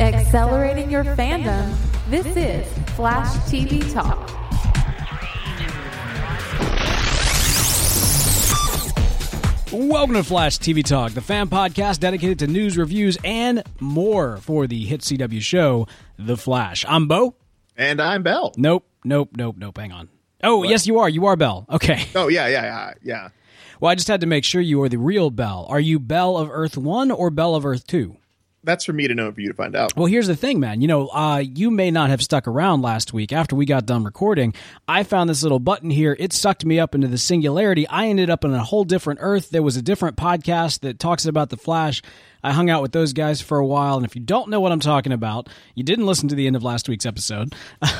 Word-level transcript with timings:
Accelerating 0.00 0.90
your 0.90 1.04
fandom. 1.04 1.72
This 2.08 2.26
is 2.36 2.66
Flash 2.96 3.28
TV 3.50 3.80
Talk. 3.92 4.30
Welcome 9.72 10.14
to 10.14 10.22
Flash 10.22 10.58
TV 10.58 10.84
Talk, 10.84 11.12
the 11.12 11.20
fan 11.20 11.48
podcast 11.48 11.98
dedicated 11.98 12.38
to 12.40 12.46
news, 12.46 12.78
reviews, 12.78 13.18
and 13.24 13.62
more 13.80 14.36
for 14.36 14.66
the 14.68 14.84
hit 14.84 15.00
CW 15.00 15.40
show, 15.40 15.88
The 16.16 16.36
Flash. 16.36 16.84
I'm 16.88 17.08
Bo. 17.08 17.34
And 17.76 18.00
I'm 18.00 18.22
Bell. 18.22 18.52
Nope, 18.56 18.86
nope, 19.04 19.30
nope, 19.36 19.56
nope. 19.58 19.76
Hang 19.76 19.90
on. 19.90 20.08
Oh, 20.44 20.62
yes, 20.62 20.86
you 20.86 21.00
are. 21.00 21.08
You 21.08 21.26
are 21.26 21.34
Bell. 21.36 21.66
Okay. 21.70 22.06
Oh 22.14 22.28
yeah, 22.28 22.46
yeah, 22.46 22.62
yeah, 22.62 22.92
yeah. 23.02 23.28
Well, 23.80 23.90
I 23.90 23.96
just 23.96 24.06
had 24.08 24.20
to 24.20 24.26
make 24.28 24.44
sure 24.44 24.60
you 24.60 24.80
are 24.82 24.88
the 24.88 24.98
real 24.98 25.30
Bell. 25.30 25.66
Are 25.68 25.80
you 25.80 25.98
Bell 25.98 26.36
of 26.36 26.48
Earth 26.50 26.76
1 26.76 27.10
or 27.10 27.30
Bell 27.30 27.56
of 27.56 27.66
Earth 27.66 27.86
2? 27.86 28.16
That's 28.64 28.84
for 28.84 28.92
me 28.92 29.06
to 29.08 29.14
know 29.14 29.26
and 29.26 29.34
for 29.34 29.40
you 29.40 29.48
to 29.48 29.54
find 29.54 29.76
out. 29.76 29.96
Well, 29.96 30.06
here's 30.06 30.26
the 30.26 30.36
thing, 30.36 30.58
man. 30.58 30.80
You 30.80 30.88
know, 30.88 31.08
uh, 31.08 31.38
you 31.38 31.70
may 31.70 31.90
not 31.90 32.10
have 32.10 32.22
stuck 32.22 32.48
around 32.48 32.82
last 32.82 33.12
week 33.12 33.32
after 33.32 33.54
we 33.54 33.66
got 33.66 33.86
done 33.86 34.04
recording. 34.04 34.54
I 34.88 35.02
found 35.02 35.30
this 35.30 35.42
little 35.42 35.58
button 35.58 35.90
here. 35.90 36.16
It 36.18 36.32
sucked 36.32 36.64
me 36.64 36.80
up 36.80 36.94
into 36.94 37.08
the 37.08 37.18
singularity. 37.18 37.86
I 37.88 38.06
ended 38.06 38.30
up 38.30 38.44
in 38.44 38.52
a 38.54 38.64
whole 38.64 38.84
different 38.84 39.20
Earth. 39.22 39.50
There 39.50 39.62
was 39.62 39.76
a 39.76 39.82
different 39.82 40.16
podcast 40.16 40.80
that 40.80 40.98
talks 40.98 41.26
about 41.26 41.50
the 41.50 41.56
Flash. 41.56 42.02
I 42.42 42.52
hung 42.52 42.68
out 42.68 42.82
with 42.82 42.92
those 42.92 43.14
guys 43.14 43.40
for 43.40 43.58
a 43.58 43.66
while, 43.66 43.96
and 43.96 44.04
if 44.04 44.14
you 44.14 44.20
don't 44.20 44.50
know 44.50 44.60
what 44.60 44.70
I'm 44.70 44.80
talking 44.80 45.12
about, 45.12 45.48
you 45.74 45.82
didn't 45.82 46.04
listen 46.04 46.28
to 46.28 46.34
the 46.34 46.46
end 46.46 46.56
of 46.56 46.62
last 46.62 46.90
week's 46.90 47.06
episode. 47.06 47.54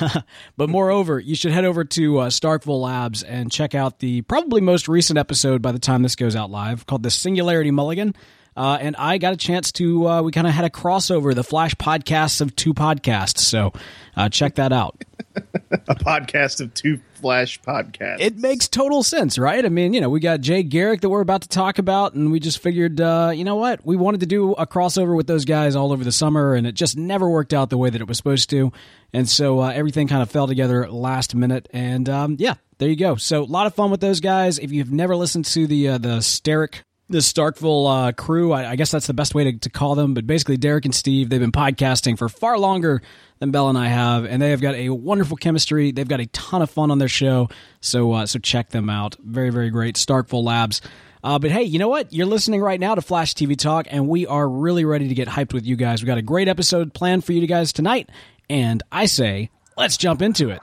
but 0.55 0.69
moreover, 0.69 1.19
you 1.19 1.35
should 1.35 1.51
head 1.51 1.65
over 1.65 1.83
to 1.83 2.19
uh, 2.19 2.29
Starkville 2.29 2.81
Labs 2.81 3.23
and 3.23 3.51
check 3.51 3.73
out 3.73 3.99
the 3.99 4.21
probably 4.21 4.61
most 4.61 4.87
recent 4.87 5.17
episode 5.17 5.63
by 5.63 5.71
the 5.71 5.79
time 5.79 6.03
this 6.03 6.15
goes 6.15 6.35
out 6.35 6.51
live 6.51 6.85
called 6.85 7.01
The 7.01 7.09
Singularity 7.09 7.71
Mulligan. 7.71 8.13
Uh, 8.55 8.77
and 8.79 8.95
I 8.95 9.17
got 9.17 9.33
a 9.33 9.37
chance 9.37 9.71
to, 9.73 10.07
uh, 10.07 10.21
we 10.21 10.31
kind 10.31 10.47
of 10.47 10.53
had 10.53 10.65
a 10.65 10.69
crossover, 10.69 11.35
the 11.35 11.43
Flash 11.43 11.75
podcasts 11.75 12.39
of 12.39 12.55
two 12.55 12.73
podcasts. 12.73 13.39
So 13.39 13.73
uh, 14.15 14.29
check 14.29 14.55
that 14.55 14.71
out. 14.71 15.03
A 15.87 15.95
podcast 15.95 16.61
of 16.61 16.73
two 16.73 17.01
Flash 17.15 17.59
podcasts. 17.61 18.21
It 18.21 18.37
makes 18.37 18.69
total 18.69 19.03
sense, 19.03 19.37
right? 19.37 19.65
I 19.65 19.69
mean, 19.69 19.93
you 19.93 19.99
know, 19.99 20.09
we 20.09 20.21
got 20.21 20.39
Jay 20.39 20.63
Garrick 20.63 21.01
that 21.01 21.09
we're 21.09 21.21
about 21.21 21.41
to 21.41 21.49
talk 21.49 21.77
about, 21.77 22.13
and 22.13 22.31
we 22.31 22.39
just 22.39 22.59
figured, 22.59 23.01
uh, 23.01 23.31
you 23.35 23.43
know 23.43 23.57
what? 23.57 23.85
We 23.85 23.97
wanted 23.97 24.21
to 24.21 24.25
do 24.25 24.53
a 24.53 24.65
crossover 24.65 25.15
with 25.15 25.27
those 25.27 25.43
guys 25.43 25.75
all 25.75 25.91
over 25.91 26.03
the 26.03 26.11
summer, 26.11 26.53
and 26.53 26.65
it 26.65 26.73
just 26.73 26.97
never 26.97 27.29
worked 27.29 27.53
out 27.53 27.69
the 27.69 27.77
way 27.77 27.89
that 27.89 27.99
it 27.99 28.07
was 28.07 28.15
supposed 28.15 28.49
to. 28.51 28.71
And 29.11 29.27
so 29.27 29.59
uh, 29.59 29.71
everything 29.71 30.07
kind 30.07 30.21
of 30.21 30.31
fell 30.31 30.47
together 30.47 30.89
last 30.89 31.35
minute. 31.35 31.67
And 31.73 32.07
um, 32.07 32.37
yeah, 32.39 32.55
there 32.77 32.89
you 32.89 32.95
go. 32.95 33.15
So 33.15 33.43
a 33.43 33.45
lot 33.45 33.67
of 33.67 33.75
fun 33.75 33.91
with 33.91 33.99
those 34.01 34.21
guys. 34.21 34.57
If 34.59 34.71
you've 34.71 34.91
never 34.91 35.15
listened 35.15 35.45
to 35.45 35.67
the 35.67 35.89
uh, 35.89 35.97
the 35.97 36.17
Steric 36.19 36.83
the 37.09 37.19
Starkville 37.19 38.07
uh, 38.07 38.11
crew. 38.13 38.51
I, 38.51 38.71
I, 38.71 38.75
guess 38.75 38.91
that's 38.91 39.07
the 39.07 39.13
best 39.13 39.35
way 39.35 39.51
to, 39.51 39.57
to, 39.59 39.69
call 39.69 39.95
them. 39.95 40.13
But 40.13 40.25
basically, 40.25 40.57
Derek 40.57 40.85
and 40.85 40.95
Steve, 40.95 41.29
they've 41.29 41.39
been 41.39 41.51
podcasting 41.51 42.17
for 42.17 42.29
far 42.29 42.57
longer 42.57 43.01
than 43.39 43.51
Bell 43.51 43.69
and 43.69 43.77
I 43.77 43.87
have, 43.87 44.25
and 44.25 44.41
they 44.41 44.51
have 44.51 44.61
got 44.61 44.75
a 44.75 44.89
wonderful 44.89 45.37
chemistry. 45.37 45.91
They've 45.91 46.07
got 46.07 46.19
a 46.19 46.25
ton 46.27 46.61
of 46.61 46.69
fun 46.69 46.89
on 46.91 46.97
their 46.97 47.07
show. 47.07 47.49
So, 47.81 48.11
uh, 48.13 48.25
so 48.25 48.39
check 48.39 48.69
them 48.69 48.89
out. 48.89 49.15
Very, 49.23 49.51
very 49.51 49.69
great. 49.69 49.95
Starkville 49.95 50.43
Labs. 50.43 50.81
Uh, 51.23 51.39
but 51.39 51.51
hey, 51.51 51.63
you 51.63 51.79
know 51.79 51.89
what? 51.89 52.13
You're 52.13 52.27
listening 52.27 52.61
right 52.61 52.79
now 52.79 52.95
to 52.95 53.01
Flash 53.01 53.33
TV 53.33 53.57
Talk, 53.57 53.87
and 53.89 54.07
we 54.07 54.27
are 54.27 54.47
really 54.47 54.85
ready 54.85 55.07
to 55.07 55.15
get 55.15 55.27
hyped 55.27 55.53
with 55.53 55.65
you 55.65 55.75
guys. 55.75 56.01
We 56.01 56.07
got 56.07 56.19
a 56.19 56.23
great 56.23 56.47
episode 56.47 56.93
planned 56.93 57.25
for 57.25 57.33
you 57.33 57.45
guys 57.47 57.73
tonight, 57.73 58.09
and 58.49 58.83
I 58.91 59.05
say, 59.07 59.49
let's 59.75 59.97
jump 59.97 60.21
into 60.21 60.49
it. 60.49 60.59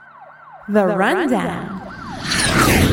The, 0.67 0.87
the 0.87 0.97
rundown. 0.97 1.81
rundown. 1.81 2.92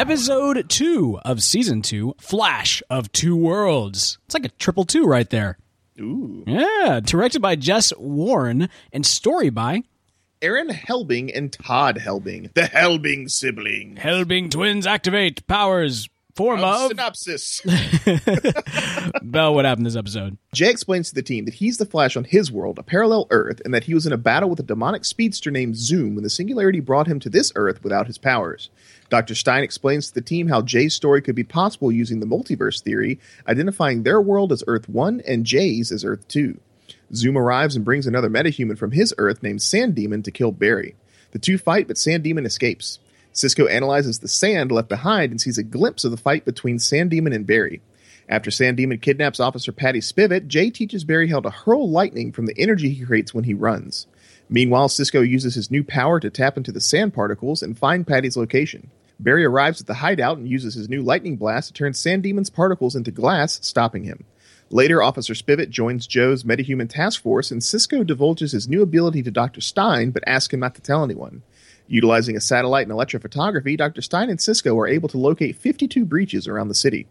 Episode 0.00 0.70
2 0.70 1.18
of 1.26 1.42
Season 1.42 1.82
2, 1.82 2.14
Flash 2.18 2.82
of 2.88 3.12
Two 3.12 3.36
Worlds. 3.36 4.16
It's 4.24 4.32
like 4.32 4.46
a 4.46 4.48
triple 4.48 4.86
two 4.86 5.04
right 5.04 5.28
there. 5.28 5.58
Ooh. 6.00 6.42
Yeah, 6.46 7.00
directed 7.04 7.42
by 7.42 7.56
Jesse 7.56 7.94
Warn 7.98 8.70
and 8.94 9.04
story 9.04 9.50
by 9.50 9.82
Aaron 10.40 10.68
Helbing 10.68 11.36
and 11.36 11.52
Todd 11.52 11.98
Helbing, 11.98 12.50
the 12.54 12.62
Helbing 12.62 13.30
sibling. 13.30 13.96
Helbing 13.96 14.50
twins 14.50 14.86
activate 14.86 15.46
powers. 15.46 16.08
Form 16.34 16.60
of, 16.60 16.64
of 16.64 16.88
synopsis. 16.88 17.60
Bell, 19.22 19.52
what 19.52 19.66
happened 19.66 19.84
this 19.84 19.96
episode? 19.96 20.38
Jay 20.54 20.70
explains 20.70 21.10
to 21.10 21.14
the 21.14 21.22
team 21.22 21.44
that 21.44 21.54
he's 21.54 21.76
the 21.76 21.84
Flash 21.84 22.16
on 22.16 22.24
his 22.24 22.50
world, 22.50 22.78
a 22.78 22.82
parallel 22.82 23.26
Earth, 23.30 23.60
and 23.66 23.74
that 23.74 23.84
he 23.84 23.92
was 23.92 24.06
in 24.06 24.14
a 24.14 24.16
battle 24.16 24.48
with 24.48 24.60
a 24.60 24.62
demonic 24.62 25.04
speedster 25.04 25.50
named 25.50 25.76
Zoom 25.76 26.14
when 26.14 26.24
the 26.24 26.30
Singularity 26.30 26.80
brought 26.80 27.08
him 27.08 27.20
to 27.20 27.28
this 27.28 27.52
Earth 27.56 27.82
without 27.82 28.06
his 28.06 28.16
powers. 28.16 28.70
Dr. 29.10 29.34
Stein 29.34 29.64
explains 29.64 30.06
to 30.08 30.14
the 30.14 30.22
team 30.22 30.48
how 30.48 30.62
Jay's 30.62 30.94
story 30.94 31.20
could 31.20 31.34
be 31.34 31.42
possible 31.42 31.90
using 31.90 32.20
the 32.20 32.26
multiverse 32.26 32.80
theory, 32.80 33.18
identifying 33.46 34.02
their 34.04 34.20
world 34.20 34.52
as 34.52 34.62
Earth 34.68 34.88
1 34.88 35.22
and 35.26 35.44
Jay's 35.44 35.90
as 35.90 36.04
Earth 36.04 36.26
2. 36.28 36.58
Zoom 37.12 37.36
arrives 37.36 37.74
and 37.74 37.84
brings 37.84 38.06
another 38.06 38.30
metahuman 38.30 38.78
from 38.78 38.92
his 38.92 39.12
Earth 39.18 39.42
named 39.42 39.62
Sand 39.62 39.96
Demon 39.96 40.22
to 40.22 40.30
kill 40.30 40.52
Barry. 40.52 40.94
The 41.32 41.40
two 41.40 41.58
fight, 41.58 41.88
but 41.88 41.98
Sand 41.98 42.22
Demon 42.22 42.46
escapes. 42.46 43.00
Cisco 43.32 43.66
analyzes 43.66 44.20
the 44.20 44.28
sand 44.28 44.70
left 44.70 44.88
behind 44.88 45.32
and 45.32 45.40
sees 45.40 45.58
a 45.58 45.64
glimpse 45.64 46.04
of 46.04 46.12
the 46.12 46.16
fight 46.16 46.44
between 46.44 46.78
Sand 46.78 47.10
Demon 47.10 47.32
and 47.32 47.46
Barry. 47.46 47.80
After 48.28 48.52
Sand 48.52 48.76
Demon 48.76 48.98
kidnaps 48.98 49.40
Officer 49.40 49.72
Patty 49.72 50.00
Spivot, 50.00 50.46
Jay 50.46 50.70
teaches 50.70 51.02
Barry 51.02 51.28
how 51.28 51.40
to 51.40 51.50
hurl 51.50 51.90
lightning 51.90 52.30
from 52.30 52.46
the 52.46 52.56
energy 52.56 52.90
he 52.90 53.04
creates 53.04 53.34
when 53.34 53.44
he 53.44 53.54
runs. 53.54 54.06
Meanwhile, 54.48 54.88
Cisco 54.88 55.20
uses 55.20 55.56
his 55.56 55.70
new 55.70 55.82
power 55.82 56.20
to 56.20 56.30
tap 56.30 56.56
into 56.56 56.70
the 56.70 56.80
sand 56.80 57.12
particles 57.12 57.60
and 57.60 57.76
find 57.76 58.06
Patty's 58.06 58.36
location. 58.36 58.90
Barry 59.20 59.44
arrives 59.44 59.82
at 59.82 59.86
the 59.86 59.94
hideout 59.94 60.38
and 60.38 60.48
uses 60.48 60.74
his 60.74 60.88
new 60.88 61.02
lightning 61.02 61.36
blast 61.36 61.68
to 61.68 61.74
turn 61.74 61.92
Sand 61.92 62.22
Demon's 62.22 62.48
particles 62.48 62.96
into 62.96 63.10
glass, 63.10 63.60
stopping 63.62 64.04
him. 64.04 64.24
Later, 64.70 65.02
Officer 65.02 65.34
Spivot 65.34 65.68
joins 65.68 66.06
Joe's 66.06 66.44
metahuman 66.44 66.88
task 66.88 67.20
force, 67.20 67.50
and 67.50 67.62
Cisco 67.62 68.02
divulges 68.02 68.52
his 68.52 68.68
new 68.68 68.82
ability 68.82 69.22
to 69.24 69.30
Dr. 69.30 69.60
Stein, 69.60 70.10
but 70.10 70.22
asks 70.26 70.54
him 70.54 70.60
not 70.60 70.74
to 70.76 70.80
tell 70.80 71.04
anyone. 71.04 71.42
Utilizing 71.86 72.36
a 72.36 72.40
satellite 72.40 72.86
and 72.88 72.96
electrophotography, 72.96 73.76
Dr. 73.76 74.00
Stein 74.00 74.30
and 74.30 74.40
Cisco 74.40 74.78
are 74.78 74.86
able 74.86 75.08
to 75.08 75.18
locate 75.18 75.56
52 75.56 76.04
breaches 76.04 76.46
around 76.48 76.68
the 76.68 76.74
city. 76.74 77.06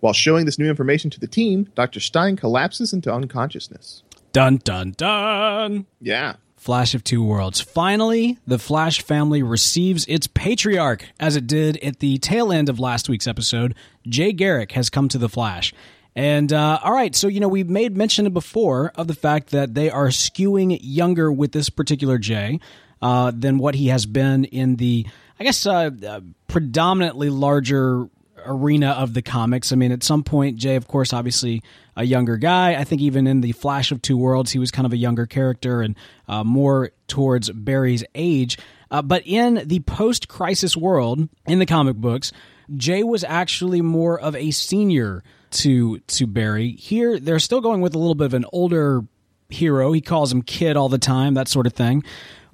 While 0.00 0.12
showing 0.12 0.44
this 0.44 0.58
new 0.58 0.68
information 0.68 1.08
to 1.10 1.20
the 1.20 1.26
team, 1.26 1.70
Dr. 1.74 2.00
Stein 2.00 2.36
collapses 2.36 2.92
into 2.92 3.12
unconsciousness. 3.12 4.02
Dun 4.32 4.58
dun 4.58 4.90
dun! 4.90 5.86
Yeah. 6.00 6.34
Flash 6.56 6.94
of 6.94 7.04
Two 7.04 7.22
Worlds. 7.22 7.60
Finally, 7.60 8.38
the 8.46 8.58
Flash 8.58 9.02
family 9.02 9.42
receives 9.42 10.04
its 10.06 10.26
patriarch, 10.26 11.06
as 11.20 11.36
it 11.36 11.46
did 11.46 11.76
at 11.78 12.00
the 12.00 12.18
tail 12.18 12.50
end 12.50 12.68
of 12.68 12.80
last 12.80 13.08
week's 13.08 13.26
episode. 13.26 13.74
Jay 14.08 14.32
Garrick 14.32 14.72
has 14.72 14.90
come 14.90 15.08
to 15.08 15.18
the 15.18 15.28
Flash. 15.28 15.72
And 16.14 16.50
uh, 16.52 16.80
all 16.82 16.92
right, 16.92 17.14
so 17.14 17.28
you 17.28 17.40
know 17.40 17.48
we've 17.48 17.68
made 17.68 17.96
mention 17.96 18.32
before 18.32 18.90
of 18.96 19.06
the 19.06 19.14
fact 19.14 19.50
that 19.50 19.74
they 19.74 19.90
are 19.90 20.08
skewing 20.08 20.78
younger 20.82 21.30
with 21.30 21.52
this 21.52 21.68
particular 21.68 22.16
Jay 22.16 22.58
uh, 23.02 23.32
than 23.34 23.58
what 23.58 23.74
he 23.74 23.88
has 23.88 24.06
been 24.06 24.46
in 24.46 24.76
the, 24.76 25.06
I 25.38 25.44
guess, 25.44 25.66
uh, 25.66 25.90
uh 26.06 26.20
predominantly 26.48 27.28
larger 27.28 28.08
arena 28.46 28.90
of 28.92 29.12
the 29.12 29.22
comics. 29.22 29.72
I 29.72 29.76
mean, 29.76 29.92
at 29.92 30.02
some 30.02 30.22
point, 30.24 30.56
Jay, 30.56 30.76
of 30.76 30.88
course, 30.88 31.12
obviously 31.12 31.62
a 31.96 32.04
younger 32.04 32.36
guy. 32.36 32.74
I 32.74 32.84
think 32.84 33.00
even 33.00 33.26
in 33.26 33.40
the 33.40 33.52
Flash 33.52 33.90
of 33.90 34.02
Two 34.02 34.16
Worlds, 34.16 34.52
he 34.52 34.58
was 34.58 34.70
kind 34.70 34.86
of 34.86 34.92
a 34.92 34.96
younger 34.96 35.26
character 35.26 35.80
and 35.80 35.96
uh, 36.28 36.44
more 36.44 36.90
towards 37.08 37.50
Barry's 37.50 38.04
age. 38.14 38.58
Uh, 38.90 39.02
but 39.02 39.22
in 39.26 39.62
the 39.66 39.80
post 39.80 40.28
crisis 40.28 40.76
world, 40.76 41.28
in 41.46 41.58
the 41.58 41.66
comic 41.66 41.96
books, 41.96 42.32
Jay 42.76 43.02
was 43.02 43.24
actually 43.24 43.80
more 43.80 44.18
of 44.18 44.36
a 44.36 44.50
senior 44.50 45.22
to 45.50 45.98
to 46.00 46.26
Barry. 46.26 46.72
Here, 46.72 47.18
they're 47.18 47.38
still 47.38 47.60
going 47.60 47.80
with 47.80 47.94
a 47.94 47.98
little 47.98 48.14
bit 48.14 48.26
of 48.26 48.34
an 48.34 48.44
older 48.52 49.02
hero. 49.48 49.92
He 49.92 50.00
calls 50.00 50.30
him 50.32 50.42
kid 50.42 50.76
all 50.76 50.88
the 50.88 50.98
time, 50.98 51.34
that 51.34 51.48
sort 51.48 51.66
of 51.66 51.72
thing. 51.72 52.04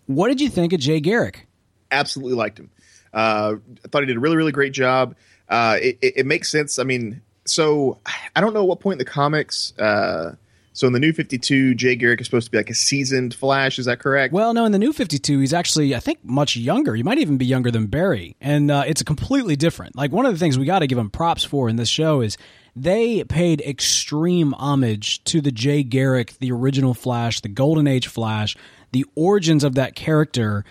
What 0.06 0.28
did 0.28 0.40
you 0.40 0.48
think 0.48 0.72
of 0.72 0.80
Jay 0.80 1.00
Garrick? 1.00 1.46
Absolutely 1.90 2.34
liked 2.34 2.58
him. 2.58 2.70
Uh, 3.12 3.56
I 3.84 3.88
thought 3.88 4.02
he 4.02 4.06
did 4.06 4.16
a 4.16 4.20
really, 4.20 4.36
really 4.36 4.52
great 4.52 4.72
job. 4.72 5.16
Uh, 5.48 5.78
it, 5.80 5.98
it, 6.00 6.12
it, 6.18 6.26
makes 6.26 6.50
sense. 6.50 6.78
I 6.78 6.84
mean, 6.84 7.20
so 7.44 7.98
I 8.34 8.40
don't 8.40 8.54
know 8.54 8.64
what 8.64 8.80
point 8.80 8.94
in 8.94 8.98
the 8.98 9.10
comics. 9.10 9.76
Uh, 9.78 10.36
so 10.74 10.86
in 10.86 10.94
the 10.94 10.98
new 10.98 11.12
52, 11.12 11.74
Jay 11.74 11.96
Garrick 11.96 12.20
is 12.20 12.26
supposed 12.26 12.46
to 12.46 12.50
be 12.50 12.56
like 12.56 12.70
a 12.70 12.74
seasoned 12.74 13.34
Flash. 13.34 13.78
Is 13.78 13.84
that 13.86 13.98
correct? 13.98 14.32
Well, 14.32 14.54
no. 14.54 14.64
In 14.64 14.72
the 14.72 14.78
new 14.78 14.92
52, 14.92 15.40
he's 15.40 15.52
actually, 15.52 15.94
I 15.94 16.00
think, 16.00 16.24
much 16.24 16.56
younger. 16.56 16.94
He 16.94 17.02
might 17.02 17.18
even 17.18 17.36
be 17.36 17.44
younger 17.44 17.70
than 17.70 17.86
Barry, 17.86 18.36
and 18.40 18.70
uh, 18.70 18.84
it's 18.86 19.02
completely 19.02 19.54
different. 19.54 19.96
Like 19.96 20.12
one 20.12 20.24
of 20.24 20.32
the 20.32 20.38
things 20.38 20.58
we 20.58 20.64
got 20.64 20.78
to 20.78 20.86
give 20.86 20.98
him 20.98 21.10
props 21.10 21.44
for 21.44 21.68
in 21.68 21.76
this 21.76 21.90
show 21.90 22.22
is 22.22 22.38
they 22.74 23.22
paid 23.24 23.60
extreme 23.60 24.54
homage 24.54 25.22
to 25.24 25.42
the 25.42 25.52
Jay 25.52 25.82
Garrick, 25.82 26.38
the 26.38 26.52
original 26.52 26.94
Flash, 26.94 27.40
the 27.40 27.48
Golden 27.48 27.86
Age 27.86 28.06
Flash, 28.06 28.56
the 28.92 29.04
origins 29.14 29.64
of 29.64 29.74
that 29.74 29.94
character 29.94 30.64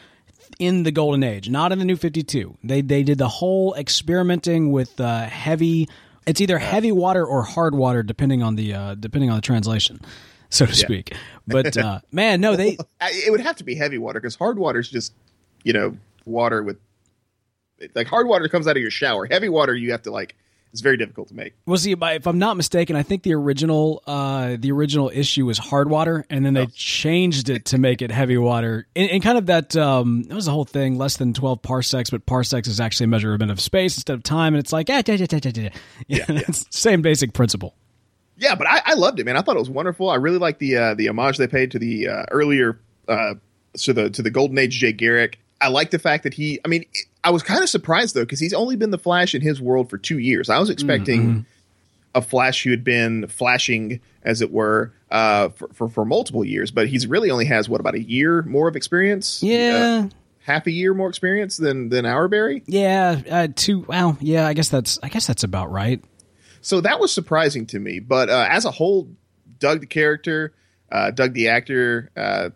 in 0.57 0.81
the 0.83 0.91
Golden 0.91 1.24
Age, 1.24 1.47
not 1.47 1.71
in 1.71 1.77
the 1.79 1.85
New 1.85 1.95
Fifty 1.95 2.24
Two. 2.24 2.57
They 2.63 2.81
they 2.81 3.03
did 3.03 3.19
the 3.19 3.27
whole 3.27 3.75
experimenting 3.75 4.71
with 4.71 5.00
uh, 5.00 5.25
heavy. 5.25 5.88
It's 6.25 6.39
either 6.39 6.59
heavy 6.59 6.91
water 6.91 7.25
or 7.25 7.44
hard 7.44 7.75
water, 7.75 8.03
depending 8.03 8.44
on 8.44 8.56
the 8.56 8.73
uh, 8.73 8.95
depending 8.95 9.29
on 9.29 9.38
the 9.38 9.41
translation, 9.41 10.00
so 10.50 10.65
to 10.65 10.75
speak. 10.75 11.15
But 11.47 11.75
uh, 11.77 12.00
man, 12.12 12.41
no, 12.41 12.56
they 12.56 12.77
It 13.01 13.31
would 13.31 13.41
have 13.41 13.56
to 13.57 13.63
be 13.63 13.75
heavy 13.75 13.97
water 13.97 14.19
because 14.19 14.35
hard 14.35 14.59
water 14.59 14.79
is 14.79 14.89
just, 14.89 15.13
you 15.63 15.73
know, 15.73 15.97
water 16.25 16.62
with 16.63 16.77
like 17.95 18.07
hard 18.07 18.27
water 18.27 18.47
comes 18.47 18.68
out 18.68 18.77
of 18.77 18.81
your 18.81 18.91
shower. 18.91 19.25
Heavy 19.25 19.50
water 19.50 19.75
you 19.75 19.91
have 19.91 20.03
to 20.03 20.12
like. 20.12 20.35
It's 20.71 20.81
very 20.81 20.95
difficult 20.95 21.27
to 21.27 21.35
make. 21.35 21.53
Well, 21.65 21.77
see, 21.77 21.91
if 21.91 22.25
I'm 22.27 22.39
not 22.39 22.56
mistaken, 22.56 22.95
I 22.95 23.03
think 23.03 23.23
the 23.23 23.33
original 23.33 24.01
uh, 24.07 24.56
the 24.57 24.71
original 24.71 25.12
issue 25.13 25.45
was 25.45 25.57
hard 25.57 25.89
water, 25.89 26.25
and 26.29 26.45
then 26.45 26.53
they 26.53 26.65
changed 26.68 27.50
it 27.50 27.65
to 27.65 27.77
make 27.77 28.01
it 28.01 28.09
heavy 28.09 28.38
water. 28.38 28.88
And, 28.95 29.12
and 29.12 29.23
kind 29.23 29.38
of 29.38 29.47
that 29.47 29.75
um, 29.75 30.23
that 30.23 30.35
was 30.35 30.45
the 30.45 30.51
whole 30.51 30.65
thing. 30.65 30.97
Less 30.97 31.18
than 31.18 31.33
12 31.33 31.62
parsecs, 31.62 32.09
but 32.09 32.25
parsecs 32.25 32.69
is 32.69 32.79
actually 32.79 33.06
a 33.06 33.07
measurement 33.07 33.51
of 33.51 33.59
space 33.59 33.97
instead 33.97 34.13
of 34.13 34.23
time, 34.23 34.53
and 34.53 34.59
it's 34.59 34.71
like 34.71 34.89
ah, 34.89 35.01
da, 35.01 35.18
da, 35.18 35.25
da. 35.25 35.69
Yeah, 36.07 36.25
it's 36.29 36.63
the 36.63 36.77
same 36.77 37.01
basic 37.01 37.33
principle. 37.33 37.75
Yeah, 38.38 38.56
but 38.56 38.65
I, 38.67 38.81
I 38.85 38.94
loved 38.95 39.19
it, 39.19 39.25
man. 39.25 39.38
I 39.38 39.41
thought 39.41 39.56
it 39.56 39.59
was 39.59 39.69
wonderful. 39.69 40.09
I 40.09 40.15
really 40.15 40.39
liked 40.39 40.59
the 40.59 40.77
uh, 40.77 40.94
the 40.95 41.09
homage 41.09 41.38
they 41.38 41.47
paid 41.47 41.71
to 41.71 41.79
the 41.79 42.07
uh, 42.07 42.25
earlier 42.31 42.79
uh, 43.07 43.35
to 43.77 43.94
the 43.94 44.09
to 44.09 44.21
the 44.21 44.31
Golden 44.31 44.57
Age 44.57 44.79
Jay 44.79 44.94
Garrick. 44.94 45.39
I 45.61 45.69
like 45.69 45.91
the 45.91 45.99
fact 45.99 46.23
that 46.23 46.33
he. 46.33 46.59
I 46.65 46.67
mean, 46.67 46.85
I 47.23 47.29
was 47.29 47.43
kind 47.43 47.61
of 47.61 47.69
surprised 47.69 48.15
though 48.15 48.23
because 48.23 48.39
he's 48.39 48.53
only 48.53 48.75
been 48.75 48.91
the 48.91 48.97
Flash 48.97 49.35
in 49.35 49.41
his 49.41 49.61
world 49.61 49.89
for 49.89 49.97
two 49.97 50.19
years. 50.19 50.49
I 50.49 50.59
was 50.59 50.69
expecting 50.69 51.45
a 52.13 52.21
Flash 52.21 52.63
who 52.63 52.71
had 52.71 52.83
been 52.83 53.27
flashing, 53.27 54.01
as 54.23 54.41
it 54.41 54.51
were, 54.51 54.93
uh, 55.09 55.49
for, 55.49 55.69
for 55.73 55.89
for 55.89 56.05
multiple 56.05 56.43
years, 56.43 56.71
but 56.71 56.87
he's 56.87 57.07
really 57.07 57.31
only 57.31 57.45
has 57.45 57.69
what 57.69 57.79
about 57.79 57.95
a 57.95 58.01
year 58.01 58.41
more 58.43 58.67
of 58.67 58.75
experience? 58.75 59.41
Yeah. 59.43 60.05
Uh, 60.05 60.09
half 60.43 60.67
a 60.67 60.71
year 60.71 60.93
more 60.93 61.09
experience 61.09 61.57
than 61.57 61.89
than 61.89 62.05
our 62.05 62.27
Barry. 62.27 62.63
Yeah, 62.65 63.21
uh, 63.29 63.47
two. 63.55 63.85
Well, 63.87 64.17
yeah, 64.19 64.47
I 64.47 64.53
guess 64.53 64.69
that's 64.69 64.99
I 65.03 65.09
guess 65.09 65.27
that's 65.27 65.43
about 65.43 65.71
right. 65.71 66.03
So 66.61 66.81
that 66.81 66.99
was 66.99 67.11
surprising 67.11 67.65
to 67.67 67.79
me. 67.79 67.99
But 67.99 68.29
uh, 68.29 68.47
as 68.49 68.65
a 68.65 68.71
whole, 68.71 69.09
dug 69.59 69.81
the 69.81 69.87
character, 69.87 70.53
uh, 70.91 71.11
dug 71.11 71.33
the 71.33 71.49
actor. 71.49 72.11
Uh, 72.15 72.49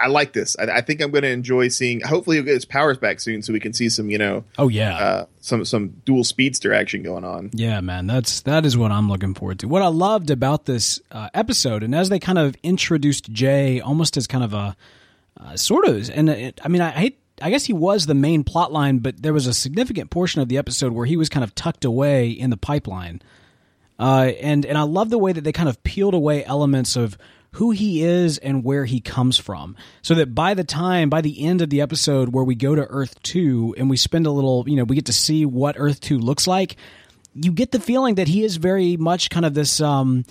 I, 0.00 0.08
like 0.08 0.32
this. 0.32 0.56
I, 0.58 0.64
I 0.64 0.80
think 0.80 1.00
I'm 1.00 1.10
going 1.10 1.22
to 1.22 1.30
enjoy 1.30 1.68
seeing. 1.68 2.00
Hopefully, 2.00 2.36
he'll 2.36 2.44
get 2.44 2.54
his 2.54 2.64
powers 2.64 2.98
back 2.98 3.20
soon, 3.20 3.42
so 3.42 3.52
we 3.52 3.60
can 3.60 3.72
see 3.72 3.88
some, 3.88 4.10
you 4.10 4.18
know, 4.18 4.44
Oh 4.58 4.68
yeah, 4.68 4.96
uh, 4.96 5.26
some 5.40 5.64
some 5.64 6.00
dual 6.04 6.24
speedster 6.24 6.72
action 6.72 7.02
going 7.02 7.24
on. 7.24 7.50
Yeah, 7.52 7.80
man, 7.80 8.06
that's 8.06 8.40
that 8.42 8.64
is 8.66 8.76
what 8.76 8.92
I'm 8.92 9.08
looking 9.08 9.34
forward 9.34 9.58
to. 9.60 9.68
What 9.68 9.82
I 9.82 9.88
loved 9.88 10.30
about 10.30 10.66
this 10.66 11.00
uh, 11.10 11.28
episode, 11.34 11.82
and 11.82 11.94
as 11.94 12.08
they 12.08 12.18
kind 12.18 12.38
of 12.38 12.56
introduced 12.62 13.30
Jay, 13.32 13.80
almost 13.80 14.16
as 14.16 14.26
kind 14.26 14.44
of 14.44 14.54
a 14.54 14.76
uh, 15.38 15.56
sort 15.56 15.86
of, 15.86 16.10
and 16.10 16.28
it, 16.28 16.60
I 16.64 16.68
mean, 16.68 16.82
I 16.82 16.90
hate. 16.90 17.18
I 17.42 17.48
guess 17.48 17.64
he 17.64 17.72
was 17.72 18.04
the 18.04 18.14
main 18.14 18.44
plot 18.44 18.70
line, 18.70 18.98
but 18.98 19.22
there 19.22 19.32
was 19.32 19.46
a 19.46 19.54
significant 19.54 20.10
portion 20.10 20.42
of 20.42 20.48
the 20.48 20.58
episode 20.58 20.92
where 20.92 21.06
he 21.06 21.16
was 21.16 21.30
kind 21.30 21.42
of 21.42 21.54
tucked 21.54 21.86
away 21.86 22.28
in 22.28 22.50
the 22.50 22.58
pipeline. 22.58 23.22
Uh, 23.98 24.32
and 24.40 24.66
and 24.66 24.76
I 24.76 24.82
love 24.82 25.08
the 25.08 25.18
way 25.18 25.32
that 25.32 25.42
they 25.44 25.52
kind 25.52 25.68
of 25.68 25.82
peeled 25.82 26.12
away 26.12 26.44
elements 26.44 26.96
of 26.96 27.16
who 27.52 27.72
he 27.72 28.02
is 28.02 28.38
and 28.38 28.62
where 28.62 28.84
he 28.84 29.00
comes 29.00 29.36
from, 29.38 29.76
so 30.02 30.14
that 30.14 30.34
by 30.34 30.54
the 30.54 30.64
time, 30.64 31.10
by 31.10 31.20
the 31.20 31.44
end 31.44 31.60
of 31.60 31.70
the 31.70 31.80
episode, 31.80 32.28
where 32.28 32.44
we 32.44 32.54
go 32.54 32.74
to 32.74 32.82
Earth 32.82 33.20
Two 33.22 33.74
and 33.76 33.90
we 33.90 33.96
spend 33.96 34.26
a 34.26 34.30
little, 34.30 34.64
you 34.68 34.76
know, 34.76 34.84
we 34.84 34.94
get 34.94 35.06
to 35.06 35.12
see 35.12 35.44
what 35.44 35.74
Earth 35.78 36.00
Two 36.00 36.18
looks 36.18 36.46
like. 36.46 36.76
You 37.34 37.52
get 37.52 37.72
the 37.72 37.80
feeling 37.80 38.16
that 38.16 38.28
he 38.28 38.44
is 38.44 38.56
very 38.56 38.96
much 38.96 39.30
kind 39.30 39.46
of 39.46 39.54
this. 39.54 39.80
Um, 39.80 40.24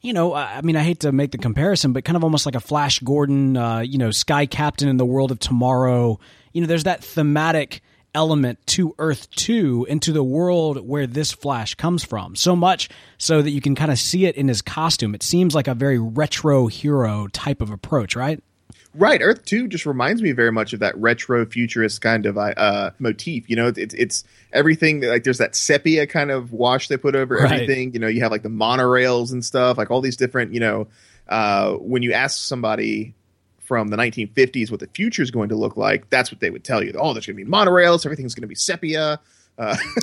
you 0.00 0.12
know, 0.12 0.32
I 0.32 0.62
mean, 0.62 0.76
I 0.76 0.82
hate 0.82 1.00
to 1.00 1.12
make 1.12 1.30
the 1.30 1.38
comparison, 1.38 1.92
but 1.92 2.04
kind 2.04 2.16
of 2.16 2.24
almost 2.24 2.46
like 2.46 2.54
a 2.54 2.60
Flash 2.60 3.00
Gordon, 3.00 3.56
uh, 3.56 3.80
you 3.80 3.98
know, 3.98 4.10
Sky 4.10 4.46
Captain 4.46 4.88
in 4.88 4.96
the 4.96 5.04
world 5.04 5.30
of 5.30 5.38
tomorrow. 5.38 6.18
You 6.52 6.62
know, 6.62 6.66
there's 6.66 6.84
that 6.84 7.04
thematic 7.04 7.82
element 8.14 8.58
to 8.68 8.94
Earth 8.98 9.30
2 9.32 9.86
into 9.88 10.12
the 10.12 10.22
world 10.24 10.86
where 10.86 11.06
this 11.06 11.32
Flash 11.32 11.74
comes 11.74 12.04
from. 12.04 12.36
So 12.36 12.54
much 12.56 12.88
so 13.18 13.42
that 13.42 13.50
you 13.50 13.60
can 13.60 13.74
kind 13.74 13.90
of 13.90 13.98
see 13.98 14.26
it 14.26 14.36
in 14.36 14.48
his 14.48 14.62
costume. 14.62 15.14
It 15.14 15.22
seems 15.22 15.54
like 15.54 15.68
a 15.68 15.74
very 15.74 15.98
retro 15.98 16.66
hero 16.66 17.28
type 17.32 17.60
of 17.60 17.70
approach, 17.70 18.16
right? 18.16 18.42
Right, 18.92 19.20
Earth 19.22 19.44
Two 19.44 19.68
just 19.68 19.86
reminds 19.86 20.20
me 20.20 20.32
very 20.32 20.50
much 20.50 20.72
of 20.72 20.80
that 20.80 20.96
retro 20.96 21.46
futurist 21.46 22.00
kind 22.00 22.26
of 22.26 22.36
uh, 22.36 22.90
motif. 22.98 23.48
You 23.48 23.54
know, 23.54 23.68
it's 23.76 23.94
it's 23.94 24.24
everything 24.52 25.00
like 25.02 25.22
there's 25.22 25.38
that 25.38 25.54
sepia 25.54 26.08
kind 26.08 26.32
of 26.32 26.52
wash 26.52 26.88
they 26.88 26.96
put 26.96 27.14
over 27.14 27.36
Right. 27.36 27.52
everything. 27.52 27.92
You 27.94 28.00
know, 28.00 28.08
you 28.08 28.20
have 28.22 28.32
like 28.32 28.42
the 28.42 28.48
monorails 28.48 29.30
and 29.30 29.44
stuff, 29.44 29.78
like 29.78 29.92
all 29.92 30.00
these 30.00 30.16
different. 30.16 30.54
You 30.54 30.58
know, 30.60 30.88
uh, 31.28 31.74
when 31.74 32.02
you 32.02 32.12
ask 32.14 32.36
somebody 32.36 33.14
from 33.70 33.86
the 33.86 33.96
1950s 33.96 34.68
what 34.68 34.80
the 34.80 34.88
future 34.88 35.22
is 35.22 35.30
going 35.30 35.48
to 35.48 35.54
look 35.54 35.76
like, 35.76 36.10
that's 36.10 36.32
what 36.32 36.40
they 36.40 36.50
would 36.50 36.64
tell 36.64 36.82
you. 36.82 36.92
Oh, 36.98 37.12
there's 37.14 37.24
going 37.24 37.36
to 37.36 37.44
be 37.44 37.48
monorails. 37.48 38.04
Everything's 38.04 38.34
going 38.34 38.42
to 38.42 38.48
be 38.48 38.56
sepia. 38.56 39.20
Uh, 39.56 39.76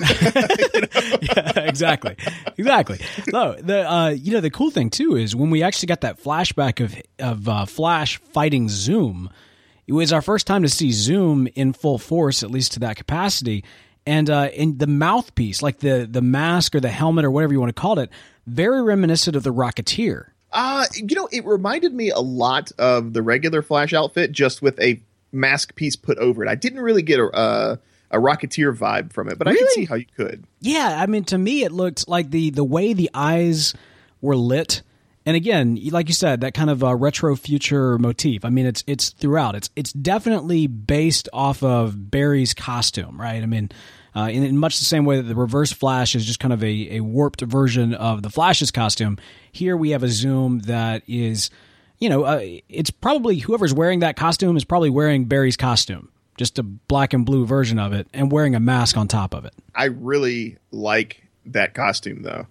yeah, 1.20 1.60
exactly, 1.60 2.16
exactly. 2.56 2.98
No, 3.30 3.52
the 3.52 3.86
uh, 3.86 4.08
you 4.08 4.32
know 4.32 4.40
the 4.40 4.48
cool 4.48 4.70
thing 4.70 4.88
too 4.88 5.16
is 5.16 5.36
when 5.36 5.50
we 5.50 5.62
actually 5.62 5.88
got 5.88 6.00
that 6.00 6.18
flashback 6.18 6.82
of 6.82 6.96
of 7.18 7.46
uh, 7.46 7.66
Flash 7.66 8.16
fighting 8.16 8.70
Zoom. 8.70 9.28
It 9.86 9.92
was 9.92 10.14
our 10.14 10.22
first 10.22 10.46
time 10.46 10.62
to 10.62 10.68
see 10.70 10.90
Zoom 10.90 11.46
in 11.54 11.74
full 11.74 11.98
force, 11.98 12.42
at 12.42 12.50
least 12.50 12.72
to 12.72 12.80
that 12.80 12.96
capacity. 12.96 13.64
And 14.06 14.30
uh, 14.30 14.48
in 14.54 14.78
the 14.78 14.86
mouthpiece, 14.86 15.60
like 15.60 15.80
the 15.80 16.08
the 16.10 16.22
mask 16.22 16.74
or 16.74 16.80
the 16.80 16.88
helmet 16.88 17.26
or 17.26 17.30
whatever 17.30 17.52
you 17.52 17.60
want 17.60 17.76
to 17.76 17.78
call 17.78 17.98
it, 17.98 18.08
very 18.46 18.82
reminiscent 18.82 19.36
of 19.36 19.42
the 19.42 19.52
Rocketeer. 19.52 20.28
Uh, 20.52 20.86
you 20.94 21.14
know, 21.14 21.28
it 21.30 21.44
reminded 21.44 21.92
me 21.92 22.10
a 22.10 22.20
lot 22.20 22.72
of 22.78 23.12
the 23.12 23.22
regular 23.22 23.62
Flash 23.62 23.92
outfit, 23.92 24.32
just 24.32 24.62
with 24.62 24.80
a 24.80 25.00
mask 25.32 25.74
piece 25.74 25.96
put 25.96 26.18
over 26.18 26.44
it. 26.44 26.48
I 26.48 26.54
didn't 26.54 26.80
really 26.80 27.02
get 27.02 27.20
a 27.20 27.28
uh, 27.28 27.76
a 28.10 28.18
Rocketeer 28.18 28.74
vibe 28.74 29.12
from 29.12 29.28
it, 29.28 29.38
but 29.38 29.46
I 29.48 29.54
can 29.54 29.68
see 29.70 29.84
how 29.84 29.96
you 29.96 30.06
could. 30.16 30.44
Yeah, 30.60 30.98
I 31.00 31.06
mean, 31.06 31.24
to 31.24 31.38
me, 31.38 31.64
it 31.64 31.72
looked 31.72 32.08
like 32.08 32.30
the 32.30 32.50
the 32.50 32.64
way 32.64 32.92
the 32.92 33.10
eyes 33.12 33.74
were 34.20 34.36
lit, 34.36 34.82
and 35.26 35.36
again, 35.36 35.78
like 35.90 36.08
you 36.08 36.14
said, 36.14 36.40
that 36.40 36.54
kind 36.54 36.70
of 36.70 36.82
uh, 36.82 36.94
retro 36.94 37.36
future 37.36 37.98
motif. 37.98 38.44
I 38.44 38.50
mean, 38.50 38.64
it's 38.66 38.82
it's 38.86 39.10
throughout. 39.10 39.54
It's 39.54 39.68
it's 39.76 39.92
definitely 39.92 40.66
based 40.66 41.28
off 41.32 41.62
of 41.62 42.10
Barry's 42.10 42.54
costume, 42.54 43.20
right? 43.20 43.42
I 43.42 43.46
mean. 43.46 43.70
Uh, 44.18 44.28
in, 44.30 44.42
in 44.42 44.58
much 44.58 44.80
the 44.80 44.84
same 44.84 45.04
way 45.04 45.16
that 45.16 45.22
the 45.22 45.34
Reverse 45.36 45.72
Flash 45.72 46.16
is 46.16 46.26
just 46.26 46.40
kind 46.40 46.52
of 46.52 46.60
a, 46.64 46.96
a 46.96 47.00
warped 47.00 47.40
version 47.42 47.94
of 47.94 48.22
the 48.22 48.30
Flash's 48.30 48.72
costume, 48.72 49.16
here 49.52 49.76
we 49.76 49.90
have 49.90 50.02
a 50.02 50.08
Zoom 50.08 50.58
that 50.60 51.04
is, 51.06 51.50
you 52.00 52.08
know, 52.08 52.24
uh, 52.24 52.40
it's 52.68 52.90
probably 52.90 53.38
whoever's 53.38 53.72
wearing 53.72 54.00
that 54.00 54.16
costume 54.16 54.56
is 54.56 54.64
probably 54.64 54.90
wearing 54.90 55.26
Barry's 55.26 55.56
costume, 55.56 56.10
just 56.36 56.58
a 56.58 56.64
black 56.64 57.12
and 57.12 57.24
blue 57.24 57.46
version 57.46 57.78
of 57.78 57.92
it, 57.92 58.08
and 58.12 58.32
wearing 58.32 58.56
a 58.56 58.60
mask 58.60 58.96
on 58.96 59.06
top 59.06 59.34
of 59.34 59.44
it. 59.44 59.54
I 59.72 59.84
really 59.84 60.56
like 60.72 61.22
that 61.46 61.74
costume, 61.74 62.22
though. 62.22 62.48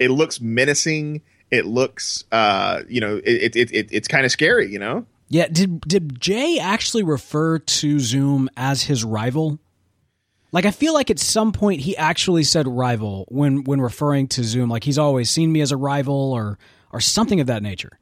It 0.00 0.10
looks 0.10 0.40
menacing. 0.40 1.22
It 1.52 1.66
looks, 1.66 2.24
uh, 2.32 2.82
you 2.88 3.00
know, 3.00 3.18
it, 3.18 3.54
it, 3.54 3.56
it, 3.56 3.72
it 3.72 3.88
it's 3.92 4.08
kind 4.08 4.24
of 4.26 4.32
scary, 4.32 4.72
you 4.72 4.80
know. 4.80 5.06
Yeah, 5.28 5.46
did 5.46 5.82
did 5.82 6.20
Jay 6.20 6.58
actually 6.58 7.04
refer 7.04 7.60
to 7.60 8.00
Zoom 8.00 8.50
as 8.56 8.82
his 8.82 9.04
rival? 9.04 9.60
Like 10.52 10.64
I 10.64 10.70
feel 10.70 10.94
like 10.94 11.10
at 11.10 11.18
some 11.18 11.52
point 11.52 11.80
he 11.80 11.96
actually 11.96 12.44
said 12.44 12.66
rival 12.66 13.26
when 13.28 13.64
when 13.64 13.80
referring 13.80 14.28
to 14.28 14.44
Zoom 14.44 14.68
like 14.68 14.84
he's 14.84 14.98
always 14.98 15.30
seen 15.30 15.52
me 15.52 15.60
as 15.60 15.72
a 15.72 15.76
rival 15.76 16.32
or 16.32 16.58
or 16.92 17.00
something 17.00 17.40
of 17.40 17.46
that 17.46 17.62
nature. 17.62 17.98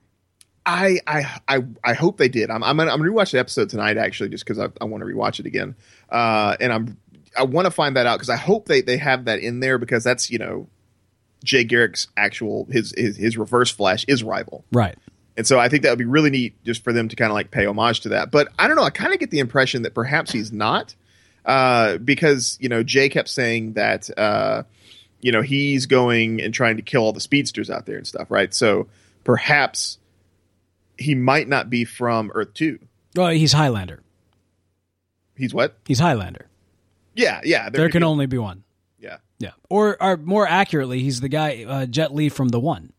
I 0.65 0.99
I 1.07 1.41
I, 1.49 1.65
I 1.85 1.95
hope 1.95 2.19
they 2.19 2.29
did. 2.29 2.51
I'm 2.51 2.63
I'm 2.63 2.77
gonna, 2.77 2.91
I'm 2.91 2.99
gonna 2.99 3.11
rewatch 3.11 3.33
the 3.33 3.39
episode 3.39 3.71
tonight 3.71 3.97
actually, 3.97 4.31
just 4.31 4.45
because 4.45 4.59
I, 4.59 4.69
I 4.81 4.85
want 4.85 5.03
to 5.03 5.07
rewatch 5.07 5.41
it 5.41 5.47
again. 5.47 5.77
Uh, 6.11 6.57
and 6.61 6.73
I'm 6.73 6.99
I 7.37 7.45
want 7.45 7.67
to 7.67 7.71
find 7.71 7.97
that 7.97 8.07
out 8.07 8.17
because 8.17 8.31
I 8.31 8.37
hope 8.37 8.67
they 8.67 8.81
they 8.81 8.97
have 8.99 9.27
that 9.27 9.41
in 9.41 9.61
there 9.61 9.79
because 9.79 10.05
that's 10.05 10.31
you 10.31 10.39
know 10.39 10.69
Jay 11.45 11.65
Garrick's 11.65 12.09
actual 12.17 12.67
his 12.71 12.93
his 12.97 13.17
his 13.17 13.39
reverse 13.39 13.71
flash 13.71 14.05
is 14.09 14.23
rival. 14.23 14.65
Right. 14.73 14.97
And 15.37 15.47
so 15.47 15.59
I 15.61 15.69
think 15.69 15.85
that 15.85 15.91
would 15.91 16.01
be 16.01 16.05
really 16.05 16.31
neat 16.31 16.63
just 16.65 16.83
for 16.83 16.93
them 16.93 17.09
to 17.09 17.15
kind 17.15 17.31
of 17.31 17.35
like 17.35 17.53
pay 17.53 17.65
homage 17.65 18.01
to 18.01 18.09
that. 18.11 18.33
But 18.33 18.49
I 18.59 18.67
don't 18.67 18.77
know. 18.77 18.83
I 18.83 18.91
kind 18.91 19.15
of 19.15 19.21
get 19.21 19.31
the 19.31 19.39
impression 19.39 19.83
that 19.83 19.95
perhaps 19.95 20.33
he's 20.33 20.51
not, 20.51 20.97
uh, 21.45 21.99
because 21.99 22.57
you 22.61 22.69
know 22.69 22.83
Jay 22.83 23.09
kept 23.09 23.29
saying 23.29 23.75
that 23.75 24.09
uh, 24.19 24.63
you 25.21 25.33
know 25.33 25.43
he's 25.43 25.87
going 25.87 26.41
and 26.41 26.53
trying 26.55 26.77
to 26.77 26.83
kill 26.83 27.03
all 27.03 27.13
the 27.13 27.21
speedsters 27.21 27.71
out 27.71 27.87
there 27.87 27.97
and 27.97 28.07
stuff, 28.07 28.31
right? 28.31 28.53
So 28.53 28.89
perhaps 29.25 29.99
he 30.97 31.15
might 31.15 31.49
not 31.49 31.71
be 31.71 31.85
from 31.85 32.31
Earth 32.35 32.55
Two. 32.55 32.79
Well, 33.15 33.29
he's 33.29 33.53
Highlander. 33.53 34.03
He's 35.37 35.55
what? 35.55 35.79
He's 35.87 35.99
Highlander. 36.01 36.49
Yeah, 37.15 37.41
yeah. 37.45 37.71
There 37.71 37.87
could 37.87 37.93
can 37.93 38.01
be- 38.01 38.07
only 38.07 38.27
be 38.27 38.39
one. 38.39 38.65
yeah, 39.01 39.19
Yeah. 39.39 39.53
Or 39.69 40.01
or 40.03 40.17
more 40.17 40.47
accurately, 40.47 41.01
he's 41.03 41.21
the 41.21 41.29
guy 41.29 41.65
uh, 41.65 41.87
Jet 41.87 42.13
Li 42.15 42.29
from 42.29 42.49
the 42.49 42.61
one. 42.61 42.93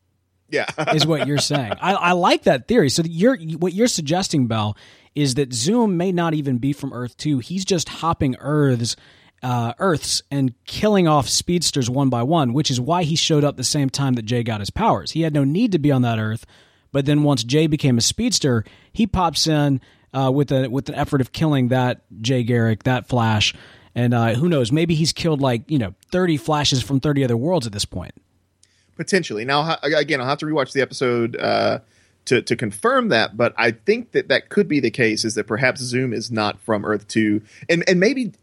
yeah. 0.49 0.65
is 0.93 1.05
what 1.05 1.27
you're 1.27 1.37
saying. 1.53 1.73
I, 1.81 1.93
I 1.93 2.11
like 2.13 2.43
that 2.43 2.67
theory. 2.67 2.89
So 2.89 3.03
you're 3.05 3.37
what 3.37 3.73
you're 3.73 3.87
suggesting, 3.87 4.47
Bell, 4.47 4.75
is 5.15 5.35
that 5.35 5.53
Zoom 5.53 5.97
may 5.97 6.11
not 6.11 6.33
even 6.33 6.57
be 6.57 6.73
from 6.73 6.93
Earth 6.93 7.17
Two. 7.17 7.39
He's 7.39 7.65
just 7.65 7.89
hopping 7.89 8.35
Earths 8.39 8.95
uh, 9.41 9.73
Earths 9.79 10.21
and 10.31 10.53
killing 10.65 11.07
off 11.07 11.29
speedsters 11.29 11.89
one 11.89 12.09
by 12.09 12.23
one, 12.23 12.53
which 12.53 12.69
is 12.69 12.79
why 12.79 13.03
he 13.03 13.15
showed 13.15 13.43
up 13.43 13.57
the 13.57 13.63
same 13.63 13.89
time 13.89 14.13
that 14.13 14.25
Jay 14.25 14.43
got 14.43 14.59
his 14.59 14.69
powers. 14.69 15.11
He 15.11 15.21
had 15.21 15.33
no 15.33 15.43
need 15.43 15.71
to 15.71 15.79
be 15.79 15.91
on 15.91 16.01
that 16.01 16.19
Earth, 16.19 16.45
but 16.91 17.05
then 17.05 17.23
once 17.23 17.43
Jay 17.43 17.67
became 17.67 17.97
a 17.97 18.01
speedster, 18.01 18.65
he 18.91 19.07
pops 19.07 19.47
in 19.47 19.81
uh, 20.13 20.31
with 20.33 20.51
a 20.51 20.67
with 20.67 20.89
an 20.89 20.95
effort 20.95 21.21
of 21.21 21.31
killing 21.31 21.69
that 21.69 22.01
Jay 22.21 22.43
Garrick, 22.43 22.83
that 22.83 23.07
Flash, 23.07 23.53
and 23.95 24.13
uh, 24.13 24.33
who 24.33 24.49
knows? 24.49 24.71
Maybe 24.71 24.95
he's 24.95 25.13
killed 25.13 25.41
like 25.41 25.69
you 25.69 25.79
know 25.79 25.93
thirty 26.11 26.37
Flashes 26.37 26.81
from 26.81 26.99
thirty 26.99 27.23
other 27.23 27.37
worlds 27.37 27.65
at 27.67 27.73
this 27.73 27.85
point. 27.85 28.13
Potentially. 28.97 29.45
Now, 29.45 29.77
again, 29.81 30.19
I'll 30.19 30.27
have 30.27 30.39
to 30.39 30.45
rewatch 30.45 30.73
the 30.73 30.81
episode 30.81 31.37
uh, 31.37 31.79
to 32.25 32.41
to 32.41 32.55
confirm 32.55 33.09
that, 33.09 33.37
but 33.37 33.53
I 33.57 33.71
think 33.71 34.11
that 34.11 34.27
that 34.29 34.49
could 34.49 34.67
be 34.67 34.79
the 34.79 34.91
case. 34.91 35.25
Is 35.25 35.35
that 35.35 35.47
perhaps 35.47 35.81
Zoom 35.81 36.13
is 36.13 36.31
not 36.31 36.59
from 36.61 36.85
Earth 36.85 37.07
Two, 37.07 37.41
and 37.67 37.83
and 37.87 37.99
maybe 37.99 38.33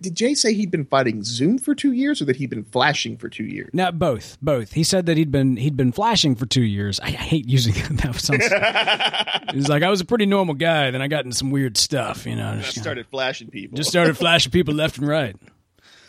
did 0.00 0.14
Jay 0.14 0.34
say 0.34 0.54
he'd 0.54 0.70
been 0.70 0.86
fighting 0.86 1.22
Zoom 1.22 1.58
for 1.58 1.74
two 1.74 1.92
years, 1.92 2.22
or 2.22 2.24
that 2.26 2.36
he'd 2.36 2.48
been 2.48 2.64
flashing 2.64 3.16
for 3.16 3.28
two 3.28 3.44
years? 3.44 3.70
No, 3.72 3.92
both, 3.92 4.38
both. 4.40 4.72
He 4.72 4.82
said 4.82 5.06
that 5.06 5.16
he'd 5.16 5.30
been 5.30 5.56
he'd 5.56 5.76
been 5.76 5.92
flashing 5.92 6.34
for 6.34 6.46
two 6.46 6.62
years. 6.62 7.00
I, 7.00 7.06
I 7.06 7.10
hate 7.10 7.46
using 7.46 7.74
that. 7.96 8.14
Sounds, 8.20 9.52
he's 9.54 9.68
like, 9.68 9.82
I 9.82 9.90
was 9.90 10.00
a 10.00 10.04
pretty 10.04 10.26
normal 10.26 10.54
guy, 10.54 10.90
then 10.90 11.02
I 11.02 11.08
got 11.08 11.24
into 11.24 11.36
some 11.36 11.50
weird 11.50 11.76
stuff. 11.76 12.26
You 12.26 12.36
know, 12.36 12.50
I 12.50 12.62
started 12.62 13.06
flashing 13.08 13.48
people. 13.48 13.76
Just 13.76 13.90
started 13.90 14.16
flashing 14.16 14.52
people 14.52 14.74
left 14.74 14.98
and 14.98 15.06
right. 15.06 15.36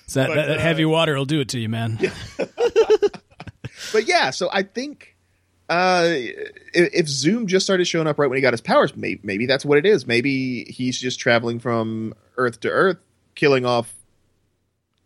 So 0.07 0.21
that, 0.21 0.27
but, 0.27 0.35
that, 0.35 0.47
that 0.47 0.57
uh, 0.57 0.61
heavy 0.61 0.85
water 0.85 1.15
will 1.15 1.25
do 1.25 1.39
it 1.39 1.49
to 1.49 1.59
you, 1.59 1.69
man. 1.69 1.97
Yeah. 1.99 2.13
but 3.91 4.07
yeah, 4.07 4.29
so 4.29 4.49
I 4.51 4.63
think 4.63 5.14
uh, 5.69 6.05
if, 6.73 7.07
Zoom 7.07 7.47
just 7.47 7.65
started 7.65 7.85
showing 7.85 8.07
up 8.07 8.19
right 8.19 8.29
when 8.29 8.37
he 8.37 8.41
got 8.41 8.53
his 8.53 8.61
powers, 8.61 8.95
maybe, 8.95 9.19
maybe 9.23 9.45
that's 9.45 9.65
what 9.65 9.77
it 9.77 9.85
is. 9.85 10.05
Maybe 10.05 10.63
he's 10.65 10.99
just 10.99 11.19
traveling 11.19 11.59
from 11.59 12.13
Earth 12.37 12.59
to 12.61 12.69
Earth 12.69 12.97
killing 13.33 13.65
off, 13.65 13.93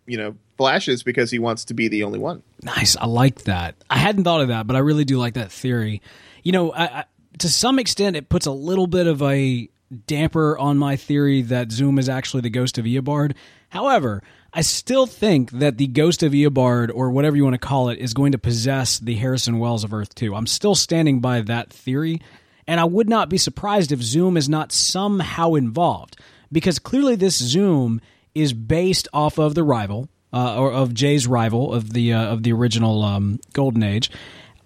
you 0.06 0.18
know, 0.18 0.36
flashes 0.58 1.04
because 1.04 1.32
he 1.32 1.40
wants 1.40 1.66
to 1.66 1.74
be 1.74 1.88
the 1.88 2.04
only 2.04 2.20
one. 2.20 2.44
Nice. 2.62 2.98
I 2.98 3.06
like 3.06 3.44
that. 3.44 3.76
I 3.90 3.98
hadn't 3.98 4.26
thought 4.26 4.42
of 4.42 4.50
that, 4.50 4.68
but 4.68 4.76
I 4.76 4.80
really 4.80 5.06
do 5.06 5.18
like 5.18 5.36
that 5.36 5.52
theory. 5.52 6.02
You 6.44 6.52
know, 6.52 6.72
I, 6.72 6.84
I, 6.84 7.06
to 7.38 7.50
some 7.50 7.80
extent, 7.80 8.18
it 8.18 8.28
puts 8.28 8.46
a 8.46 8.52
little 8.52 8.88
bit 8.88 9.08
of 9.08 9.22
a 9.22 9.70
damper 10.08 10.58
on 10.58 10.78
my 10.78 10.98
theory 10.98 11.42
that 11.44 11.72
Zoom 11.72 11.98
is 11.98 12.10
actually 12.10 12.42
the 12.42 12.50
ghost 12.50 12.78
of 12.78 12.86
Eobard. 12.86 13.36
However, 13.70 14.22
I 14.54 14.62
still 14.62 15.06
think 15.06 15.52
that 15.52 15.78
the 15.78 15.88
ghost 15.88 16.24
of 16.24 16.32
Eobard, 16.32 16.92
or 16.94 17.12
whatever 17.12 17.36
you 17.36 17.44
want 17.44 17.54
to 17.54 17.60
call 17.60 17.90
it, 17.90 18.00
is 18.00 18.14
going 18.14 18.32
to 18.32 18.40
possess 18.40 18.98
the 18.98 19.16
Harrison 19.16 19.60
Wells 19.60 19.84
of 19.84 19.94
Earth 19.94 20.16
2. 20.16 20.34
I'm 20.36 20.48
still 20.48 20.76
standing 20.76 21.20
by 21.20 21.42
that 21.42 21.72
theory, 21.72 22.20
and 22.66 22.80
I 22.80 22.86
would 22.86 23.08
not 23.08 23.30
be 23.30 23.38
surprised 23.38 23.92
if 23.92 24.02
Zoom 24.02 24.38
is 24.38 24.50
not 24.50 24.72
somehow 24.72 25.54
involved, 25.54 26.18
because 26.52 26.80
clearly 26.80 27.16
this 27.16 27.38
Zoom 27.38 28.02
is 28.34 28.54
based 28.54 29.08
off 29.14 29.38
of 29.38 29.54
the 29.54 29.64
rival, 29.64 30.10
uh, 30.34 30.60
or 30.60 30.72
of 30.72 30.96
Jay's 30.96 31.28
rival 31.28 31.74
of 31.74 31.94
the 31.94 32.14
uh, 32.14 32.26
of 32.26 32.42
the 32.44 32.54
original 32.54 33.04
um, 33.04 33.40
Golden 33.54 33.84
Age. 33.84 34.10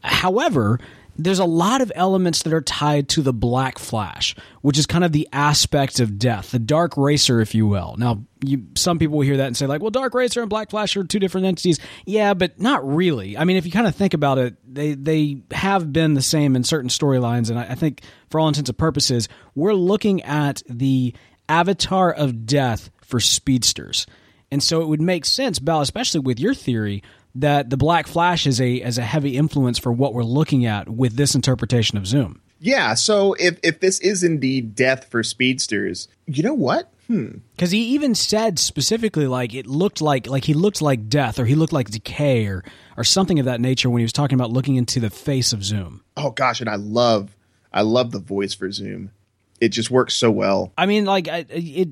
However, 0.01 0.79
there's 1.17 1.39
a 1.39 1.45
lot 1.45 1.81
of 1.81 1.91
elements 1.95 2.43
that 2.43 2.53
are 2.53 2.61
tied 2.61 3.09
to 3.09 3.21
the 3.21 3.33
Black 3.33 3.77
Flash, 3.77 4.35
which 4.61 4.79
is 4.79 4.85
kind 4.85 5.03
of 5.03 5.11
the 5.11 5.27
aspect 5.31 5.99
of 5.99 6.17
death, 6.17 6.51
the 6.51 6.59
Dark 6.59 6.97
Racer, 6.97 7.39
if 7.39 7.53
you 7.53 7.67
will. 7.67 7.95
Now, 7.97 8.23
you, 8.43 8.65
some 8.75 8.97
people 8.99 9.17
will 9.17 9.25
hear 9.25 9.37
that 9.37 9.47
and 9.47 9.55
say, 9.55 9.67
like, 9.67 9.81
well, 9.81 9.91
Dark 9.91 10.13
Racer 10.13 10.41
and 10.41 10.49
Black 10.49 10.71
Flash 10.71 10.97
are 10.97 11.03
two 11.03 11.19
different 11.19 11.45
entities. 11.45 11.79
Yeah, 12.05 12.33
but 12.33 12.59
not 12.59 12.87
really. 12.87 13.37
I 13.37 13.43
mean, 13.43 13.57
if 13.57 13.65
you 13.65 13.71
kind 13.71 13.87
of 13.87 13.95
think 13.95 14.13
about 14.13 14.37
it, 14.37 14.55
they 14.67 14.93
they 14.95 15.43
have 15.51 15.93
been 15.93 16.15
the 16.15 16.21
same 16.21 16.55
in 16.55 16.63
certain 16.63 16.89
storylines, 16.89 17.49
and 17.49 17.59
I, 17.59 17.63
I 17.69 17.75
think, 17.75 18.01
for 18.29 18.39
all 18.39 18.47
intents 18.47 18.69
and 18.69 18.77
purposes, 18.77 19.29
we're 19.55 19.73
looking 19.73 20.23
at 20.23 20.63
the 20.67 21.13
avatar 21.47 22.11
of 22.11 22.45
death 22.45 22.89
for 23.01 23.19
speedsters. 23.19 24.07
And 24.49 24.61
so 24.61 24.81
it 24.81 24.87
would 24.87 25.01
make 25.01 25.25
sense, 25.25 25.57
Bell, 25.57 25.81
especially 25.81 26.19
with 26.19 26.39
your 26.39 26.53
theory, 26.53 27.01
that 27.35 27.69
the 27.69 27.77
Black 27.77 28.07
Flash 28.07 28.45
is 28.45 28.61
a 28.61 28.81
as 28.81 28.97
a 28.97 29.03
heavy 29.03 29.37
influence 29.37 29.79
for 29.79 29.91
what 29.91 30.13
we're 30.13 30.23
looking 30.23 30.65
at 30.65 30.89
with 30.89 31.15
this 31.15 31.35
interpretation 31.35 31.97
of 31.97 32.05
Zoom. 32.07 32.41
Yeah, 32.59 32.93
so 32.93 33.33
if 33.33 33.59
if 33.63 33.79
this 33.79 33.99
is 33.99 34.23
indeed 34.23 34.75
death 34.75 35.09
for 35.09 35.23
speedsters, 35.23 36.07
you 36.27 36.43
know 36.43 36.53
what? 36.53 36.89
Hmm. 37.07 37.39
Because 37.55 37.71
he 37.71 37.81
even 37.89 38.15
said 38.15 38.57
specifically, 38.57 39.27
like 39.27 39.53
it 39.53 39.67
looked 39.67 39.99
like 39.99 40.27
like 40.27 40.45
he 40.45 40.53
looked 40.53 40.81
like 40.81 41.09
death, 41.09 41.39
or 41.39 41.45
he 41.45 41.55
looked 41.55 41.73
like 41.73 41.89
decay, 41.89 42.45
or 42.45 42.63
or 42.95 43.03
something 43.03 43.39
of 43.39 43.45
that 43.45 43.59
nature 43.59 43.89
when 43.89 43.99
he 43.99 44.05
was 44.05 44.13
talking 44.13 44.35
about 44.35 44.51
looking 44.51 44.75
into 44.75 44.99
the 44.99 45.09
face 45.09 45.51
of 45.51 45.63
Zoom. 45.63 46.03
Oh 46.15 46.31
gosh, 46.31 46.61
and 46.61 46.69
I 46.69 46.75
love 46.75 47.35
I 47.73 47.81
love 47.81 48.11
the 48.11 48.19
voice 48.19 48.53
for 48.53 48.71
Zoom. 48.71 49.11
It 49.59 49.69
just 49.69 49.91
works 49.91 50.13
so 50.13 50.31
well. 50.31 50.71
I 50.77 50.85
mean, 50.85 51.05
like 51.05 51.27
it 51.27 51.89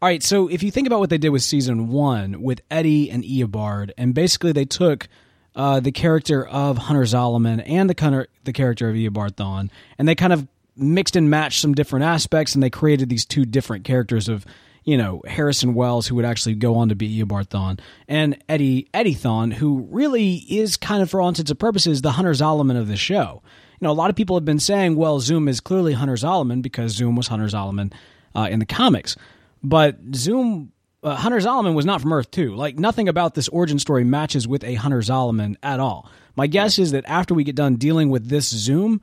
all 0.00 0.08
right, 0.08 0.22
so 0.22 0.48
if 0.48 0.62
you 0.62 0.70
think 0.70 0.86
about 0.86 1.00
what 1.00 1.10
they 1.10 1.18
did 1.18 1.30
with 1.30 1.42
season 1.42 1.88
one 1.88 2.42
with 2.42 2.60
Eddie 2.70 3.10
and 3.10 3.24
Eobard, 3.24 3.90
and 3.96 4.14
basically 4.14 4.52
they 4.52 4.64
took 4.64 5.08
uh, 5.54 5.80
the 5.80 5.92
character 5.92 6.46
of 6.46 6.78
Hunter 6.78 7.02
Zolomon 7.02 7.62
and 7.66 7.90
the, 7.90 8.28
the 8.44 8.52
character 8.52 8.88
of 8.88 8.94
Eobard 8.94 9.32
Thawne, 9.32 9.70
and 9.98 10.06
they 10.06 10.14
kind 10.14 10.32
of 10.32 10.46
mixed 10.76 11.16
and 11.16 11.28
matched 11.28 11.60
some 11.60 11.74
different 11.74 12.04
aspects, 12.04 12.54
and 12.54 12.62
they 12.62 12.70
created 12.70 13.08
these 13.08 13.24
two 13.24 13.44
different 13.44 13.84
characters 13.84 14.28
of 14.28 14.46
you 14.84 14.96
know 14.96 15.22
Harrison 15.26 15.74
Wells, 15.74 16.06
who 16.06 16.14
would 16.14 16.24
actually 16.24 16.54
go 16.54 16.76
on 16.76 16.88
to 16.88 16.94
be 16.94 17.18
Eobard 17.18 17.48
Thawne, 17.48 17.80
and 18.06 18.42
Eddie 18.48 18.88
Eddie 18.94 19.14
Thawne, 19.14 19.52
who 19.52 19.86
really 19.90 20.36
is 20.36 20.76
kind 20.76 21.02
of 21.02 21.10
for 21.10 21.20
all 21.20 21.28
intents 21.28 21.50
and 21.50 21.58
purposes 21.58 22.02
the 22.02 22.12
Hunter 22.12 22.32
Zolomon 22.32 22.78
of 22.78 22.88
the 22.88 22.96
show. 22.96 23.42
You 23.80 23.86
know, 23.86 23.90
a 23.90 23.94
lot 23.94 24.10
of 24.10 24.16
people 24.16 24.36
have 24.36 24.44
been 24.44 24.58
saying, 24.58 24.96
well, 24.96 25.20
Zoom 25.20 25.46
is 25.46 25.60
clearly 25.60 25.92
Hunter 25.92 26.14
Zolomon 26.14 26.62
because 26.62 26.92
Zoom 26.92 27.14
was 27.16 27.28
Hunter 27.28 27.46
Zolomon 27.46 27.92
uh, 28.34 28.48
in 28.50 28.58
the 28.58 28.66
comics. 28.66 29.16
But 29.62 29.98
Zoom 30.14 30.72
uh, 31.02 31.14
Hunter 31.14 31.38
Zolomon 31.38 31.74
was 31.74 31.86
not 31.86 32.00
from 32.00 32.12
Earth 32.12 32.30
2. 32.30 32.54
Like 32.54 32.78
nothing 32.78 33.08
about 33.08 33.34
this 33.34 33.48
origin 33.48 33.78
story 33.78 34.04
matches 34.04 34.48
with 34.48 34.64
a 34.64 34.74
Hunter 34.74 34.98
Zolomon 34.98 35.56
at 35.62 35.80
all. 35.80 36.10
My 36.36 36.46
guess 36.46 36.78
is 36.78 36.92
that 36.92 37.04
after 37.06 37.34
we 37.34 37.44
get 37.44 37.56
done 37.56 37.76
dealing 37.76 38.10
with 38.10 38.28
this 38.28 38.48
Zoom, 38.48 39.00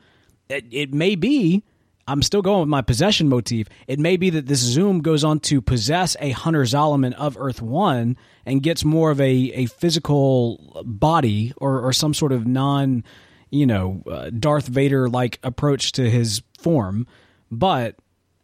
it, 0.49 0.65
it 0.71 0.93
may 0.93 1.15
be. 1.15 1.63
I'm 2.07 2.21
still 2.21 2.43
going 2.43 2.59
with 2.59 2.69
my 2.69 2.83
possession 2.83 3.29
motif. 3.29 3.67
It 3.87 3.99
may 3.99 4.15
be 4.15 4.29
that 4.29 4.45
this 4.45 4.59
Zoom 4.59 5.01
goes 5.01 5.23
on 5.23 5.39
to 5.41 5.59
possess 5.59 6.15
a 6.19 6.31
Hunter 6.31 6.61
Zolomon 6.61 7.13
of 7.13 7.35
Earth 7.39 7.61
1 7.63 8.15
and 8.45 8.61
gets 8.61 8.85
more 8.85 9.09
of 9.09 9.19
a, 9.19 9.25
a 9.25 9.65
physical 9.65 10.83
body 10.85 11.51
or, 11.57 11.81
or 11.81 11.93
some 11.93 12.13
sort 12.13 12.31
of 12.31 12.45
non, 12.45 13.03
you 13.49 13.65
know, 13.65 14.03
uh, 14.05 14.29
Darth 14.29 14.67
Vader 14.67 15.09
like 15.09 15.39
approach 15.41 15.93
to 15.93 16.07
his 16.07 16.43
form. 16.59 17.07
But 17.49 17.95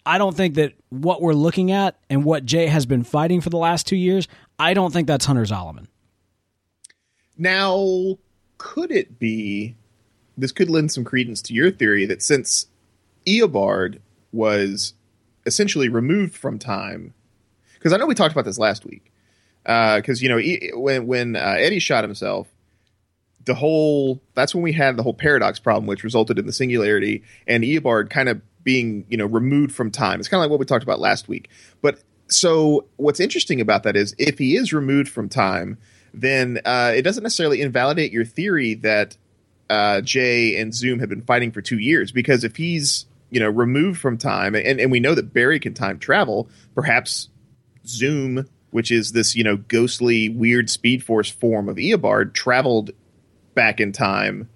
I 0.06 0.18
don't 0.18 0.36
think 0.36 0.56
that 0.56 0.74
what 0.90 1.22
we're 1.22 1.34
looking 1.34 1.72
at 1.72 1.98
and 2.10 2.24
what 2.24 2.46
Jay 2.46 2.68
has 2.68 2.86
been 2.86 3.04
fighting 3.04 3.42
for 3.42 3.50
the 3.50 3.58
last 3.58 3.86
two 3.88 3.96
years, 3.96 4.28
I 4.58 4.74
don't 4.74 4.92
think 4.92 5.08
that's 5.08 5.26
Hunter 5.26 5.44
Zolomon. 5.44 5.88
Now, 7.38 8.18
could 8.58 8.92
it 8.92 9.20
be? 9.20 9.76
This 10.38 10.52
could 10.52 10.70
lend 10.70 10.92
some 10.92 11.04
credence 11.04 11.42
to 11.44 11.54
your 11.54 11.72
theory 11.72 12.06
that 12.06 12.22
since 12.22 12.68
Eobard 13.26 14.00
was 14.32 14.94
essentially 15.46 15.90
removed 15.90 16.36
from 16.36 16.58
time, 16.58 17.14
because 17.76 17.94
I 17.94 17.98
know 17.98 18.06
we 18.06 18.16
talked 18.16 18.32
about 18.32 18.46
this 18.46 18.60
last 18.60 18.86
week. 18.86 19.12
Because 19.64 20.22
uh, 20.22 20.22
you 20.22 20.30
know 20.30 20.80
when 20.80 21.06
when 21.06 21.36
uh, 21.36 21.56
Eddie 21.58 21.80
shot 21.80 22.04
himself, 22.04 22.48
the 23.46 23.54
whole 23.54 24.22
that's 24.34 24.56
when 24.56 24.64
we 24.64 24.72
had 24.72 24.98
the 24.98 25.04
whole 25.04 25.14
paradox 25.14 25.60
problem, 25.60 25.86
which 25.86 26.04
resulted 26.04 26.40
in 26.40 26.48
the 26.48 26.54
singularity, 26.54 27.24
and 27.46 27.64
Eobard 27.64 28.10
kind 28.10 28.30
of 28.30 28.42
being 28.64 29.06
you 29.10 29.18
know 29.18 29.26
removed 29.26 29.74
from 29.74 29.92
time. 29.92 30.20
It's 30.20 30.30
kind 30.30 30.40
of 30.40 30.44
like 30.44 30.52
what 30.52 30.60
we 30.60 30.66
talked 30.66 30.84
about 30.84 31.00
last 31.00 31.28
week. 31.28 31.50
But 31.82 32.00
so 32.28 32.86
what's 32.98 33.20
interesting 33.20 33.62
about 33.62 33.84
that 33.84 33.96
is 33.96 34.16
if 34.18 34.38
he 34.38 34.56
is 34.56 34.74
removed 34.74 35.10
from 35.10 35.30
time, 35.30 35.78
then 36.14 36.60
uh, 36.66 36.94
it 36.96 37.02
doesn't 37.02 37.24
necessarily 37.24 37.62
invalidate 37.62 38.12
your 38.12 38.26
theory 38.26 38.76
that 38.76 39.18
uh, 39.70 40.02
Jay 40.02 40.60
and 40.60 40.74
Zoom 40.74 41.00
have 41.00 41.10
been 41.10 41.22
fighting 41.22 41.52
for 41.52 41.62
two 41.62 41.80
years. 41.80 42.12
Because 42.12 42.44
if 42.44 42.56
he's 42.56 43.06
you 43.30 43.40
know 43.40 43.50
removed 43.50 44.00
from 44.00 44.18
time, 44.18 44.56
and, 44.56 44.80
and 44.80 44.92
we 44.92 45.00
know 45.00 45.16
that 45.16 45.34
Barry 45.34 45.60
can 45.60 45.74
time 45.74 46.00
travel, 46.00 46.50
perhaps 46.76 47.30
Zoom, 47.86 48.48
which 48.72 48.92
is 48.92 49.12
this 49.12 49.36
you 49.36 49.44
know 49.44 49.58
ghostly 49.58 50.30
weird 50.30 50.70
Speed 50.70 51.04
Force 51.04 51.30
form 51.30 51.70
of 51.70 51.78
Eobard, 51.78 52.34
traveled 52.34 52.92
back 53.54 53.80
in 53.80 53.92
time 53.92 54.50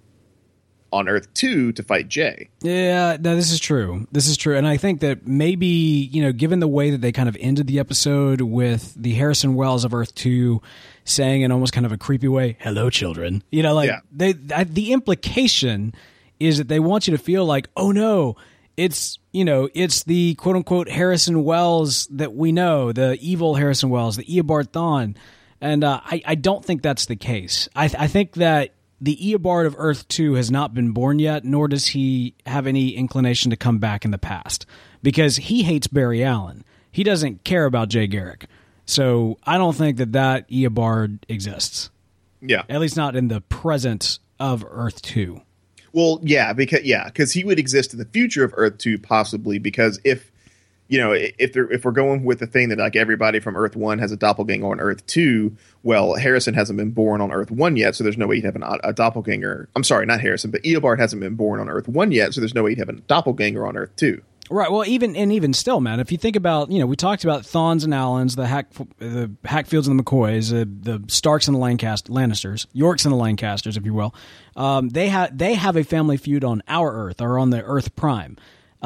on 0.96 1.08
Earth 1.08 1.32
2 1.34 1.72
to 1.72 1.82
fight 1.82 2.08
Jay. 2.08 2.48
Yeah, 2.62 3.16
no, 3.20 3.36
this 3.36 3.52
is 3.52 3.60
true. 3.60 4.06
This 4.12 4.26
is 4.26 4.36
true. 4.36 4.56
And 4.56 4.66
I 4.66 4.76
think 4.76 5.00
that 5.00 5.26
maybe, 5.26 5.66
you 5.66 6.22
know, 6.22 6.32
given 6.32 6.60
the 6.60 6.68
way 6.68 6.90
that 6.90 7.00
they 7.00 7.12
kind 7.12 7.28
of 7.28 7.36
ended 7.40 7.66
the 7.66 7.78
episode 7.78 8.40
with 8.40 8.94
the 8.94 9.14
Harrison 9.14 9.54
Wells 9.54 9.84
of 9.84 9.94
Earth 9.94 10.14
2 10.14 10.60
saying 11.04 11.42
in 11.42 11.52
almost 11.52 11.72
kind 11.72 11.86
of 11.86 11.92
a 11.92 11.98
creepy 11.98 12.28
way, 12.28 12.56
hello, 12.60 12.90
children, 12.90 13.42
you 13.50 13.62
know, 13.62 13.74
like 13.74 13.88
yeah. 13.88 14.00
they, 14.10 14.32
the 14.32 14.92
implication 14.92 15.94
is 16.40 16.58
that 16.58 16.68
they 16.68 16.80
want 16.80 17.06
you 17.06 17.16
to 17.16 17.22
feel 17.22 17.44
like, 17.44 17.68
oh 17.76 17.92
no, 17.92 18.36
it's, 18.76 19.18
you 19.32 19.44
know, 19.44 19.68
it's 19.74 20.02
the 20.04 20.34
quote 20.34 20.56
unquote 20.56 20.88
Harrison 20.88 21.44
Wells 21.44 22.06
that 22.08 22.34
we 22.34 22.52
know, 22.52 22.92
the 22.92 23.16
evil 23.20 23.54
Harrison 23.54 23.90
Wells, 23.90 24.16
the 24.16 24.24
Eobard 24.24 24.68
Thawne. 24.68 25.16
And 25.60 25.84
uh, 25.84 26.00
I, 26.04 26.22
I 26.26 26.34
don't 26.34 26.64
think 26.64 26.82
that's 26.82 27.06
the 27.06 27.16
case. 27.16 27.68
I, 27.74 27.84
I 27.84 28.06
think 28.06 28.32
that 28.34 28.74
the 29.00 29.16
Eobard 29.16 29.66
of 29.66 29.74
Earth 29.78 30.06
2 30.08 30.34
has 30.34 30.50
not 30.50 30.74
been 30.74 30.92
born 30.92 31.18
yet, 31.18 31.44
nor 31.44 31.68
does 31.68 31.88
he 31.88 32.34
have 32.46 32.66
any 32.66 32.90
inclination 32.90 33.50
to 33.50 33.56
come 33.56 33.78
back 33.78 34.04
in 34.04 34.10
the 34.10 34.18
past 34.18 34.66
because 35.02 35.36
he 35.36 35.62
hates 35.62 35.86
Barry 35.86 36.24
Allen. 36.24 36.64
He 36.90 37.04
doesn't 37.04 37.44
care 37.44 37.66
about 37.66 37.88
Jay 37.88 38.06
Garrick. 38.06 38.46
So 38.86 39.38
I 39.44 39.58
don't 39.58 39.76
think 39.76 39.98
that 39.98 40.12
that 40.12 40.48
Eobard 40.48 41.18
exists. 41.28 41.90
Yeah. 42.40 42.62
At 42.68 42.80
least 42.80 42.96
not 42.96 43.16
in 43.16 43.28
the 43.28 43.40
present 43.42 44.18
of 44.38 44.64
Earth 44.68 45.02
Two. 45.02 45.42
Well, 45.92 46.20
yeah, 46.22 46.52
because 46.52 46.84
yeah, 46.84 47.06
because 47.06 47.32
he 47.32 47.42
would 47.42 47.58
exist 47.58 47.92
in 47.92 47.98
the 47.98 48.04
future 48.04 48.44
of 48.44 48.52
Earth 48.56 48.78
Two, 48.78 48.98
possibly 48.98 49.58
because 49.58 49.98
if 50.04 50.30
you 50.88 50.98
know 50.98 51.12
if 51.12 51.52
they're 51.52 51.70
if 51.70 51.84
we're 51.84 51.92
going 51.92 52.24
with 52.24 52.38
the 52.38 52.46
thing 52.46 52.68
that 52.68 52.78
like 52.78 52.96
everybody 52.96 53.40
from 53.40 53.56
Earth 53.56 53.76
One 53.76 53.98
has 53.98 54.12
a 54.12 54.16
doppelganger 54.16 54.66
on 54.66 54.80
Earth 54.80 55.06
Two, 55.06 55.56
well, 55.82 56.14
Harrison 56.14 56.54
hasn't 56.54 56.76
been 56.76 56.90
born 56.90 57.20
on 57.20 57.32
Earth 57.32 57.50
One 57.50 57.76
yet, 57.76 57.94
so 57.94 58.04
there's 58.04 58.18
no 58.18 58.26
way 58.26 58.36
he'd 58.36 58.44
have 58.44 58.56
an, 58.56 58.64
a 58.84 58.92
doppelganger. 58.92 59.68
I'm 59.74 59.84
sorry, 59.84 60.06
not 60.06 60.20
Harrison, 60.20 60.50
but 60.50 60.62
Eobard 60.62 60.98
hasn't 60.98 61.20
been 61.20 61.34
born 61.34 61.60
on 61.60 61.68
Earth 61.68 61.88
One 61.88 62.12
yet, 62.12 62.34
so 62.34 62.40
there's 62.40 62.54
no 62.54 62.62
way 62.62 62.70
he'd 62.70 62.78
have 62.78 62.88
a 62.88 62.94
doppelganger 62.94 63.66
on 63.66 63.76
Earth 63.76 63.94
Two. 63.96 64.22
Right. 64.48 64.70
Well, 64.70 64.86
even 64.86 65.16
and 65.16 65.32
even 65.32 65.52
still, 65.52 65.80
man. 65.80 65.98
If 65.98 66.12
you 66.12 66.18
think 66.18 66.36
about, 66.36 66.70
you 66.70 66.78
know, 66.78 66.86
we 66.86 66.94
talked 66.96 67.24
about 67.24 67.44
Thawns 67.44 67.84
and 67.84 67.92
Allens, 67.92 68.36
the 68.36 68.46
Hack, 68.46 68.70
the 68.98 69.30
Hatfields 69.44 69.88
and 69.88 69.98
the 69.98 70.04
McCoys, 70.04 70.52
uh, 70.52 70.64
the 70.68 71.02
Starks 71.08 71.48
and 71.48 71.54
the 71.56 71.58
Lancaster 71.58 72.12
Lannisters, 72.12 72.66
Yorks 72.72 73.04
and 73.04 73.12
the 73.12 73.18
Lancasters, 73.18 73.76
if 73.76 73.84
you 73.84 73.92
will. 73.92 74.14
Um, 74.54 74.88
they 74.88 75.08
have 75.08 75.36
they 75.36 75.54
have 75.54 75.76
a 75.76 75.82
family 75.82 76.16
feud 76.16 76.44
on 76.44 76.62
our 76.68 76.92
Earth 76.92 77.20
or 77.20 77.38
on 77.38 77.50
the 77.50 77.62
Earth 77.62 77.96
Prime. 77.96 78.36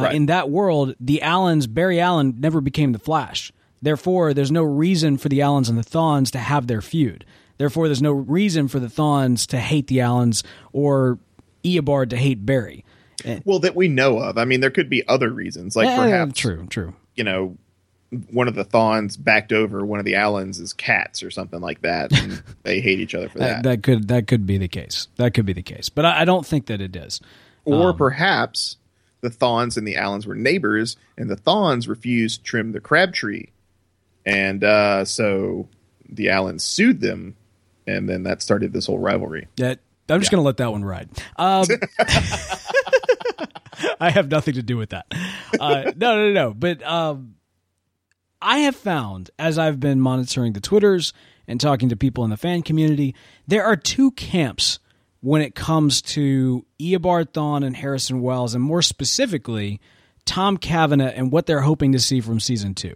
Uh, 0.01 0.05
Right. 0.05 0.15
In 0.15 0.27
that 0.27 0.51
world, 0.51 0.95
the 1.01 1.23
Allens, 1.23 1.67
Barry 1.67 2.01
Allen, 2.01 2.37
never 2.39 2.61
became 2.61 2.93
the 2.93 2.99
Flash. 2.99 3.53
Therefore, 3.83 4.35
there's 4.35 4.53
no 4.53 4.63
reason 4.63 5.17
for 5.17 5.29
the 5.29 5.41
Allens 5.43 5.69
and 5.69 5.79
the 5.79 5.83
Thawns 5.83 6.31
to 6.33 6.39
have 6.39 6.67
their 6.67 6.83
feud. 6.83 7.25
Therefore, 7.59 7.89
there's 7.89 8.03
no 8.03 8.13
reason 8.13 8.69
for 8.69 8.79
the 8.79 8.89
Thawns 8.89 9.47
to 9.49 9.59
hate 9.59 9.87
the 9.87 10.01
Allens 10.01 10.43
or 10.73 11.19
Eobard 11.65 12.11
to 12.11 12.17
hate 12.17 12.45
Barry. 12.47 12.85
Well, 13.45 13.59
that 13.61 13.75
we 13.77 13.89
know 13.89 14.19
of. 14.19 14.39
I 14.39 14.45
mean, 14.47 14.61
there 14.61 14.71
could 14.71 14.89
be 14.89 15.07
other 15.07 15.31
reasons, 15.31 15.77
like 15.77 15.89
Eh, 15.89 15.97
perhaps 15.97 16.39
true, 16.39 16.67
true. 16.71 16.95
you 17.17 17.25
know, 17.25 17.57
one 18.31 18.49
of 18.49 18.55
the 18.55 18.65
Thawns 18.65 19.17
backed 19.19 19.53
over 19.53 19.85
one 19.85 19.99
of 19.99 20.05
the 20.07 20.15
Allens' 20.17 20.73
cats 20.73 21.23
or 21.23 21.31
something 21.31 21.61
like 21.61 21.83
that, 21.83 22.13
and 22.19 22.43
they 22.63 22.81
hate 22.81 22.99
each 22.99 23.15
other 23.15 23.29
for 23.29 23.39
That, 23.39 23.63
that. 23.63 23.69
that 23.69 23.83
could 23.83 24.09
that 24.09 24.27
could 24.27 24.47
be 24.47 24.57
the 24.59 24.69
case. 24.69 25.09
That 25.17 25.35
could 25.35 25.45
be 25.47 25.53
the 25.53 25.63
case, 25.63 25.91
but 25.91 26.05
I, 26.07 26.23
I 26.23 26.25
don't 26.25 26.47
think 26.47 26.67
that 26.67 26.81
it 26.81 26.97
is. 26.97 27.21
Or 27.67 27.93
perhaps 27.93 28.79
the 29.21 29.31
Thawns 29.31 29.77
and 29.77 29.87
the 29.87 29.97
Allens 29.97 30.27
were 30.27 30.35
neighbors, 30.35 30.97
and 31.17 31.29
the 31.29 31.37
Thawns 31.37 31.89
refused 31.89 32.41
to 32.41 32.45
trim 32.45 32.73
the 32.73 32.81
crab 32.81 33.13
tree, 33.13 33.51
and 34.25 34.65
uh, 34.65 35.05
so 35.05 35.69
the 36.09 36.31
Allens 36.31 36.65
sued 36.65 37.01
them, 37.01 37.37
and 37.87 38.09
then 38.09 38.25
that 38.25 38.43
started 38.43 38.73
this 38.73 38.87
whole 38.87 38.99
rivalry. 38.99 39.49
That 39.57 39.81
I'm 40.09 40.21
just 40.21 40.31
going 40.31 40.43
to 40.43 40.47
let 40.47 40.57
that 40.59 40.73
one 40.73 40.85
ride. 40.85 41.09
Um, 41.37 41.67
I 44.01 44.11
have 44.11 44.31
nothing 44.31 44.55
to 44.55 44.63
do 44.63 44.77
with 44.77 44.91
that. 44.91 45.07
Uh, 45.59 45.93
no, 45.97 46.17
no, 46.17 46.29
no, 46.29 46.33
no. 46.33 46.55
But 46.55 46.83
um, 46.83 47.37
I 48.41 48.61
have 48.61 48.77
found 48.77 49.31
as 49.39 49.59
I've 49.59 49.81
been 49.81 50.01
monitoring 50.01 50.53
the 50.53 50.61
Twitters 50.61 51.13
and 51.47 51.61
talking 51.61 51.89
to 51.91 51.97
people 51.97 52.25
in 52.25 52.31
the 52.31 52.37
fan 52.37 52.63
community, 52.63 53.15
there 53.47 53.65
are 53.65 53.77
two 53.77 54.13
camps 54.13 54.79
when 55.21 55.43
it 55.43 55.55
comes 55.55 56.01
to 56.03 56.65
Eobard 56.79 57.33
Thawne 57.33 57.65
and 57.65 57.77
Harrison 57.77 58.23
Wells, 58.23 58.55
and 58.55 58.65
more 58.65 58.83
specifically, 58.83 59.81
Tom 60.25 60.57
Cavanagh 60.57 61.13
and 61.15 61.31
what 61.33 61.47
they're 61.47 61.61
hoping 61.61 61.93
to 61.93 61.99
see 61.99 62.21
from 62.21 62.41
season 62.41 62.75
two. 62.75 62.95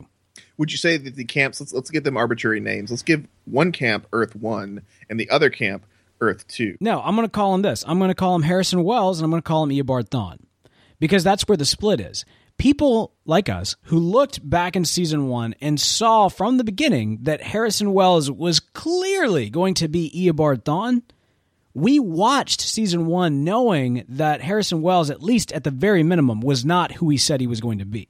Would 0.57 0.71
you 0.71 0.79
say 0.79 0.97
that 0.97 1.17
the 1.17 1.25
camps? 1.25 1.61
Let's 1.61 1.73
let's 1.73 1.91
give 1.91 2.05
them 2.05 2.17
arbitrary 2.17 2.61
names. 2.61 2.91
Let's 2.91 3.03
give 3.03 3.27
one 3.45 3.73
camp 3.73 4.07
Earth 4.13 4.37
One 4.37 4.83
and 5.11 5.19
the 5.19 5.29
other 5.31 5.51
camp 5.51 5.85
Earth 6.21 6.47
Two. 6.47 6.77
No, 6.81 7.01
I'm 7.01 7.17
going 7.17 7.27
to 7.27 7.33
call 7.33 7.55
him 7.55 7.63
this. 7.63 7.85
I'm 7.87 7.99
going 7.99 8.09
to 8.11 8.15
call 8.15 8.37
him 8.37 8.43
Harrison 8.43 8.85
Wells, 8.85 9.19
and 9.19 9.25
I'm 9.25 9.31
going 9.31 9.43
to 9.43 9.47
call 9.47 9.65
him 9.65 9.71
Eobard 9.71 10.11
Thawne, 10.11 10.39
because 11.01 11.25
that's 11.25 11.49
where 11.49 11.57
the 11.57 11.65
split 11.65 12.01
is. 12.01 12.25
People 12.57 13.13
like 13.25 13.49
us 13.49 13.75
who 13.83 13.99
looked 13.99 14.49
back 14.49 14.77
in 14.77 14.85
season 14.85 15.27
one 15.27 15.57
and 15.61 15.81
saw 15.81 16.29
from 16.29 16.57
the 16.57 16.63
beginning 16.63 17.19
that 17.23 17.43
Harrison 17.43 17.93
Wells 17.93 18.31
was 18.31 18.61
clearly 18.61 19.51
going 19.51 19.75
to 19.75 19.89
be 19.89 20.09
Eobard 20.15 20.63
Thawne. 20.63 21.03
We 21.77 21.99
watched 21.99 22.61
season 22.61 23.07
one 23.07 23.43
knowing 23.43 24.05
that 24.09 24.41
Harrison 24.41 24.81
Wells, 24.81 25.11
at 25.11 25.25
least 25.25 25.51
at 25.51 25.65
the 25.65 25.73
very 25.73 26.05
minimum, 26.05 26.41
was 26.41 26.65
not 26.65 26.93
who 26.93 27.11
he 27.11 27.17
said 27.17 27.41
he 27.41 27.49
was 27.49 27.61
going 27.61 27.81
to 27.81 27.85
be. 27.85 28.09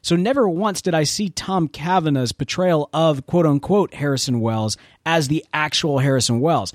So 0.00 0.14
never 0.14 0.48
once 0.48 0.80
did 0.80 0.94
I 0.94 1.02
see 1.02 1.28
Tom 1.28 1.66
Cavanagh's 1.66 2.30
portrayal 2.30 2.88
of 2.92 3.26
quote 3.26 3.46
unquote 3.46 3.94
Harrison 3.94 4.40
Wells 4.40 4.76
as 5.04 5.26
the 5.26 5.44
actual 5.52 5.98
Harrison 5.98 6.38
Wells. 6.38 6.72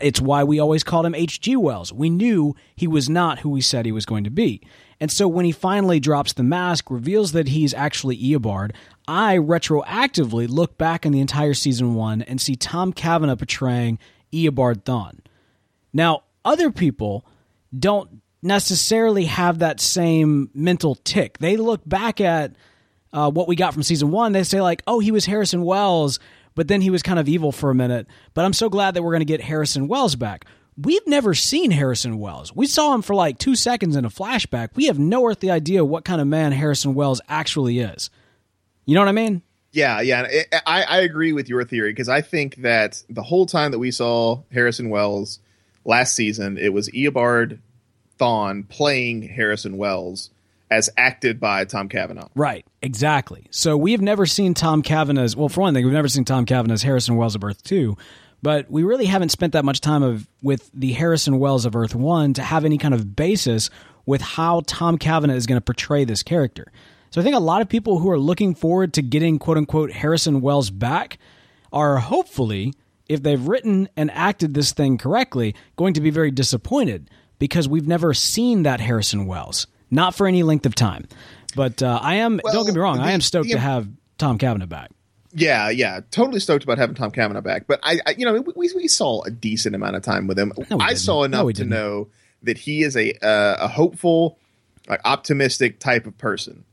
It's 0.00 0.20
why 0.20 0.44
we 0.44 0.60
always 0.60 0.84
called 0.84 1.04
him 1.04 1.16
H.G. 1.16 1.56
Wells. 1.56 1.92
We 1.92 2.10
knew 2.10 2.54
he 2.76 2.86
was 2.86 3.10
not 3.10 3.40
who 3.40 3.52
he 3.56 3.60
said 3.60 3.84
he 3.84 3.90
was 3.90 4.06
going 4.06 4.22
to 4.22 4.30
be. 4.30 4.62
And 5.00 5.10
so 5.10 5.26
when 5.26 5.44
he 5.44 5.50
finally 5.50 5.98
drops 5.98 6.32
the 6.32 6.44
mask, 6.44 6.92
reveals 6.92 7.32
that 7.32 7.48
he's 7.48 7.74
actually 7.74 8.16
Eobard, 8.16 8.70
I 9.08 9.36
retroactively 9.36 10.48
look 10.48 10.78
back 10.78 11.04
on 11.04 11.10
the 11.10 11.20
entire 11.20 11.54
season 11.54 11.96
one 11.96 12.22
and 12.22 12.40
see 12.40 12.54
Tom 12.54 12.92
Cavanagh 12.92 13.34
portraying 13.34 13.98
Eobard 14.32 14.84
Thawne. 14.84 15.18
Now, 15.92 16.24
other 16.44 16.70
people 16.70 17.26
don't 17.76 18.22
necessarily 18.42 19.26
have 19.26 19.60
that 19.60 19.80
same 19.80 20.50
mental 20.54 20.96
tick. 20.96 21.38
They 21.38 21.56
look 21.56 21.80
back 21.86 22.20
at 22.20 22.56
uh, 23.12 23.30
what 23.30 23.46
we 23.46 23.56
got 23.56 23.72
from 23.72 23.82
season 23.82 24.10
one. 24.10 24.32
They 24.32 24.42
say, 24.42 24.60
like, 24.60 24.82
oh, 24.86 24.98
he 24.98 25.10
was 25.10 25.26
Harrison 25.26 25.64
Wells, 25.64 26.18
but 26.54 26.68
then 26.68 26.80
he 26.80 26.90
was 26.90 27.02
kind 27.02 27.18
of 27.18 27.28
evil 27.28 27.52
for 27.52 27.70
a 27.70 27.74
minute. 27.74 28.06
But 28.34 28.44
I'm 28.44 28.52
so 28.52 28.68
glad 28.68 28.94
that 28.94 29.02
we're 29.02 29.12
going 29.12 29.20
to 29.20 29.24
get 29.26 29.40
Harrison 29.40 29.88
Wells 29.88 30.16
back. 30.16 30.46
We've 30.76 31.06
never 31.06 31.34
seen 31.34 31.70
Harrison 31.70 32.18
Wells. 32.18 32.54
We 32.56 32.66
saw 32.66 32.94
him 32.94 33.02
for 33.02 33.14
like 33.14 33.38
two 33.38 33.54
seconds 33.54 33.94
in 33.94 34.04
a 34.06 34.10
flashback. 34.10 34.70
We 34.74 34.86
have 34.86 34.98
no 34.98 35.26
earthly 35.26 35.50
idea 35.50 35.84
what 35.84 36.04
kind 36.04 36.20
of 36.20 36.26
man 36.26 36.52
Harrison 36.52 36.94
Wells 36.94 37.20
actually 37.28 37.78
is. 37.80 38.08
You 38.86 38.94
know 38.94 39.02
what 39.02 39.08
I 39.08 39.12
mean? 39.12 39.42
Yeah, 39.72 40.00
yeah. 40.00 40.42
I, 40.66 40.82
I 40.82 40.98
agree 41.00 41.32
with 41.32 41.48
your 41.48 41.64
theory 41.64 41.90
because 41.92 42.08
I 42.08 42.22
think 42.22 42.56
that 42.56 43.02
the 43.08 43.22
whole 43.22 43.46
time 43.46 43.70
that 43.72 43.78
we 43.78 43.90
saw 43.90 44.42
Harrison 44.50 44.88
Wells 44.88 45.40
last 45.84 46.14
season, 46.14 46.58
it 46.58 46.72
was 46.72 46.88
Eobard 46.90 47.58
Thawne 48.18 48.68
playing 48.68 49.22
Harrison 49.22 49.76
Wells 49.76 50.30
as 50.70 50.88
acted 50.96 51.38
by 51.38 51.64
Tom 51.64 51.88
Cavanagh. 51.88 52.28
Right, 52.34 52.64
exactly. 52.80 53.46
So 53.50 53.76
we 53.76 53.92
have 53.92 54.00
never 54.00 54.24
seen 54.24 54.54
Tom 54.54 54.82
Cavanagh's. 54.82 55.36
Well, 55.36 55.48
for 55.48 55.60
one 55.60 55.74
thing, 55.74 55.84
we've 55.84 55.92
never 55.92 56.08
seen 56.08 56.24
Tom 56.24 56.46
Cavanagh's 56.46 56.82
Harrison 56.82 57.16
Wells 57.16 57.34
of 57.34 57.44
Earth 57.44 57.62
Two, 57.62 57.96
but 58.42 58.70
we 58.70 58.82
really 58.82 59.06
haven't 59.06 59.28
spent 59.28 59.52
that 59.52 59.64
much 59.64 59.80
time 59.80 60.02
of 60.02 60.26
with 60.42 60.70
the 60.72 60.92
Harrison 60.92 61.38
Wells 61.38 61.66
of 61.66 61.76
Earth 61.76 61.94
One 61.94 62.32
to 62.34 62.42
have 62.42 62.64
any 62.64 62.78
kind 62.78 62.94
of 62.94 63.14
basis 63.14 63.68
with 64.06 64.20
how 64.20 64.62
Tom 64.66 64.98
Cavanagh 64.98 65.34
is 65.34 65.46
going 65.46 65.58
to 65.58 65.64
portray 65.64 66.04
this 66.04 66.22
character. 66.22 66.72
So 67.10 67.20
I 67.20 67.24
think 67.24 67.36
a 67.36 67.40
lot 67.40 67.60
of 67.60 67.68
people 67.68 67.98
who 67.98 68.10
are 68.10 68.18
looking 68.18 68.54
forward 68.54 68.94
to 68.94 69.02
getting 69.02 69.38
quote 69.38 69.58
unquote 69.58 69.92
Harrison 69.92 70.40
Wells 70.40 70.70
back 70.70 71.18
are 71.70 71.98
hopefully, 71.98 72.72
if 73.08 73.22
they've 73.22 73.46
written 73.46 73.88
and 73.96 74.10
acted 74.10 74.54
this 74.54 74.72
thing 74.72 74.98
correctly, 74.98 75.54
going 75.76 75.94
to 75.94 76.00
be 76.00 76.10
very 76.10 76.30
disappointed 76.30 77.10
because 77.38 77.68
we've 77.68 77.86
never 77.88 78.14
seen 78.14 78.62
that 78.64 78.80
Harrison 78.80 79.26
Wells, 79.26 79.66
not 79.90 80.14
for 80.14 80.26
any 80.26 80.42
length 80.42 80.66
of 80.66 80.74
time. 80.74 81.06
But 81.56 81.82
uh, 81.82 81.98
I 82.02 82.16
am, 82.16 82.40
Well, 82.42 82.52
don't 82.52 82.66
get 82.66 82.74
me 82.74 82.80
wrong, 82.80 82.98
I 83.00 83.12
am 83.12 83.20
stoked 83.20 83.48
the- 83.48 83.54
to 83.54 83.58
have 83.60 83.88
Tom 84.18 84.38
Cavanagh 84.38 84.66
back. 84.66 84.90
Yeah, 85.34 85.70
yeah, 85.70 86.00
totally 86.10 86.40
stoked 86.40 86.62
about 86.62 86.76
having 86.76 86.94
Tom 86.94 87.10
Cavanagh 87.10 87.40
back. 87.40 87.66
But 87.66 87.80
I, 87.82 87.98
I 88.06 88.10
you 88.18 88.26
know, 88.26 88.40
we, 88.54 88.70
we 88.74 88.86
saw 88.86 89.22
a 89.22 89.30
decent 89.30 89.74
amount 89.74 89.96
of 89.96 90.02
time 90.02 90.26
with 90.26 90.38
him. 90.38 90.52
No, 90.70 90.78
I 90.78 90.88
didn't. 90.88 90.98
saw 91.00 91.24
enough 91.24 91.46
we 91.46 91.52
to 91.54 91.64
know 91.64 92.08
that 92.42 92.58
he 92.58 92.82
is 92.82 92.96
a 92.98 93.12
uh, 93.26 93.64
a 93.64 93.68
hopeful, 93.68 94.38
like 94.88 95.00
optimistic 95.06 95.78
type 95.78 96.06
of 96.06 96.18
person, 96.18 96.64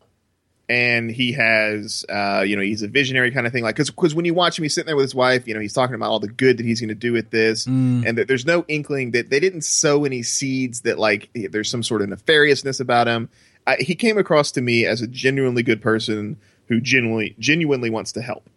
and 0.69 1.09
he 1.09 1.31
has, 1.33 2.05
uh, 2.09 2.43
you 2.45 2.55
know, 2.55 2.61
he's 2.61 2.83
a 2.83 2.87
visionary 2.87 3.31
kind 3.31 3.47
of 3.47 3.51
thing. 3.51 3.63
Like, 3.63 3.75
because 3.75 4.13
when 4.13 4.23
you 4.25 4.33
watch 4.35 4.57
him, 4.59 4.63
he's 4.63 4.75
sitting 4.75 4.85
there 4.85 4.95
with 4.95 5.03
his 5.05 5.15
wife. 5.15 5.47
You 5.47 5.55
know, 5.55 5.59
he's 5.59 5.73
talking 5.73 5.95
about 5.95 6.11
all 6.11 6.19
the 6.19 6.27
good 6.27 6.57
that 6.57 6.65
he's 6.65 6.79
going 6.79 6.89
to 6.89 6.95
do 6.95 7.11
with 7.11 7.31
this, 7.31 7.65
Mm. 7.65 8.05
and 8.07 8.17
that 8.19 8.27
there's 8.27 8.45
no 8.45 8.63
inkling 8.67 9.11
that 9.11 9.29
they 9.31 9.39
didn't 9.39 9.63
sow 9.63 10.05
any 10.05 10.21
seeds 10.21 10.81
that 10.81 10.99
like 10.99 11.29
there's 11.33 11.69
some 11.69 11.81
sort 11.83 12.01
of 12.03 12.09
nefariousness 12.09 12.79
about 12.79 13.07
him. 13.07 13.29
I, 13.67 13.77
he 13.79 13.95
came 13.95 14.17
across 14.17 14.51
to 14.53 14.61
me 14.61 14.85
as 14.85 15.01
a 15.01 15.07
genuinely 15.07 15.63
good 15.63 15.81
person 15.81 16.37
who 16.67 16.79
genuinely 16.79 17.35
genuinely 17.39 17.89
wants 17.89 18.11
to 18.13 18.21
help. 18.21 18.47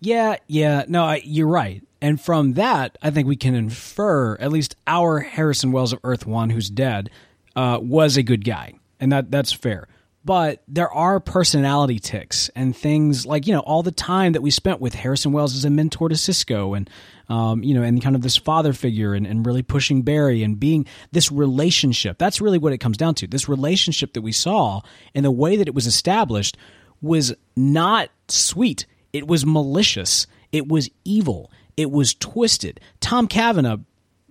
Yeah, 0.00 0.36
yeah, 0.46 0.84
no, 0.88 1.04
I, 1.04 1.22
you're 1.24 1.46
right. 1.48 1.82
And 2.02 2.20
from 2.20 2.54
that, 2.54 2.98
I 3.02 3.10
think 3.10 3.26
we 3.26 3.36
can 3.36 3.54
infer 3.54 4.36
at 4.36 4.52
least 4.52 4.76
our 4.86 5.20
Harrison 5.20 5.72
Wells 5.72 5.94
of 5.94 6.00
Earth 6.04 6.26
One, 6.26 6.50
who's 6.50 6.68
dead, 6.68 7.08
uh, 7.56 7.78
was 7.80 8.18
a 8.18 8.22
good 8.22 8.44
guy, 8.44 8.74
and 9.00 9.10
that 9.12 9.30
that's 9.30 9.52
fair. 9.52 9.88
But 10.24 10.62
there 10.66 10.90
are 10.90 11.20
personality 11.20 11.98
ticks 11.98 12.48
and 12.56 12.74
things 12.74 13.26
like 13.26 13.46
you 13.46 13.52
know 13.52 13.60
all 13.60 13.82
the 13.82 13.92
time 13.92 14.32
that 14.32 14.40
we 14.40 14.50
spent 14.50 14.80
with 14.80 14.94
Harrison 14.94 15.32
Wells 15.32 15.54
as 15.54 15.64
a 15.64 15.70
mentor 15.70 16.08
to 16.08 16.16
Cisco, 16.16 16.74
and 16.74 16.88
um, 17.28 17.62
you 17.62 17.74
know, 17.74 17.82
and 17.82 18.02
kind 18.02 18.16
of 18.16 18.22
this 18.22 18.36
father 18.36 18.72
figure, 18.72 19.14
and, 19.14 19.26
and 19.26 19.44
really 19.44 19.62
pushing 19.62 20.02
Barry, 20.02 20.42
and 20.42 20.58
being 20.58 20.86
this 21.12 21.30
relationship. 21.30 22.18
That's 22.18 22.40
really 22.40 22.58
what 22.58 22.72
it 22.72 22.78
comes 22.78 22.96
down 22.96 23.14
to. 23.16 23.26
This 23.26 23.48
relationship 23.48 24.14
that 24.14 24.22
we 24.22 24.32
saw, 24.32 24.80
and 25.14 25.24
the 25.24 25.30
way 25.30 25.56
that 25.56 25.68
it 25.68 25.74
was 25.74 25.86
established, 25.86 26.56
was 27.02 27.34
not 27.56 28.10
sweet. 28.28 28.86
It 29.12 29.26
was 29.28 29.44
malicious. 29.44 30.26
It 30.52 30.68
was 30.68 30.88
evil. 31.04 31.50
It 31.76 31.90
was 31.90 32.14
twisted. 32.14 32.80
Tom 33.00 33.26
Cavanagh 33.28 33.78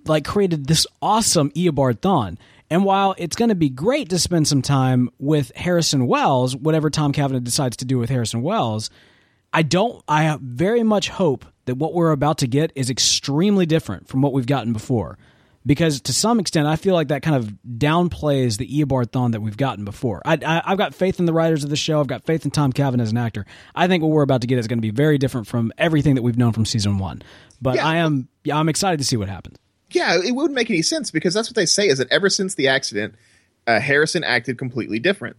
like 0.05 0.25
created 0.25 0.67
this 0.67 0.85
awesome 1.01 1.51
Eobard 1.51 1.99
Thawne. 1.99 2.37
And 2.69 2.85
while 2.85 3.15
it's 3.17 3.35
going 3.35 3.49
to 3.49 3.55
be 3.55 3.69
great 3.69 4.09
to 4.09 4.19
spend 4.19 4.47
some 4.47 4.61
time 4.61 5.09
with 5.19 5.51
Harrison 5.55 6.07
Wells, 6.07 6.55
whatever 6.55 6.89
Tom 6.89 7.11
Cavanagh 7.11 7.41
decides 7.41 7.77
to 7.77 7.85
do 7.85 7.97
with 7.97 8.09
Harrison 8.09 8.41
Wells, 8.41 8.89
I 9.53 9.61
don't. 9.61 10.03
I 10.07 10.37
very 10.41 10.83
much 10.83 11.09
hope 11.09 11.45
that 11.65 11.75
what 11.75 11.93
we're 11.93 12.11
about 12.11 12.39
to 12.39 12.47
get 12.47 12.71
is 12.75 12.89
extremely 12.89 13.65
different 13.65 14.07
from 14.07 14.21
what 14.21 14.33
we've 14.33 14.47
gotten 14.47 14.73
before, 14.73 15.17
because 15.65 16.01
to 16.01 16.13
some 16.13 16.39
extent, 16.39 16.67
I 16.67 16.75
feel 16.75 16.95
like 16.95 17.09
that 17.09 17.21
kind 17.21 17.35
of 17.35 17.53
downplays 17.77 18.57
the 18.57 18.67
Eobard 18.67 19.11
Thawne 19.11 19.31
that 19.31 19.41
we've 19.41 19.55
gotten 19.55 19.85
before. 19.85 20.21
I, 20.25 20.39
I, 20.43 20.69
have 20.69 20.77
got 20.77 20.95
faith 20.95 21.19
in 21.19 21.25
the 21.25 21.33
writers 21.33 21.63
of 21.63 21.69
the 21.69 21.75
show. 21.75 21.99
I've 21.99 22.07
got 22.07 22.25
faith 22.25 22.45
in 22.45 22.51
Tom 22.51 22.73
Cavan 22.73 22.99
as 22.99 23.11
an 23.11 23.17
actor. 23.17 23.45
I 23.75 23.87
think 23.87 24.01
what 24.01 24.09
we're 24.09 24.23
about 24.23 24.41
to 24.41 24.47
get 24.47 24.57
is 24.57 24.67
going 24.67 24.79
to 24.79 24.81
be 24.81 24.89
very 24.91 25.17
different 25.17 25.47
from 25.47 25.71
everything 25.77 26.15
that 26.15 26.23
we've 26.23 26.37
known 26.37 26.51
from 26.51 26.65
season 26.65 26.97
one. 26.97 27.21
But 27.61 27.75
Yeah. 27.75 27.87
I 27.87 27.97
am, 27.97 28.27
yeah, 28.43 28.57
I'm 28.57 28.69
excited 28.69 28.97
to 28.97 29.05
see 29.05 29.15
what 29.15 29.29
happens. 29.29 29.57
Yeah, 29.93 30.17
it 30.23 30.33
wouldn't 30.33 30.55
make 30.55 30.69
any 30.69 30.81
sense 30.81 31.11
because 31.11 31.33
that's 31.33 31.49
what 31.49 31.55
they 31.55 31.65
say 31.65 31.87
is 31.87 31.99
that 31.99 32.11
ever 32.11 32.29
since 32.29 32.55
the 32.55 32.67
accident, 32.67 33.15
uh, 33.67 33.79
Harrison 33.79 34.23
acted 34.23 34.57
completely 34.57 34.99
different. 34.99 35.37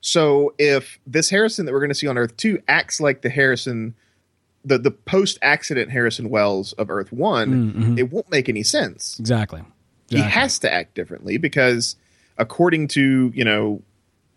So 0.00 0.54
if 0.58 0.98
this 1.06 1.30
Harrison 1.30 1.66
that 1.66 1.72
we're 1.72 1.80
going 1.80 1.90
to 1.90 1.94
see 1.94 2.08
on 2.08 2.18
Earth 2.18 2.36
2 2.36 2.62
acts 2.66 3.00
like 3.00 3.22
the 3.22 3.30
Harrison, 3.30 3.94
the, 4.64 4.78
the 4.78 4.90
post 4.90 5.38
accident 5.42 5.90
Harrison 5.90 6.28
Wells 6.30 6.72
of 6.74 6.90
Earth 6.90 7.12
one 7.12 7.96
it 7.98 8.10
won't 8.10 8.30
make 8.30 8.48
any 8.48 8.62
sense. 8.62 9.18
Exactly. 9.18 9.62
He 10.08 10.20
has 10.20 10.58
to 10.58 10.72
act 10.72 10.94
differently 10.94 11.38
because 11.38 11.96
according 12.36 12.88
to, 12.88 13.32
you 13.34 13.44
know, 13.44 13.82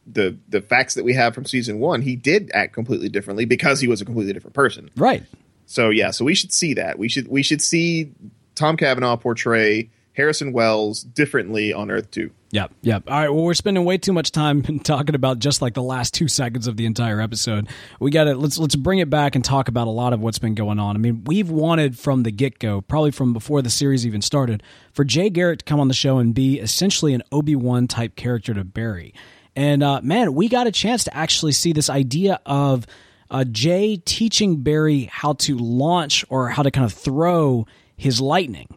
the 0.07 0.37
the 0.47 0.61
facts 0.61 0.93
that 0.93 1.03
we 1.03 1.13
have 1.13 1.33
from 1.33 1.45
season 1.45 1.79
one, 1.79 2.01
he 2.01 2.15
did 2.15 2.51
act 2.53 2.73
completely 2.73 3.09
differently 3.09 3.45
because 3.45 3.81
he 3.81 3.87
was 3.87 4.01
a 4.01 4.05
completely 4.05 4.33
different 4.33 4.53
person. 4.53 4.89
Right. 4.95 5.23
So 5.65 5.89
yeah, 5.89 6.11
so 6.11 6.23
we 6.23 6.35
should 6.35 6.53
see 6.53 6.75
that. 6.75 6.99
We 6.99 7.09
should 7.09 7.27
we 7.27 7.43
should 7.43 7.61
see 7.61 8.11
Tom 8.55 8.77
Cavanagh 8.77 9.17
portray 9.17 9.89
Harrison 10.13 10.53
Wells 10.53 11.01
differently 11.03 11.73
on 11.73 11.91
Earth 11.91 12.09
2. 12.11 12.31
Yep, 12.51 12.71
yep. 12.83 13.03
All 13.07 13.19
right. 13.19 13.29
Well, 13.29 13.43
we're 13.43 13.53
spending 13.53 13.83
way 13.83 13.97
too 13.97 14.13
much 14.13 14.31
time 14.31 14.79
talking 14.83 15.13
about 15.13 15.39
just 15.39 15.61
like 15.61 15.73
the 15.73 15.83
last 15.83 16.13
two 16.13 16.29
seconds 16.29 16.67
of 16.67 16.77
the 16.77 16.85
entire 16.85 17.19
episode. 17.19 17.67
We 17.99 18.11
got 18.11 18.25
to 18.25 18.35
let's 18.35 18.57
let's 18.57 18.77
bring 18.77 18.99
it 18.99 19.09
back 19.09 19.35
and 19.35 19.43
talk 19.43 19.67
about 19.67 19.87
a 19.87 19.91
lot 19.91 20.13
of 20.13 20.21
what's 20.21 20.39
been 20.39 20.55
going 20.55 20.79
on. 20.79 20.95
I 20.95 20.99
mean, 20.99 21.25
we've 21.25 21.49
wanted 21.49 21.99
from 21.99 22.23
the 22.23 22.31
get 22.31 22.59
go, 22.59 22.79
probably 22.79 23.11
from 23.11 23.33
before 23.33 23.61
the 23.61 23.69
series 23.69 24.07
even 24.07 24.21
started, 24.21 24.63
for 24.93 25.03
Jay 25.03 25.29
Garrick 25.29 25.59
to 25.59 25.65
come 25.65 25.81
on 25.81 25.89
the 25.89 25.93
show 25.93 26.17
and 26.17 26.33
be 26.33 26.59
essentially 26.59 27.13
an 27.13 27.23
Obi 27.33 27.57
Wan 27.57 27.87
type 27.87 28.15
character 28.15 28.53
to 28.53 28.63
Barry. 28.63 29.13
And 29.53 29.83
uh, 29.83 29.99
man, 30.01 30.33
we 30.33 30.47
got 30.47 30.65
a 30.65 30.71
chance 30.71 31.03
to 31.05 31.15
actually 31.15 31.51
see 31.51 31.73
this 31.73 31.89
idea 31.89 32.39
of 32.45 32.87
uh, 33.29 33.43
Jay 33.43 33.97
teaching 33.97 34.61
Barry 34.61 35.09
how 35.11 35.33
to 35.33 35.57
launch 35.57 36.23
or 36.29 36.47
how 36.49 36.63
to 36.63 36.71
kind 36.71 36.85
of 36.85 36.93
throw 36.93 37.65
his 37.95 38.21
lightning. 38.21 38.67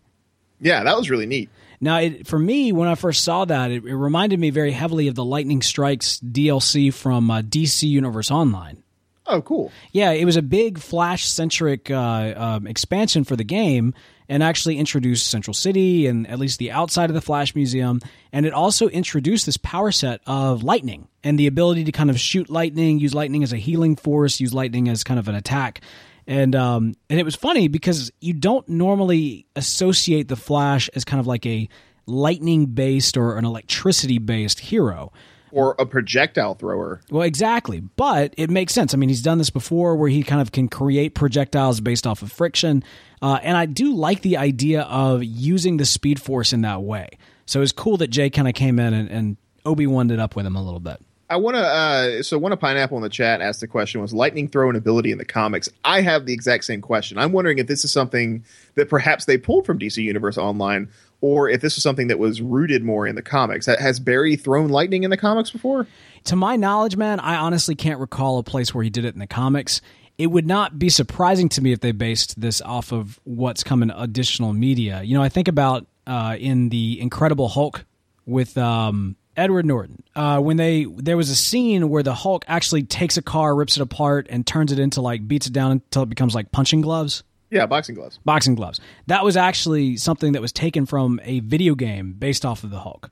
Yeah, 0.61 0.83
that 0.85 0.97
was 0.97 1.11
really 1.11 1.27
neat. 1.27 1.51
Now, 1.81 1.99
it, 1.99 2.27
for 2.27 2.39
me, 2.39 2.73
when 2.73 2.89
I 2.89 2.97
first 2.97 3.23
saw 3.23 3.45
that, 3.45 3.71
it, 3.71 3.85
it 3.85 3.95
reminded 3.95 4.41
me 4.41 4.51
very 4.51 4.73
heavily 4.73 5.09
of 5.09 5.15
the 5.15 5.25
Lightning 5.25 5.63
Strikes 5.63 6.19
DLC 6.21 6.93
from 6.93 7.31
uh, 7.31 7.43
DC 7.43 7.89
Universe 7.89 8.31
Online. 8.31 8.83
Oh, 9.29 9.43
cool. 9.43 9.71
Yeah, 9.93 10.11
it 10.13 10.25
was 10.25 10.37
a 10.37 10.43
big 10.43 10.79
Flash 10.79 11.27
centric 11.27 11.91
uh, 11.91 12.35
um, 12.37 12.67
expansion 12.67 13.25
for 13.25 13.37
the 13.37 13.45
game 13.45 13.95
and 14.29 14.43
actually 14.43 14.79
introduced 14.79 15.29
Central 15.29 15.55
City 15.55 16.07
and 16.07 16.27
at 16.29 16.39
least 16.39 16.59
the 16.59 16.71
outside 16.71 17.11
of 17.11 17.15
the 17.15 17.21
Flash 17.21 17.55
Museum. 17.55 18.01
And 18.33 18.47
it 18.47 18.55
also 18.55 18.89
introduced 18.89 19.45
this 19.47 19.59
power 19.59 19.93
set 19.93 20.23
of 20.27 20.63
lightning 20.63 21.09
and 21.23 21.39
the 21.39 21.47
ability 21.47 21.85
to 21.85 21.93
kind 21.93 22.09
of 22.09 22.19
shoot 22.19 22.49
lightning, 22.49 22.99
use 22.99 23.15
lightning 23.15 23.43
as 23.43 23.53
a 23.53 23.59
healing 23.59 23.97
force, 23.97 24.41
use 24.41 24.55
lightning 24.55 24.89
as 24.89 25.05
kind 25.05 25.21
of 25.21 25.29
an 25.29 25.35
attack. 25.35 25.83
And 26.29 26.55
um, 26.55 26.95
and 27.09 27.19
it 27.19 27.25
was 27.25 27.35
funny 27.35 27.69
because 27.69 28.13
you 28.21 28.35
don't 28.35 28.69
normally 28.69 29.47
associate 29.57 30.29
the 30.29 30.37
Flash 30.37 30.91
as 30.95 31.05
kind 31.05 31.19
of 31.19 31.27
like 31.27 31.47
a 31.47 31.69
lightning 32.05 32.67
based 32.67 33.17
or 33.17 33.39
an 33.39 33.47
electricity 33.47 34.19
based 34.19 34.61
hero. 34.61 35.11
Or 35.51 35.75
a 35.79 35.87
projectile 35.87 36.55
thrower. 36.55 37.01
Well, 37.11 37.23
exactly. 37.23 37.81
But 37.81 38.35
it 38.37 38.51
makes 38.51 38.75
sense. 38.75 38.93
I 38.93 38.99
mean, 38.99 39.09
he's 39.09 39.23
done 39.23 39.39
this 39.39 39.49
before 39.49 39.97
where 39.97 40.11
he 40.11 40.23
kind 40.23 40.43
of 40.43 40.53
can 40.53 40.69
create 40.69 41.15
projectiles 41.15 41.81
based 41.81 42.07
off 42.07 42.21
of 42.21 42.31
friction. 42.31 42.85
Uh, 43.23 43.39
and 43.43 43.57
I 43.57 43.65
do 43.65 43.95
like 43.95 44.21
the 44.21 44.37
idea 44.37 44.83
of 44.83 45.25
using 45.25 45.79
the 45.79 45.87
Speed 45.87 46.21
Force 46.21 46.53
in 46.53 46.61
that 46.61 46.83
way. 46.83 47.09
So 47.47 47.63
it's 47.63 47.73
cool 47.73 47.97
that 47.97 48.09
Jay 48.09 48.29
kind 48.29 48.47
of 48.47 48.53
came 48.53 48.79
in 48.79 48.93
and, 48.93 49.09
and 49.09 49.37
Obi 49.65 49.87
Wan 49.87 50.11
it 50.11 50.21
up 50.21 50.37
with 50.37 50.45
him 50.45 50.57
a 50.57 50.63
little 50.63 50.81
bit. 50.81 51.01
I 51.31 51.37
want 51.37 51.57
to. 51.57 51.61
Uh, 51.63 52.23
so, 52.23 52.39
one 52.39 52.53
of 52.53 52.61
pineapple 52.61 52.97
in 52.97 53.03
the 53.03 53.09
chat 53.09 53.41
asked 53.41 53.61
the 53.61 53.67
question: 53.67 54.01
Was 54.01 54.15
lightning 54.15 54.49
throw 54.49 54.71
an 54.71 54.77
ability 54.77 55.13
in 55.13 55.19
the 55.19 55.25
comics? 55.25 55.69
I 55.85 56.01
have 56.01 56.25
the 56.27 56.33
exact 56.33 56.65
same 56.65 56.81
question. 56.81 57.19
I'm 57.19 57.33
wondering 57.33 57.59
if 57.59 57.67
this 57.67 57.85
is 57.85 57.93
something 57.93 58.45
that 58.77 58.89
perhaps 58.89 59.27
they 59.27 59.37
pulled 59.37 59.67
from 59.67 59.79
DC 59.79 60.03
Universe 60.03 60.39
Online, 60.39 60.89
or 61.21 61.49
if 61.51 61.61
this 61.61 61.77
is 61.77 61.83
something 61.83 62.07
that 62.09 62.19
was 62.19 62.41
rooted 62.41 62.83
more 62.83 63.07
in 63.07 63.15
the 63.15 63.23
comics. 63.23 63.67
Ha- 63.67 63.77
Has 63.79 64.01
Barry 64.01 64.37
thrown 64.37 64.69
lightning 64.71 65.05
in 65.05 65.11
the 65.11 65.17
comics 65.19 65.51
before? 65.51 65.87
To 66.25 66.37
my 66.37 66.57
knowledge, 66.57 66.97
man, 66.97 67.21
I 67.21 67.37
honestly 67.37 67.75
can't 67.75 68.01
recall 68.01 68.39
a 68.39 68.43
place 68.43 68.75
where 68.75 68.83
he 68.83 68.91
did 68.91 69.05
it 69.05 69.13
in 69.15 69.21
the 69.21 69.27
comics. 69.27 69.81
It 70.17 70.29
would 70.29 70.47
not 70.47 70.79
be 70.79 70.89
surprising 70.89 71.49
to 71.51 71.63
me 71.63 71.73
if 71.73 71.81
they 71.81 71.93
based 71.93 72.41
this 72.41 72.61
off 72.63 72.91
of 72.93 73.21
what's 73.25 73.63
come 73.63 73.83
in 73.83 73.91
additional 73.91 74.53
media. 74.53 75.03
You 75.03 75.15
know, 75.17 75.23
I 75.23 75.29
think 75.29 75.47
about 75.47 75.87
uh, 76.07 76.37
in 76.39 76.71
the 76.71 77.01
Incredible 77.01 77.49
Hulk 77.49 77.85
with 78.27 78.59
um, 78.59 79.15
Edward 79.39 79.65
Norton 79.65 80.03
uh, 80.17 80.41
when 80.41 80.57
they 80.59 80.85
there 80.85 81.17
was 81.17 81.31
a 81.31 81.35
scene 81.37 81.89
where 81.89 82.03
the 82.03 82.13
Hulk 82.15 82.45
actually 82.49 82.83
takes 82.83 83.17
a 83.17 83.23
car, 83.23 83.55
rips 83.55 83.77
it 83.77 83.83
apart, 83.83 84.27
and 84.29 84.47
turns 84.47 84.73
it 84.73 84.79
into 84.79 85.01
like 85.01 85.27
beats 85.27 85.47
it 85.47 85.53
down 85.53 85.71
until 85.73 86.03
it 86.03 86.09
becomes 86.09 86.35
like 86.35 86.51
punching 86.53 86.81
gloves 86.83 87.23
Yeah, 87.51 87.67
boxing 87.67 87.95
gloves. 87.95 88.19
boxing 88.25 88.55
gloves. 88.57 88.81
That 89.07 89.25
was 89.25 89.37
actually 89.37 89.97
something 89.97 90.33
that 90.33 90.43
was 90.43 90.53
taken 90.53 90.85
from 90.87 91.21
a 91.23 91.41
video 91.41 91.75
game 91.75 92.13
based 92.13 92.45
off 92.45 92.65
of 92.65 92.71
the 92.71 92.81
Hulk. 92.81 93.11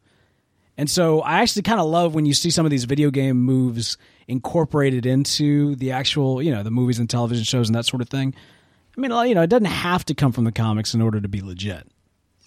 And 0.77 0.91
so 0.91 1.23
I 1.23 1.41
actually 1.41 1.63
kind 1.63 1.81
of 1.81 1.87
love 1.87 2.15
when 2.15 2.27
you 2.27 2.35
see 2.35 2.51
some 2.51 2.67
of 2.67 2.71
these 2.71 2.85
video 2.85 3.11
game 3.11 3.39
moves 3.39 3.97
incorporated 4.29 5.07
into 5.07 5.75
the 5.77 5.93
actual, 5.93 6.43
you 6.43 6.51
know, 6.51 6.63
the 6.63 6.71
movies 6.71 6.99
and 6.99 7.09
television 7.09 7.45
shows 7.45 7.69
and 7.69 7.75
that 7.75 7.87
sort 7.87 8.03
of 8.03 8.11
thing. 8.11 8.35
I 8.97 9.01
mean, 9.01 9.11
you 9.29 9.35
know, 9.35 9.43
it 9.43 9.49
doesn't 9.49 9.65
have 9.67 10.05
to 10.07 10.15
come 10.15 10.33
from 10.33 10.45
the 10.45 10.53
comics 10.53 10.93
in 10.93 11.01
order 11.01 11.21
to 11.21 11.29
be 11.29 11.41
legit. 11.41 11.87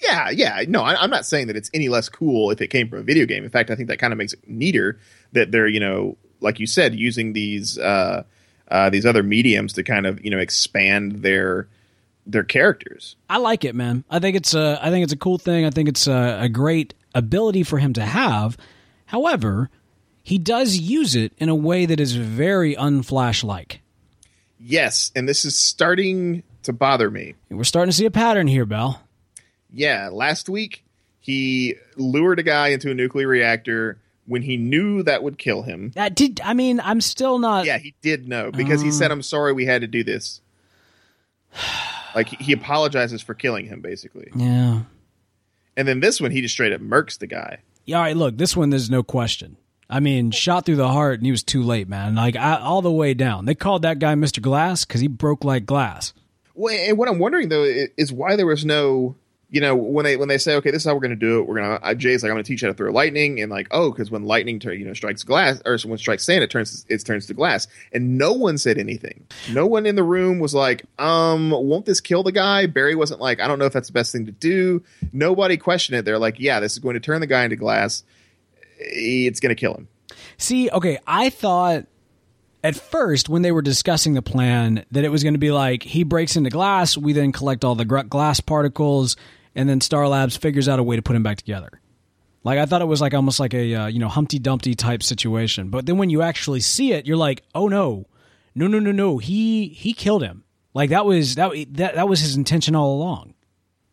Yeah, 0.02 0.30
yeah. 0.30 0.64
No, 0.68 0.82
I, 0.82 0.96
I'm 1.02 1.10
not 1.10 1.26
saying 1.26 1.48
that 1.48 1.56
it's 1.56 1.70
any 1.74 1.90
less 1.90 2.10
cool 2.10 2.52
if 2.52 2.62
it 2.62 2.68
came 2.68 2.90
from 2.90 3.00
a 3.00 3.04
video 3.04 3.26
game. 3.26 3.44
In 3.44 3.50
fact, 3.50 3.70
I 3.70 3.76
think 3.76 3.90
that 3.90 4.00
kind 4.00 4.14
of 4.14 4.18
makes 4.18 4.34
it 4.34 4.48
neater 4.48 5.00
that 5.34 5.52
they're, 5.52 5.68
you 5.68 5.80
know, 5.80 6.18
like 6.40 6.60
you 6.60 6.68
said, 6.68 6.96
using 6.96 7.34
these 7.34 7.78
uh, 7.78 8.24
uh, 8.70 8.90
these 8.90 9.06
other 9.06 9.24
mediums 9.24 9.74
to 9.74 9.84
kind 9.84 10.06
of, 10.06 10.24
you 10.24 10.32
know, 10.32 10.40
expand 10.40 11.22
their 11.22 11.68
their 12.26 12.44
characters. 12.44 13.16
I 13.30 13.38
like 13.38 13.66
it, 13.66 13.76
man. 13.76 14.04
I 14.10 14.20
think 14.20 14.38
it's 14.38 14.54
a, 14.54 14.80
I 14.82 14.90
think 14.90 15.04
it's 15.04 15.14
a 15.14 15.18
cool 15.18 15.38
thing. 15.38 15.66
I 15.66 15.72
think 15.72 15.90
it's 15.90 16.08
a, 16.08 16.40
a 16.42 16.50
great 16.50 16.94
ability 17.16 17.64
for 17.64 17.80
him 17.80 17.94
to 17.94 18.02
have. 18.02 18.56
However, 19.08 19.70
he 20.22 20.38
does 20.38 20.78
use 20.78 21.16
it 21.16 21.34
in 21.40 21.50
a 21.50 21.56
way 21.56 21.88
that 21.88 22.00
is 22.00 22.16
very 22.16 22.76
unflash 22.76 23.44
like. 23.44 23.82
Yes, 24.60 25.12
and 25.16 25.28
this 25.28 25.44
is 25.44 25.58
starting 25.58 26.44
to 26.64 26.74
bother 26.74 27.10
me. 27.10 27.34
We're 27.50 27.64
starting 27.64 27.90
to 27.90 27.98
see 27.98 28.06
a 28.06 28.12
pattern 28.12 28.48
here, 28.48 28.66
Bell. 28.66 29.02
Yeah, 29.72 30.10
last 30.12 30.50
week 30.50 30.84
he 31.20 31.76
lured 31.96 32.40
a 32.40 32.44
guy 32.44 32.70
into 32.70 32.92
a 32.92 32.94
nuclear 32.94 33.28
reactor 33.28 33.98
when 34.26 34.42
he 34.44 34.58
knew 34.58 35.04
that 35.04 35.24
would 35.24 35.38
kill 35.38 35.64
him. 35.64 35.92
That 35.96 36.16
did. 36.16 36.40
I 36.44 36.54
mean, 36.54 36.80
I'm 36.80 37.02
still 37.02 37.40
not. 37.40 37.66
Yeah, 37.66 37.78
he 37.80 37.96
did 38.02 38.28
know 38.28 38.52
because 38.52 38.82
he 38.82 38.92
said, 38.92 39.12
um. 39.12 39.18
"I'm 39.20 39.24
sorry, 39.24 39.54
we 39.54 39.66
had 39.66 39.82
to 39.82 39.88
do 39.88 40.04
this." 40.04 40.42
Like 42.16 42.28
he- 42.28 42.54
apologizes 42.54 43.22
for 43.22 43.36
killing 43.36 43.68
him, 43.68 43.82
basically. 43.82 44.32
Yeah. 44.36 44.82
And 45.78 45.88
then 45.88 46.00
this 46.00 46.20
one, 46.20 46.32
he 46.32 46.42
just 46.42 46.56
straight 46.56 46.74
up 46.74 46.82
murks 46.82 47.20
the 47.20 47.28
guy. 47.28 47.60
Yeah. 47.86 47.98
All 47.98 48.02
right. 48.02 48.18
Look, 48.18 48.36
this 48.36 48.58
one, 48.58 48.72
there's 48.72 48.90
no 48.90 49.04
question. 49.04 49.58
I 49.92 50.00
mean, 50.00 50.32
shot 50.32 50.66
through 50.66 50.78
the 50.78 50.88
heart, 50.88 51.20
and 51.20 51.26
he 51.26 51.32
was 51.32 51.44
too 51.44 51.62
late, 51.62 51.88
man. 51.88 52.16
Like 52.16 52.36
I, 52.36 52.58
all 52.60 52.82
the 52.82 52.92
way 52.92 53.14
down. 53.14 53.46
They 53.46 53.54
called 53.54 53.84
that 53.84 54.00
guy 54.00 54.16
Mr. 54.16 54.42
Glass 54.42 54.86
because 54.86 55.02
he 55.02 55.08
broke 55.08 55.44
like 55.44 55.68
glass. 55.68 56.14
Well, 56.56 56.74
and 56.74 56.98
what 56.98 57.08
I'm 57.08 57.20
wondering 57.20 57.50
though 57.50 57.64
is 57.64 58.12
why 58.12 58.36
there 58.36 58.48
was 58.48 58.66
no, 58.66 59.16
you 59.52 59.62
know, 59.62 59.76
when 59.76 60.06
they 60.06 60.16
when 60.16 60.28
they 60.28 60.38
say, 60.38 60.56
okay, 60.56 60.70
this 60.70 60.84
is 60.84 60.88
how 60.88 60.94
we're 60.94 61.00
going 61.00 61.10
to 61.10 61.16
do 61.16 61.40
it. 61.40 61.48
We're 61.48 61.56
gonna 61.56 61.80
uh, 61.82 61.94
Jay's 61.96 62.22
like, 62.22 62.30
I'm 62.30 62.36
going 62.36 62.44
to 62.44 62.48
teach 62.48 62.62
you 62.62 62.68
how 62.68 62.74
to 62.74 62.78
throw 62.78 62.92
lightning, 62.92 63.42
and 63.42 63.52
like, 63.52 63.68
oh, 63.72 63.92
because 63.92 64.12
when 64.12 64.24
lightning, 64.24 64.62
you 64.62 64.86
know, 64.86 64.94
strikes 64.94 65.24
glass 65.24 65.62
or 65.66 65.78
when 65.86 65.98
strikes 65.98 66.24
sand, 66.24 66.44
it 66.44 66.52
turns 66.52 66.86
it 66.88 67.04
turns 67.04 67.26
to 67.28 67.34
glass, 67.34 67.68
and 67.92 68.18
no 68.18 68.34
one 68.34 68.58
said 68.58 68.78
anything. 68.78 69.26
No 69.52 69.66
one 69.66 69.86
in 69.86 69.96
the 69.96 70.04
room 70.04 70.40
was 70.40 70.54
like, 70.54 70.86
um, 71.00 71.50
won't 71.50 71.86
this 71.86 72.00
kill 72.00 72.22
the 72.22 72.32
guy? 72.32 72.68
Barry 72.68 72.96
wasn't 72.96 73.22
like, 73.22 73.40
I 73.40 73.48
don't 73.48 73.58
know 73.58 73.66
if 73.66 73.74
that's 73.74 73.88
the 73.88 73.94
best 73.94 74.12
thing 74.12 74.28
to 74.28 74.32
do. 74.32 74.84
Nobody 75.12 75.58
questioned 75.58 75.98
it. 75.98 76.06
They're 76.06 76.20
like, 76.20 76.40
yeah, 76.40 76.60
this 76.60 76.74
is 76.74 76.80
going 76.80 76.94
to 76.94 77.00
turn 77.00 77.20
the 77.20 77.28
guy 77.28 77.44
into 77.44 77.56
glass. 77.56 78.04
It's 78.78 79.40
going 79.40 79.56
to 79.56 79.60
kill 79.60 79.74
him. 79.74 79.88
See, 80.38 80.70
okay, 80.70 81.00
I 81.08 81.30
thought 81.30 81.86
at 82.64 82.76
first 82.76 83.30
when 83.30 83.42
they 83.42 83.52
were 83.52 83.62
discussing 83.62 84.14
the 84.14 84.22
plan 84.22 84.86
that 84.92 85.04
it 85.04 85.10
was 85.10 85.24
going 85.24 85.34
to 85.34 85.40
be 85.40 85.52
like 85.52 85.84
he 85.84 86.04
breaks 86.04 86.36
into 86.36 86.50
glass, 86.50 86.98
we 86.98 87.14
then 87.14 87.32
collect 87.32 87.64
all 87.64 87.76
the 87.76 87.86
glass 87.86 88.40
particles, 88.40 89.16
and 89.56 89.68
then 89.68 89.82
Star 89.82 90.08
Labs 90.08 90.38
figures 90.38 90.68
out 90.68 90.80
a 90.80 90.84
way 90.84 90.96
to 90.96 91.02
put 91.02 91.16
him 91.16 91.24
back 91.24 91.38
together. 91.38 91.82
Like 92.44 92.60
I 92.60 92.66
thought 92.66 92.82
it 92.82 92.86
was 92.86 93.02
like 93.02 93.14
almost 93.14 93.40
like 93.40 93.54
a 93.54 93.76
uh, 93.76 93.88
you 93.88 94.00
know 94.00 94.08
Humpty 94.08 94.40
Dumpty 94.40 94.76
type 94.76 95.04
situation, 95.04 95.70
but 95.70 95.86
then 95.86 95.98
when 95.98 96.10
you 96.10 96.22
actually 96.22 96.62
see 96.62 96.94
it, 96.94 97.06
you're 97.06 97.18
like, 97.18 97.44
oh 97.54 97.68
no, 97.68 98.06
no 98.56 98.68
no 98.68 98.80
no 98.80 98.92
no, 98.92 99.18
he 99.18 99.68
he 99.68 99.94
killed 99.94 100.24
him. 100.24 100.44
Like 100.74 100.92
that 100.92 101.06
was 101.06 101.36
that 101.36 101.52
that 101.72 101.96
that 101.96 102.08
was 102.08 102.22
his 102.22 102.36
intention 102.36 102.76
all 102.76 102.94
along. 102.94 103.34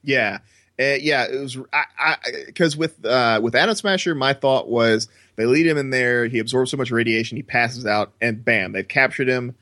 Yeah, 0.02 0.38
uh, 0.78 0.94
yeah. 1.00 1.24
It 1.24 1.40
was 1.40 1.58
I 1.72 2.16
because 2.46 2.76
with 2.76 3.04
uh, 3.04 3.40
with 3.42 3.54
Atom 3.56 3.74
Smasher, 3.74 4.14
my 4.14 4.32
thought 4.32 4.68
was 4.68 5.08
they 5.34 5.46
lead 5.46 5.66
him 5.66 5.76
in 5.76 5.90
there. 5.90 6.26
He 6.26 6.38
absorbs 6.38 6.70
so 6.70 6.76
much 6.76 6.90
radiation, 6.90 7.36
he 7.36 7.42
passes 7.42 7.84
out, 7.84 8.12
and 8.20 8.44
bam, 8.44 8.72
they've 8.72 8.86
captured 8.86 9.28
him. 9.28 9.54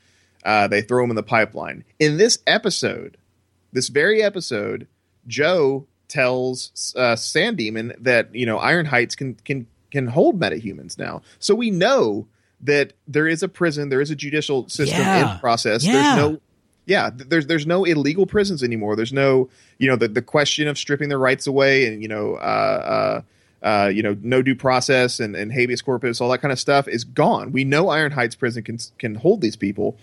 Uh, 0.43 0.67
they 0.67 0.81
throw 0.81 1.03
him 1.03 1.09
in 1.09 1.15
the 1.15 1.23
pipeline. 1.23 1.83
In 1.99 2.17
this 2.17 2.37
episode, 2.45 3.17
this 3.73 3.89
very 3.89 4.21
episode, 4.21 4.87
Joe 5.27 5.87
tells 6.07 6.93
uh, 6.97 7.15
Sand 7.15 7.57
Demon 7.57 7.93
that 7.99 8.33
you 8.35 8.45
know 8.45 8.57
Iron 8.57 8.85
Heights 8.85 9.15
can 9.15 9.35
can 9.45 9.67
can 9.91 10.07
hold 10.07 10.39
metahumans 10.39 10.97
now. 10.97 11.21
So 11.39 11.55
we 11.55 11.71
know 11.71 12.27
that 12.61 12.93
there 13.07 13.27
is 13.27 13.43
a 13.43 13.47
prison, 13.47 13.89
there 13.89 14.01
is 14.01 14.11
a 14.11 14.15
judicial 14.15 14.67
system 14.69 14.99
Yeah. 14.99 15.33
in 15.33 15.39
process. 15.39 15.83
Yeah. 15.85 15.93
There's 15.93 16.17
no 16.17 16.39
yeah, 16.87 17.09
there's 17.13 17.47
there's 17.47 17.65
no 17.65 17.83
illegal 17.83 18.25
prisons 18.27 18.61
anymore. 18.61 18.95
There's 18.95 19.13
no 19.13 19.49
you 19.79 19.87
know 19.89 19.95
the 19.95 20.07
the 20.07 20.21
question 20.21 20.67
of 20.67 20.77
stripping 20.77 21.09
their 21.09 21.17
rights 21.19 21.47
away 21.47 21.87
and 21.87 22.01
you 22.01 22.07
know 22.07 22.35
uh, 22.35 23.21
uh, 23.63 23.65
uh, 23.65 23.87
you 23.87 24.03
know 24.03 24.15
no 24.21 24.43
due 24.43 24.55
process 24.55 25.19
and, 25.19 25.35
and 25.35 25.51
habeas 25.51 25.81
corpus, 25.81 26.21
all 26.21 26.29
that 26.29 26.39
kind 26.39 26.51
of 26.51 26.59
stuff 26.59 26.87
is 26.87 27.03
gone. 27.03 27.51
We 27.51 27.63
know 27.63 27.89
Iron 27.89 28.11
Heights 28.11 28.35
prison 28.35 28.61
can 28.63 28.77
can 28.99 29.15
hold 29.15 29.41
these 29.41 29.55
people. 29.55 29.97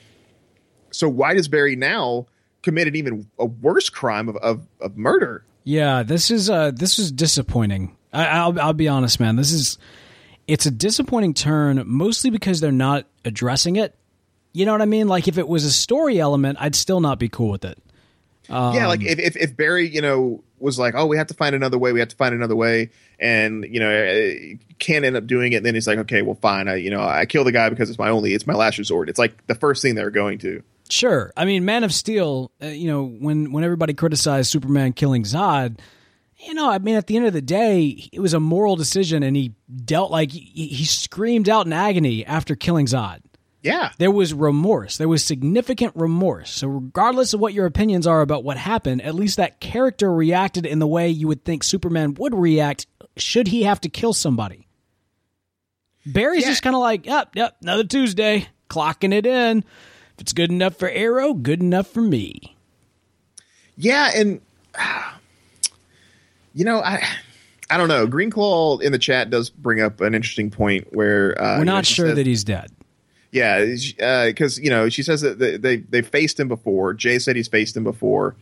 So 0.91 1.09
why 1.09 1.35
does 1.35 1.47
Barry 1.49 1.77
now 1.77 2.27
commit 2.63 2.89
an 2.89 2.97
even 2.97 3.29
a 3.39 3.47
worse 3.47 3.89
crime 3.89 4.29
of 4.29 4.37
of, 4.37 4.67
of 4.81 4.97
murder? 4.97 5.45
Yeah, 5.65 6.03
this 6.03 6.31
is 6.31 6.51
uh 6.51 6.73
this 6.73 6.99
is 6.99 7.13
disappointing. 7.13 7.97
I, 8.13 8.27
I'll 8.27 8.61
I'll 8.61 8.73
be 8.73 8.89
honest, 8.89 9.21
man. 9.21 9.37
This 9.37 9.53
is 9.53 9.79
it's 10.47 10.67
a 10.67 10.71
disappointing 10.71 11.35
turn, 11.35 11.83
mostly 11.87 12.31
because 12.31 12.61
they're 12.61 12.73
not 12.73 13.07
addressing 13.25 13.77
it. 13.77 13.95
You 14.53 14.67
know 14.67 14.73
what 14.73 14.83
I 14.83 14.87
mean? 14.87 15.09
Like 15.09 15.29
if 15.29 15.39
it 15.39 15.49
was 15.49 15.65
a 15.65 15.73
story 15.73 16.21
element, 16.21 16.59
I'd 16.61 16.75
still 16.75 17.01
not 17.01 17.19
be 17.19 17.29
cool 17.29 17.51
with 17.51 17.65
it. 17.65 17.79
yeah, 18.75 18.87
like 18.87 19.03
if, 19.03 19.19
if 19.19 19.37
if 19.37 19.57
Barry, 19.57 19.89
you 19.89 20.03
know, 20.03 20.43
was 20.59 20.79
like, 20.79 20.95
oh, 20.97 21.07
we 21.07 21.17
have 21.17 21.29
to 21.29 21.35
find 21.35 21.55
another 21.55 21.79
way, 21.79 21.93
we 21.93 22.01
have 22.01 22.09
to 22.09 22.17
find 22.17 22.35
another 22.35 22.57
way, 22.57 22.91
and 23.19 23.65
you 23.65 23.81
know, 23.81 23.91
uh, 23.91 24.57
can't 24.79 25.05
end 25.05 25.17
up 25.17 25.27
doing 25.27 25.53
it. 25.53 25.63
Then 25.63 25.75
he's 25.75 25.87
like, 25.87 25.99
okay, 25.99 26.23
well, 26.23 26.35
fine, 26.35 26.69
I 26.69 26.77
you 26.77 26.91
know, 26.91 27.03
I 27.03 27.25
kill 27.25 27.45
the 27.45 27.53
guy 27.53 27.69
because 27.71 27.89
it's 27.89 27.99
my 27.99 28.11
only, 28.11 28.35
it's 28.35 28.47
my 28.47 28.55
last 28.55 28.79
resort. 28.79 29.09
It's 29.09 29.19
like 29.19 29.47
the 29.47 29.55
first 29.55 29.81
thing 29.81 29.95
they're 29.95 30.11
going 30.11 30.39
to. 30.41 30.63
Sure. 30.93 31.33
I 31.39 31.47
mean, 31.47 31.65
Man 31.65 31.85
of 31.85 31.95
Steel. 31.95 32.53
Uh, 32.63 32.67
you 32.67 32.87
know, 32.87 33.07
when 33.07 33.51
when 33.51 33.65
everybody 33.65 33.95
criticized 33.95 34.51
Superman 34.51 34.93
killing 34.93 35.23
Zod, 35.23 35.79
you 36.39 36.53
know, 36.53 36.69
I 36.69 36.79
mean, 36.81 36.97
at 36.97 37.07
the 37.07 37.17
end 37.17 37.25
of 37.25 37.33
the 37.33 37.41
day, 37.41 38.11
it 38.13 38.21
was 38.21 38.35
a 38.35 38.41
moral 38.41 38.77
decision, 38.77 39.23
and 39.23 39.35
he 39.35 39.55
dealt 39.85 40.11
like 40.11 40.31
he, 40.33 40.67
he 40.67 40.85
screamed 40.85 41.49
out 41.49 41.65
in 41.65 41.73
agony 41.73 42.27
after 42.27 42.55
killing 42.55 42.85
Zod. 42.85 43.21
Yeah, 43.63 43.93
There 43.97 44.11
was 44.11 44.35
remorse. 44.35 44.99
There 44.99 45.09
was 45.09 45.25
significant 45.25 45.95
remorse. 45.97 46.51
So, 46.51 46.67
regardless 46.69 47.33
of 47.33 47.41
what 47.41 47.55
your 47.55 47.65
opinions 47.65 48.07
are 48.07 48.21
about 48.21 48.45
what 48.45 48.57
happened, 48.59 49.01
at 49.03 49.15
least 49.15 49.39
that 49.39 49.61
character 49.61 50.13
reacted 50.13 50.67
in 50.67 50.79
the 50.81 50.87
way 50.87 51.09
you 51.09 51.27
would 51.29 51.45
think 51.45 51.63
Superman 51.65 52.15
would 52.15 52.35
react 52.35 52.87
should 53.17 53.47
he 53.49 53.63
have 53.63 53.81
to 53.83 53.89
kill 53.89 54.13
somebody. 54.13 54.67
Barry's 56.05 56.43
Yeah. 56.43 56.49
just 56.51 56.63
kind 56.63 56.75
of 56.77 56.83
like, 56.83 57.07
yep, 57.07 57.37
yep, 57.37 57.57
another 57.63 57.85
Tuesday, 57.85 58.49
clocking 58.69 59.15
it 59.15 59.25
in. 59.27 59.65
If 60.15 60.21
it's 60.21 60.33
good 60.33 60.51
enough 60.51 60.77
for 60.77 60.89
Arrow, 60.91 61.35
good 61.35 61.61
enough 61.61 61.87
for 61.89 62.03
me. 62.03 62.57
yeah, 63.77 64.11
and 64.15 64.41
you 66.55 66.65
know, 66.65 66.81
I. 66.81 67.03
I 67.71 67.79
don't 67.79 67.89
know. 67.89 68.07
Green 68.07 68.29
Claw 68.29 68.77
in 68.81 68.93
the 68.93 68.99
chat 68.99 69.31
does 69.31 69.49
bring 69.49 69.81
up 69.81 70.03
an 70.03 70.15
interesting 70.15 70.51
point 70.51 70.89
where 70.93 71.41
uh, 71.41 71.55
We're 71.55 71.59
you 71.61 71.65
know, 71.65 71.73
not 71.77 71.87
sure 71.87 72.09
says- 72.09 72.17
that 72.17 72.27
he's 72.27 72.45
dead. 72.45 72.71
Yeah, 73.31 73.65
because 74.27 74.59
you 74.59 74.69
know 74.69 74.91
she 74.91 75.03
says 75.03 75.23
that 75.23 75.39
they, 75.39 75.57
they 75.57 75.77
they 75.79 76.03
faced 76.03 76.39
him 76.39 76.49
before. 76.49 76.93
Jay 76.93 77.19
said 77.19 77.35
he's 77.35 77.49
faced 77.49 77.75
him 77.75 77.83
before, 77.83 78.37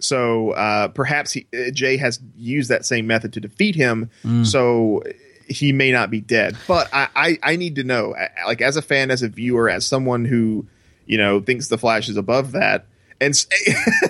so 0.00 0.50
uh, 0.50 0.88
perhaps 0.88 1.30
he, 1.30 1.46
uh, 1.56 1.70
Jay 1.70 1.96
has 1.98 2.18
used 2.36 2.68
that 2.68 2.84
same 2.84 3.06
method 3.06 3.32
to 3.34 3.40
defeat 3.40 3.76
him. 3.76 4.10
So 4.42 5.04
he 5.48 5.70
may 5.70 5.92
not 5.92 6.10
be 6.10 6.20
dead. 6.20 6.56
But 6.66 6.88
I, 6.92 7.06
I 7.14 7.38
I 7.44 7.54
need 7.54 7.76
to 7.76 7.84
know, 7.84 8.16
like 8.44 8.60
as 8.60 8.76
a 8.76 8.82
fan, 8.82 9.12
as 9.12 9.22
a 9.22 9.28
viewer, 9.28 9.70
as 9.70 9.86
someone 9.86 10.24
who 10.24 10.66
you 11.06 11.18
know 11.18 11.40
thinks 11.40 11.68
the 11.68 11.78
Flash 11.78 12.08
is 12.08 12.16
above 12.16 12.52
that, 12.52 12.86
and 13.20 13.34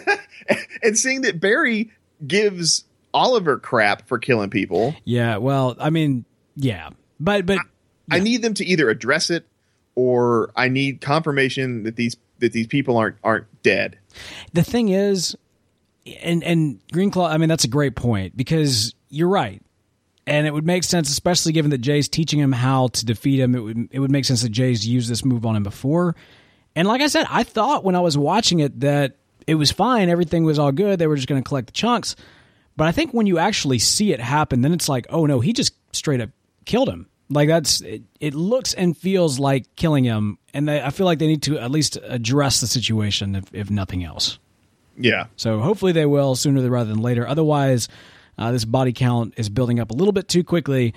and 0.82 0.98
seeing 0.98 1.22
that 1.22 1.40
Barry 1.40 1.90
gives 2.26 2.84
Oliver 3.14 3.58
crap 3.58 4.06
for 4.08 4.18
killing 4.18 4.50
people. 4.50 4.94
Yeah, 5.04 5.38
well, 5.38 5.76
I 5.78 5.90
mean, 5.90 6.24
yeah. 6.56 6.90
But, 7.20 7.46
but, 7.46 7.58
I 8.10 8.18
need 8.18 8.42
them 8.42 8.54
to 8.54 8.64
either 8.64 8.90
address 8.90 9.30
it 9.30 9.46
or 9.94 10.50
I 10.56 10.68
need 10.68 11.00
confirmation 11.00 11.84
that 11.84 11.96
these 11.96 12.16
that 12.40 12.52
these 12.52 12.66
people 12.66 12.96
aren't 12.96 13.16
aren't 13.22 13.46
dead. 13.62 13.98
the 14.52 14.64
thing 14.64 14.88
is 14.88 15.36
and 16.22 16.42
and 16.42 16.80
green 16.92 17.10
claw 17.10 17.28
i 17.28 17.36
mean 17.36 17.48
that's 17.48 17.64
a 17.64 17.68
great 17.68 17.94
point 17.94 18.36
because 18.36 18.94
you're 19.08 19.28
right 19.28 19.62
and 20.26 20.46
it 20.46 20.52
would 20.52 20.66
make 20.66 20.82
sense 20.84 21.10
especially 21.10 21.52
given 21.52 21.70
that 21.70 21.78
jay's 21.78 22.08
teaching 22.08 22.40
him 22.40 22.52
how 22.52 22.88
to 22.88 23.04
defeat 23.06 23.38
him 23.38 23.54
it 23.54 23.60
would 23.60 23.88
it 23.92 24.00
would 24.00 24.10
make 24.10 24.24
sense 24.24 24.42
that 24.42 24.50
jay's 24.50 24.86
used 24.86 25.08
this 25.08 25.24
move 25.24 25.46
on 25.46 25.54
him 25.54 25.62
before 25.62 26.16
and 26.76 26.86
like 26.88 27.00
i 27.00 27.06
said 27.06 27.26
i 27.30 27.42
thought 27.42 27.84
when 27.84 27.94
i 27.94 28.00
was 28.00 28.16
watching 28.16 28.60
it 28.60 28.80
that 28.80 29.16
it 29.46 29.54
was 29.56 29.70
fine 29.70 30.08
everything 30.08 30.44
was 30.44 30.58
all 30.58 30.72
good 30.72 30.98
they 30.98 31.06
were 31.06 31.16
just 31.16 31.28
going 31.28 31.42
to 31.42 31.46
collect 31.46 31.66
the 31.66 31.72
chunks 31.72 32.16
but 32.76 32.86
i 32.86 32.92
think 32.92 33.12
when 33.12 33.26
you 33.26 33.38
actually 33.38 33.78
see 33.78 34.12
it 34.12 34.20
happen 34.20 34.60
then 34.62 34.72
it's 34.72 34.88
like 34.88 35.06
oh 35.10 35.26
no 35.26 35.40
he 35.40 35.52
just 35.52 35.74
straight 35.92 36.20
up 36.20 36.30
killed 36.64 36.88
him 36.88 37.06
like 37.28 37.48
that's 37.48 37.80
it, 37.80 38.02
it 38.20 38.34
looks 38.34 38.74
and 38.74 38.96
feels 38.96 39.38
like 39.38 39.74
killing 39.76 40.04
him 40.04 40.38
and 40.54 40.68
they, 40.68 40.80
i 40.82 40.90
feel 40.90 41.06
like 41.06 41.18
they 41.18 41.26
need 41.26 41.42
to 41.42 41.58
at 41.58 41.70
least 41.70 41.98
address 42.04 42.60
the 42.60 42.66
situation 42.66 43.34
if, 43.34 43.44
if 43.52 43.70
nothing 43.70 44.04
else 44.04 44.38
Yeah. 44.96 45.26
so 45.36 45.60
hopefully 45.60 45.92
they 45.92 46.06
will 46.06 46.34
sooner 46.36 46.68
rather 46.68 46.90
than 46.90 47.00
later. 47.00 47.26
Otherwise, 47.26 47.88
uh, 48.38 48.52
this 48.52 48.64
body 48.66 48.92
count 48.92 49.34
is 49.36 49.48
building 49.48 49.80
up 49.80 49.90
a 49.90 49.94
little 49.94 50.12
bit 50.12 50.28
too 50.28 50.44
quickly. 50.44 50.92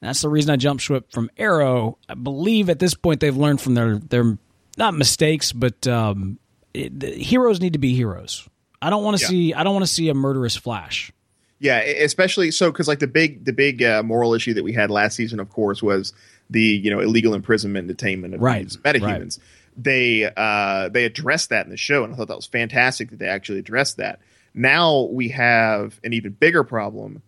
That's 0.00 0.20
the 0.22 0.28
reason 0.28 0.50
I 0.50 0.56
jumped 0.56 0.82
ship 0.82 1.10
from 1.12 1.30
Arrow. 1.36 1.98
I 2.08 2.14
believe 2.14 2.68
at 2.70 2.78
this 2.80 2.94
point 2.94 3.20
they've 3.20 3.36
learned 3.36 3.60
from 3.60 3.74
their 3.74 3.98
their 3.98 4.36
not 4.78 4.94
mistakes, 4.94 5.52
but 5.52 5.86
um, 5.86 6.38
it, 6.72 6.98
the 6.98 7.10
heroes 7.10 7.60
need 7.60 7.74
to 7.74 7.78
be 7.78 7.94
heroes. 7.94 8.48
I 8.80 8.90
don't 8.90 9.02
want 9.04 9.18
to 9.18 9.22
Yeah. 9.24 9.28
see 9.28 9.54
I 9.54 9.64
don't 9.64 9.74
want 9.74 9.84
to 9.86 9.92
see 9.92 10.08
a 10.08 10.14
murderous 10.14 10.56
Flash. 10.56 11.12
Yeah, 11.60 11.78
especially 11.80 12.52
so 12.52 12.70
because 12.70 12.86
like 12.86 13.00
the 13.00 13.08
big 13.08 13.44
the 13.44 13.52
big 13.52 13.82
uh, 13.82 14.02
moral 14.04 14.32
issue 14.34 14.54
that 14.54 14.62
we 14.62 14.72
had 14.72 14.90
last 14.90 15.16
season, 15.16 15.40
of 15.40 15.50
course, 15.50 15.82
was 15.82 16.12
the 16.48 16.62
you 16.62 16.90
know 16.90 17.00
illegal 17.00 17.34
imprisonment 17.34 17.90
and 17.90 17.98
detainment 17.98 18.34
of 18.34 18.40
Right, 18.40 18.62
these 18.62 18.76
metahumans. 18.76 19.40
They 19.76 20.30
uh, 20.36 20.88
they 20.90 21.04
addressed 21.04 21.50
that 21.50 21.66
in 21.66 21.70
the 21.70 21.76
show, 21.76 22.04
and 22.04 22.12
I 22.14 22.16
thought 22.16 22.28
that 22.28 22.36
was 22.36 22.46
fantastic 22.46 23.10
that 23.10 23.18
they 23.18 23.26
actually 23.26 23.58
addressed 23.58 23.96
that. 23.96 24.20
Now 24.54 25.02
we 25.10 25.28
have 25.30 25.98
an 26.04 26.12
even 26.12 26.32
bigger 26.32 26.62
problem 26.64 27.22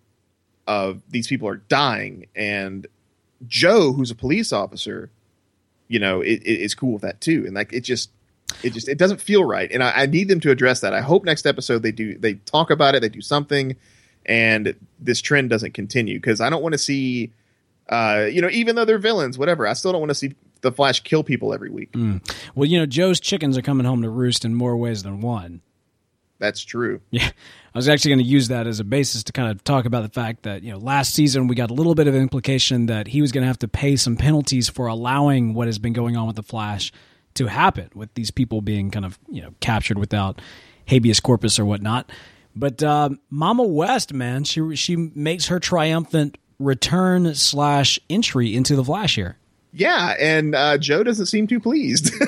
of 0.67 1.03
these 1.11 1.27
people 1.27 1.49
are 1.49 1.57
dying, 1.57 2.27
and 2.37 2.87
Joe, 3.49 3.93
who's 3.93 4.13
a 4.13 4.15
police 4.15 4.53
officer, 4.53 5.11
you 5.91 5.99
know, 5.99 6.21
it, 6.23 6.41
it- 6.45 6.61
is 6.63 6.75
cool 6.75 6.93
with 6.95 7.03
that 7.03 7.21
too, 7.21 7.45
and 7.47 7.55
like 7.55 7.73
it 7.75 7.81
just 7.81 8.11
it 8.63 8.73
just 8.73 8.89
it 8.89 8.97
doesn't 8.97 9.21
feel 9.21 9.45
right, 9.45 9.71
and 9.71 9.83
I, 9.83 9.91
I 10.03 10.07
need 10.07 10.29
them 10.29 10.41
to 10.41 10.51
address 10.51 10.81
that. 10.81 10.95
I 10.95 11.01
hope 11.03 11.25
next 11.25 11.45
episode 11.47 11.83
they 11.83 11.93
do 11.93 12.17
they 12.17 12.35
talk 12.35 12.71
about 12.71 12.95
it, 12.95 13.01
they 13.01 13.09
do 13.09 13.21
something, 13.21 13.77
and 14.25 14.75
this 14.99 15.21
trend 15.21 15.51
doesn't 15.51 15.75
continue 15.75 16.19
because 16.19 16.41
I 16.41 16.49
don't 16.51 16.63
want 16.63 16.73
to 16.75 16.79
see, 16.79 17.33
uh, 17.89 18.27
you 18.31 18.41
know, 18.41 18.49
even 18.51 18.77
though 18.77 18.85
they're 18.85 18.99
villains, 18.99 19.37
whatever, 19.37 19.67
I 19.67 19.73
still 19.75 19.93
don't 19.93 20.01
want 20.01 20.11
to 20.11 20.15
see 20.15 20.35
the 20.63 20.71
Flash 20.73 21.01
kill 21.01 21.23
people 21.25 21.53
every 21.55 21.71
week. 21.71 21.91
Well, 22.55 22.69
you 22.69 22.79
know, 22.79 22.87
Joe's 22.87 23.19
chickens 23.21 23.57
are 23.59 23.63
coming 23.63 23.87
home 23.87 24.03
to 24.03 24.11
roost 24.11 24.45
in 24.45 24.55
more 24.55 24.77
ways 24.77 25.03
than 25.03 25.21
one. 25.21 25.63
That's 26.41 26.65
true. 26.65 27.01
Yeah, 27.11 27.29
I 27.75 27.79
was 27.79 27.89
actually 27.89 28.13
going 28.13 28.25
to 28.25 28.31
use 28.31 28.49
that 28.49 28.67
as 28.67 28.81
a 28.81 28.85
basis 28.85 29.23
to 29.25 29.33
kind 29.33 29.51
of 29.51 29.63
talk 29.63 29.85
about 29.85 30.03
the 30.03 30.09
fact 30.09 30.43
that 30.43 30.63
you 30.63 30.73
know 30.73 30.79
last 30.79 31.15
season 31.15 31.47
we 31.47 31.55
got 31.55 31.71
a 31.71 31.75
little 31.75 31.95
bit 31.95 32.09
of 32.09 32.15
implication 32.15 32.87
that 32.87 33.07
he 33.07 33.21
was 33.21 33.31
going 33.31 33.43
to 33.43 33.47
have 33.47 33.59
to 33.59 33.69
pay 33.69 33.95
some 33.95 34.17
penalties 34.17 34.69
for 34.69 34.87
allowing 34.87 35.55
what 35.55 35.69
has 35.69 35.79
been 35.79 35.93
going 35.93 36.17
on 36.17 36.27
with 36.27 36.37
the 36.37 36.43
Flash 36.43 36.93
to 37.35 37.47
happen 37.47 37.91
with 37.95 38.13
these 38.15 38.31
people 38.31 38.61
being 38.63 38.91
kind 38.91 39.05
of 39.05 39.19
you 39.29 39.43
know 39.43 39.51
captured 39.61 39.99
without 39.99 40.41
habeas 40.87 41.21
corpus 41.21 41.61
or 41.61 41.65
whatnot. 41.65 42.11
But 42.57 42.83
uh, 42.83 43.11
Mama 43.29 43.63
West, 43.63 44.13
man, 44.13 44.45
she 44.45 44.75
she 44.75 44.97
makes 44.97 45.47
her 45.49 45.61
triumphant 45.61 46.39
return 46.59 47.35
slash 47.35 48.01
entry 48.09 48.57
into 48.57 48.75
the 48.75 48.85
Flash 48.85 49.15
here. 49.15 49.37
Yeah, 49.73 50.17
and 50.19 50.55
uh, 50.55 50.79
Joe 50.79 51.05
doesn't 51.05 51.27
seem 51.27 51.47
too 51.47 51.61
pleased. 51.61 52.13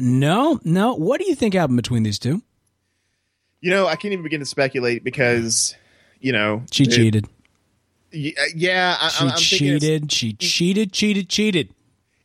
No, 0.00 0.58
no. 0.64 0.94
What 0.94 1.20
do 1.20 1.26
you 1.26 1.34
think 1.34 1.54
happened 1.54 1.76
between 1.76 2.02
these 2.02 2.18
two? 2.18 2.42
You 3.60 3.70
know, 3.70 3.86
I 3.86 3.96
can't 3.96 4.12
even 4.12 4.22
begin 4.22 4.40
to 4.40 4.46
speculate 4.46 5.04
because, 5.04 5.74
you 6.20 6.32
know, 6.32 6.62
She 6.70 6.84
it- 6.84 6.90
cheated. 6.90 7.24
uh, 7.26 7.28
Yeah, 8.12 8.96
I, 9.00 9.08
She 9.08 9.24
I'm 9.26 9.36
cheated. 9.36 10.12
She 10.12 10.32
cheated. 10.34 10.92
Cheated. 10.92 11.28
Cheated. 11.28 11.74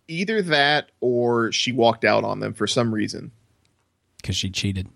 either 0.07 0.41
that 0.43 0.91
or 1.01 1.51
she 1.51 1.71
walked 1.71 2.05
out 2.05 2.23
on 2.23 2.39
them 2.39 2.53
for 2.53 2.67
some 2.67 2.93
reason. 2.93 3.31
Because 4.21 4.35
she 4.35 4.49
cheated. 4.49 4.87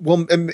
Well, 0.00 0.26
um, 0.30 0.50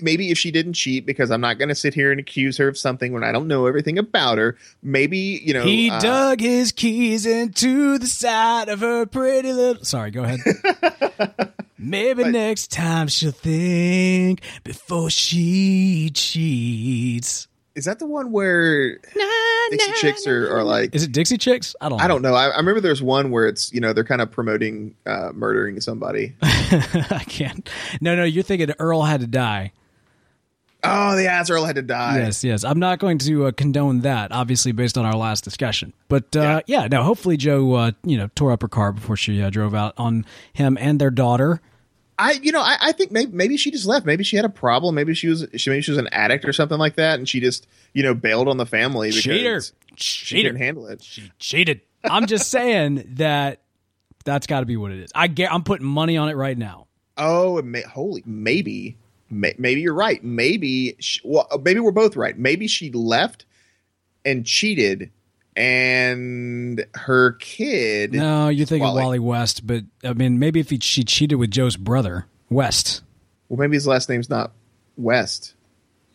maybe 0.00 0.30
if 0.30 0.38
she 0.38 0.52
didn't 0.52 0.74
cheat, 0.74 1.04
because 1.06 1.30
I'm 1.32 1.40
not 1.40 1.58
going 1.58 1.68
to 1.68 1.74
sit 1.74 1.92
here 1.92 2.12
and 2.12 2.20
accuse 2.20 2.56
her 2.58 2.68
of 2.68 2.78
something 2.78 3.12
when 3.12 3.24
I 3.24 3.32
don't 3.32 3.48
know 3.48 3.66
everything 3.66 3.98
about 3.98 4.38
her. 4.38 4.56
Maybe 4.82 5.18
you 5.44 5.52
know 5.54 5.64
He 5.64 5.90
uh, 5.90 5.98
dug 6.00 6.40
his 6.40 6.70
keys 6.70 7.26
into 7.26 7.98
the 7.98 8.06
side 8.06 8.68
of 8.68 8.80
her 8.80 9.04
pretty 9.04 9.52
little. 9.52 9.84
Sorry, 9.84 10.12
go 10.12 10.22
ahead. 10.22 10.40
Maybe 11.78 12.24
next 12.24 12.70
time 12.70 13.08
she'll 13.08 13.32
think 13.32 14.40
before 14.64 15.10
she 15.10 16.10
cheats. 16.14 17.48
Is 17.74 17.84
that 17.84 17.98
the 17.98 18.06
one 18.06 18.32
where? 18.32 18.98
Na, 19.14 19.24
Dixie 19.70 19.92
Chicks 20.00 20.26
are, 20.26 20.56
are 20.56 20.64
like 20.64 20.94
Is 20.94 21.02
it 21.02 21.12
Dixie 21.12 21.36
Chicks? 21.36 21.76
I 21.80 21.90
don't. 21.90 21.98
Know. 21.98 22.04
I 22.04 22.08
don't 22.08 22.22
know. 22.22 22.34
I, 22.34 22.46
I 22.48 22.56
remember 22.56 22.80
there's 22.80 23.02
one 23.02 23.30
where 23.30 23.46
it's 23.46 23.70
you 23.72 23.80
know 23.80 23.92
they're 23.92 24.04
kind 24.04 24.22
of 24.22 24.30
promoting 24.30 24.94
uh, 25.04 25.32
murdering 25.34 25.78
somebody. 25.82 26.34
I 26.42 27.22
can't. 27.28 27.68
No, 28.00 28.16
no. 28.16 28.24
You're 28.24 28.44
thinking 28.44 28.72
Earl 28.78 29.02
had 29.02 29.20
to 29.20 29.26
die. 29.26 29.72
Oh, 30.84 31.16
the 31.16 31.26
ass 31.26 31.50
Earl 31.50 31.64
had 31.64 31.76
to 31.76 31.82
die. 31.82 32.18
Yes, 32.18 32.44
yes. 32.44 32.62
I'm 32.62 32.78
not 32.78 32.98
going 32.98 33.18
to 33.18 33.46
uh, 33.46 33.52
condone 33.52 34.00
that, 34.00 34.30
obviously, 34.30 34.72
based 34.72 34.96
on 34.96 35.04
our 35.04 35.16
last 35.16 35.42
discussion. 35.42 35.92
But 36.08 36.36
uh, 36.36 36.62
yeah. 36.66 36.82
yeah, 36.82 36.88
no. 36.88 37.02
Hopefully, 37.02 37.36
Joe, 37.36 37.72
uh, 37.74 37.90
you 38.04 38.16
know, 38.16 38.30
tore 38.34 38.52
up 38.52 38.62
her 38.62 38.68
car 38.68 38.92
before 38.92 39.16
she 39.16 39.42
uh, 39.42 39.50
drove 39.50 39.74
out 39.74 39.94
on 39.98 40.24
him 40.52 40.78
and 40.80 41.00
their 41.00 41.10
daughter. 41.10 41.60
I, 42.18 42.32
you 42.32 42.52
know, 42.52 42.60
I, 42.60 42.76
I 42.80 42.92
think 42.92 43.10
maybe, 43.12 43.32
maybe 43.32 43.56
she 43.56 43.70
just 43.70 43.86
left. 43.86 44.06
Maybe 44.06 44.24
she 44.24 44.36
had 44.36 44.44
a 44.44 44.50
problem. 44.50 44.94
Maybe 44.94 45.12
she 45.14 45.28
was, 45.28 45.46
she 45.56 45.70
maybe 45.70 45.82
she 45.82 45.90
was 45.90 45.98
an 45.98 46.08
addict 46.12 46.44
or 46.44 46.52
something 46.52 46.78
like 46.78 46.96
that, 46.96 47.18
and 47.18 47.28
she 47.28 47.40
just, 47.40 47.66
you 47.92 48.02
know, 48.02 48.14
bailed 48.14 48.48
on 48.48 48.56
the 48.56 48.66
family 48.66 49.08
because 49.08 49.22
Cheater. 49.22 49.62
she 49.96 50.42
couldn't 50.42 50.56
handle 50.56 50.86
it. 50.86 51.02
She 51.02 51.30
cheated. 51.38 51.80
I'm 52.04 52.26
just 52.26 52.50
saying 52.50 53.14
that 53.16 53.60
that's 54.24 54.46
got 54.46 54.60
to 54.60 54.66
be 54.66 54.76
what 54.76 54.92
it 54.92 55.00
is. 55.00 55.10
I 55.14 55.28
get. 55.28 55.52
I'm 55.52 55.62
putting 55.62 55.86
money 55.86 56.16
on 56.16 56.28
it 56.28 56.36
right 56.36 56.56
now. 56.56 56.86
Oh, 57.18 57.60
may, 57.62 57.82
holy, 57.82 58.22
maybe, 58.26 58.96
may, 58.96 58.96
maybe 59.30 59.80
you're 59.80 59.94
right. 59.94 60.22
Maybe, 60.22 60.96
she, 60.98 61.20
well, 61.24 61.46
uh, 61.50 61.58
maybe 61.62 61.80
we're 61.80 61.90
both 61.92 62.16
right. 62.16 62.38
Maybe 62.38 62.66
she 62.66 62.90
left 62.92 63.44
and 64.24 64.44
cheated, 64.44 65.10
and 65.56 66.84
her 66.94 67.32
kid. 67.32 68.12
No, 68.12 68.48
you're 68.48 68.66
thinking 68.66 68.82
Wally. 68.84 69.02
Wally, 69.02 69.18
West, 69.18 69.66
but 69.66 69.84
I 70.04 70.12
mean, 70.12 70.38
maybe 70.38 70.60
if 70.60 70.70
he, 70.70 70.78
she 70.80 71.04
cheated 71.04 71.38
with 71.38 71.50
Joe's 71.50 71.76
brother 71.76 72.26
West. 72.50 73.02
Well, 73.48 73.58
maybe 73.58 73.74
his 73.76 73.86
last 73.86 74.08
name's 74.08 74.28
not 74.28 74.52
West. 74.96 75.54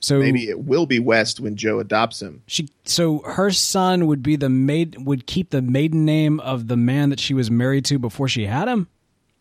So 0.03 0.17
Maybe 0.19 0.49
it 0.49 0.61
will 0.61 0.87
be 0.87 0.97
West 0.97 1.39
when 1.39 1.55
Joe 1.55 1.79
adopts 1.79 2.21
him. 2.21 2.41
she. 2.47 2.69
So 2.85 3.19
her 3.19 3.51
son 3.51 4.07
would 4.07 4.23
be 4.23 4.35
the 4.35 4.49
maid 4.49 4.97
would 5.05 5.27
keep 5.27 5.51
the 5.51 5.61
maiden 5.61 6.05
name 6.05 6.39
of 6.39 6.67
the 6.67 6.75
man 6.75 7.11
that 7.11 7.19
she 7.19 7.35
was 7.35 7.51
married 7.51 7.85
to 7.85 7.99
before 7.99 8.27
she 8.27 8.47
had 8.47 8.67
him. 8.67 8.87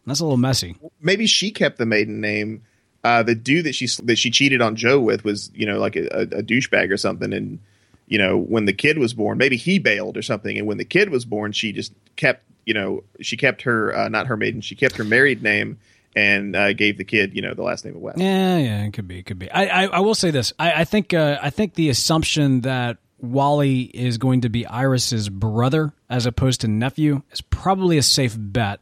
That's 0.06 0.20
a 0.20 0.24
little 0.24 0.36
messy. 0.36 0.76
Maybe 1.00 1.26
she 1.26 1.50
kept 1.50 1.78
the 1.78 1.86
maiden 1.86 2.20
name. 2.20 2.62
Uh, 3.02 3.22
the 3.22 3.34
dude 3.34 3.64
that 3.64 3.74
she 3.74 3.88
that 4.04 4.16
she 4.16 4.30
cheated 4.30 4.60
on 4.60 4.76
Joe 4.76 5.00
with 5.00 5.24
was 5.24 5.50
you 5.54 5.66
know 5.66 5.78
like 5.78 5.96
a, 5.96 6.06
a, 6.06 6.42
douchebag 6.42 6.90
or 6.90 6.96
something, 6.96 7.32
and 7.32 7.58
you 8.06 8.18
know 8.18 8.36
when 8.36 8.66
the 8.66 8.72
kid 8.72 8.98
was 8.98 9.14
born, 9.14 9.38
maybe 9.38 9.56
he 9.56 9.78
bailed 9.78 10.16
or 10.16 10.22
something, 10.22 10.58
and 10.58 10.66
when 10.66 10.76
the 10.76 10.84
kid 10.84 11.08
was 11.08 11.24
born, 11.24 11.52
she 11.52 11.72
just 11.72 11.92
kept 12.16 12.44
you 12.66 12.74
know 12.74 13.02
she 13.20 13.36
kept 13.36 13.62
her 13.62 13.96
uh, 13.96 14.08
not 14.08 14.26
her 14.26 14.36
maiden, 14.36 14.60
she 14.60 14.74
kept 14.74 14.96
her 14.96 15.04
married 15.04 15.42
name 15.42 15.78
and 16.16 16.56
uh, 16.56 16.72
gave 16.72 16.98
the 16.98 17.04
kid 17.04 17.34
you 17.34 17.42
know 17.42 17.54
the 17.54 17.62
last 17.62 17.84
name 17.84 17.96
of 17.96 18.02
West. 18.02 18.18
Yeah, 18.18 18.58
yeah, 18.58 18.84
it 18.84 18.92
could 18.92 19.08
be, 19.08 19.18
it 19.18 19.26
could 19.26 19.38
be. 19.38 19.50
I, 19.50 19.84
I, 19.84 19.86
I 19.86 20.00
will 20.00 20.14
say 20.14 20.30
this. 20.30 20.52
I, 20.58 20.72
I 20.80 20.84
think, 20.84 21.14
uh, 21.14 21.38
I 21.40 21.50
think 21.50 21.74
the 21.74 21.88
assumption 21.88 22.62
that 22.62 22.98
Wally 23.18 23.82
is 23.82 24.18
going 24.18 24.42
to 24.42 24.48
be 24.48 24.66
Iris's 24.66 25.28
brother 25.28 25.92
as 26.08 26.26
opposed 26.26 26.62
to 26.62 26.68
nephew 26.68 27.22
is 27.30 27.40
probably 27.40 27.98
a 27.98 28.02
safe 28.02 28.36
bet. 28.38 28.80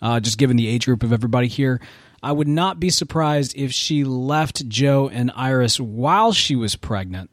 Uh, 0.00 0.18
just 0.18 0.36
given 0.36 0.56
the 0.56 0.66
age 0.66 0.86
group 0.86 1.04
of 1.04 1.12
everybody 1.12 1.46
here, 1.46 1.80
I 2.22 2.32
would 2.32 2.48
not 2.48 2.78
be 2.78 2.90
surprised 2.90 3.54
if 3.56 3.72
she 3.72 4.04
left 4.04 4.68
Joe 4.68 5.08
and 5.08 5.32
Iris 5.34 5.80
while 5.80 6.32
she 6.32 6.54
was 6.54 6.76
pregnant. 6.76 7.30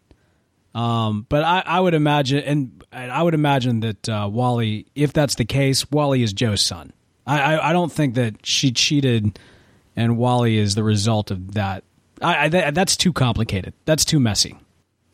Um, 0.73 1.25
but 1.29 1.43
I, 1.43 1.63
I 1.65 1.79
would 1.79 1.93
imagine, 1.93 2.39
and 2.43 2.83
I 2.91 3.21
would 3.21 3.33
imagine 3.33 3.81
that 3.81 4.09
uh, 4.09 4.29
Wally, 4.31 4.87
if 4.95 5.13
that's 5.13 5.35
the 5.35 5.45
case, 5.45 5.89
Wally 5.91 6.23
is 6.23 6.33
Joe's 6.33 6.61
son. 6.61 6.91
I, 7.27 7.39
I, 7.55 7.69
I 7.69 7.73
don't 7.73 7.91
think 7.91 8.15
that 8.15 8.45
she 8.45 8.71
cheated, 8.71 9.37
and 9.95 10.17
Wally 10.17 10.57
is 10.57 10.75
the 10.75 10.83
result 10.83 11.31
of 11.31 11.53
that. 11.53 11.83
I, 12.21 12.45
I 12.45 12.49
that, 12.49 12.75
that's 12.75 12.97
too 12.97 13.13
complicated. 13.13 13.73
That's 13.85 14.05
too 14.05 14.19
messy. 14.19 14.57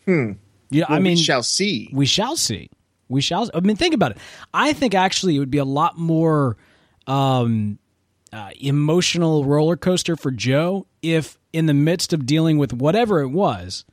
Hmm. 0.05 0.33
Yeah, 0.69 0.85
Well, 0.89 0.97
I 0.97 1.01
mean, 1.01 1.15
we 1.17 1.23
shall 1.23 1.43
see. 1.43 1.89
we 1.93 2.05
shall 2.05 2.35
see. 2.37 2.69
We 3.07 3.21
shall. 3.21 3.49
I 3.53 3.59
mean, 3.59 3.75
think 3.75 3.93
about 3.93 4.11
it. 4.11 4.17
I 4.53 4.73
think 4.73 4.95
actually 4.95 5.35
it 5.35 5.39
would 5.39 5.51
be 5.51 5.57
a 5.59 5.65
lot 5.65 5.97
more 5.97 6.57
um, 7.07 7.77
uh, 8.35 8.49
emotional 8.59 9.45
roller 9.45 9.77
coaster 9.77 10.15
for 10.15 10.31
Joe 10.31 10.85
if, 11.01 11.37
in 11.53 11.65
the 11.65 11.73
midst 11.73 12.13
of 12.13 12.25
dealing 12.25 12.57
with 12.57 12.73
whatever 12.73 13.21
it 13.21 13.29
was 13.29 13.85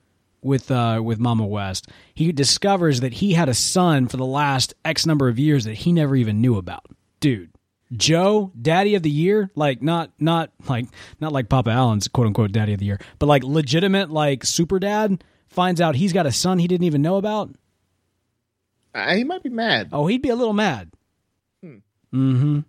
with 0.43 0.71
uh, 0.71 1.01
with 1.03 1.19
Mama 1.19 1.47
West, 1.47 1.89
he 2.15 2.33
discovers 2.33 3.01
that 3.01 3.15
he 3.15 3.35
had 3.35 3.49
a 3.49 3.55
son 3.55 4.09
for 4.09 4.17
the 4.17 4.27
last 4.27 4.75
X 4.85 5.07
number 5.07 5.29
of 5.29 5.39
years 5.39 5.65
that 5.65 5.75
he 5.75 5.93
never 5.93 6.17
even 6.17 6.41
knew 6.41 6.57
about. 6.57 6.87
Dude, 7.21 7.51
Joe, 7.93 8.53
Daddy 8.61 8.95
of 8.95 9.03
the 9.03 9.11
Year, 9.11 9.51
like 9.55 9.83
not 9.83 10.11
not 10.19 10.51
like 10.69 10.87
not 11.21 11.33
like 11.33 11.49
Papa 11.49 11.71
Allen's 11.71 12.09
quote 12.09 12.27
unquote 12.27 12.53
Daddy 12.53 12.73
of 12.73 12.81
the 12.81 12.87
Year, 12.87 13.01
but 13.19 13.27
like 13.27 13.45
legitimate 13.45 14.11
like 14.11 14.45
super 14.45 14.79
dad 14.79 15.23
finds 15.49 15.81
out 15.81 15.95
he's 15.95 16.13
got 16.13 16.27
a 16.27 16.33
son 16.33 16.59
he 16.59 16.67
didn't 16.67 16.85
even 16.85 17.03
know 17.03 17.17
about. 17.17 17.51
Uh, 18.95 19.15
he 19.15 19.25
might 19.25 19.43
be 19.43 19.49
mad. 19.49 19.89
Oh, 19.93 20.07
he'd 20.07 20.23
be 20.23 20.29
a 20.29 20.37
little 20.37 20.53
mad. 20.53 20.91
Mm-hmm. 21.65 22.61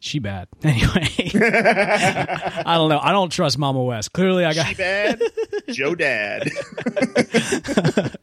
She 0.00 0.18
bad. 0.20 0.48
Anyway, 0.64 1.08
I 1.34 2.74
don't 2.76 2.88
know. 2.88 3.00
I 3.00 3.10
don't 3.12 3.30
trust 3.30 3.58
Mama 3.58 3.82
West. 3.82 4.12
Clearly, 4.12 4.44
I 4.44 4.54
got. 4.54 4.66
She 4.66 4.74
bad. 4.74 5.20
Joe 5.68 5.94
dad. 5.94 6.50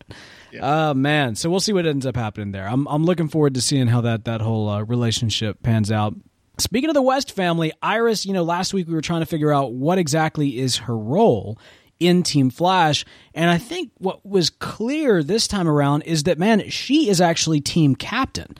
Oh 0.61 0.93
man. 0.93 1.35
So 1.35 1.49
we'll 1.49 1.59
see 1.59 1.73
what 1.73 1.85
ends 1.85 2.05
up 2.05 2.15
happening 2.15 2.53
there. 2.53 2.65
I'm 2.65 2.87
I'm 2.87 3.03
looking 3.03 3.27
forward 3.27 3.55
to 3.55 3.61
seeing 3.61 3.87
how 3.87 3.99
that 4.01 4.23
that 4.23 4.39
whole 4.39 4.69
uh, 4.69 4.83
relationship 4.83 5.61
pans 5.61 5.91
out. 5.91 6.13
Speaking 6.59 6.89
of 6.89 6.93
the 6.93 7.01
West 7.01 7.33
family, 7.33 7.73
Iris, 7.81 8.25
you 8.25 8.31
know, 8.31 8.43
last 8.43 8.73
week 8.73 8.87
we 8.87 8.93
were 8.93 9.01
trying 9.01 9.19
to 9.19 9.25
figure 9.25 9.51
out 9.51 9.73
what 9.73 9.97
exactly 9.97 10.57
is 10.57 10.77
her 10.77 10.97
role 10.97 11.59
in 11.99 12.23
Team 12.23 12.49
Flash, 12.49 13.03
and 13.33 13.49
I 13.49 13.57
think 13.57 13.91
what 13.97 14.25
was 14.25 14.49
clear 14.49 15.21
this 15.23 15.45
time 15.45 15.67
around 15.67 16.03
is 16.03 16.23
that 16.23 16.39
man, 16.39 16.69
she 16.69 17.09
is 17.09 17.19
actually 17.19 17.59
team 17.59 17.93
captain. 17.93 18.55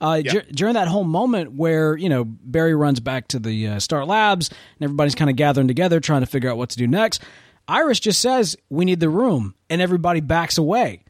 Uh, 0.00 0.22
dur- 0.22 0.44
during 0.52 0.74
that 0.74 0.86
whole 0.86 1.04
moment 1.04 1.52
where 1.52 1.96
you 1.96 2.08
know 2.08 2.24
Barry 2.24 2.74
runs 2.74 3.00
back 3.00 3.28
to 3.28 3.38
the 3.38 3.66
uh, 3.66 3.80
Star 3.80 4.04
Labs 4.04 4.48
and 4.48 4.84
everybody's 4.84 5.14
kind 5.16 5.28
of 5.28 5.36
gathering 5.36 5.66
together 5.68 5.98
trying 5.98 6.20
to 6.20 6.26
figure 6.26 6.48
out 6.50 6.56
what 6.56 6.70
to 6.70 6.76
do 6.76 6.86
next, 6.86 7.22
Iris 7.66 7.98
just 8.00 8.20
says, 8.20 8.56
"We 8.70 8.84
need 8.84 9.00
the 9.00 9.08
room," 9.10 9.54
and 9.68 9.82
everybody 9.82 10.20
backs 10.20 10.56
away. 10.56 11.02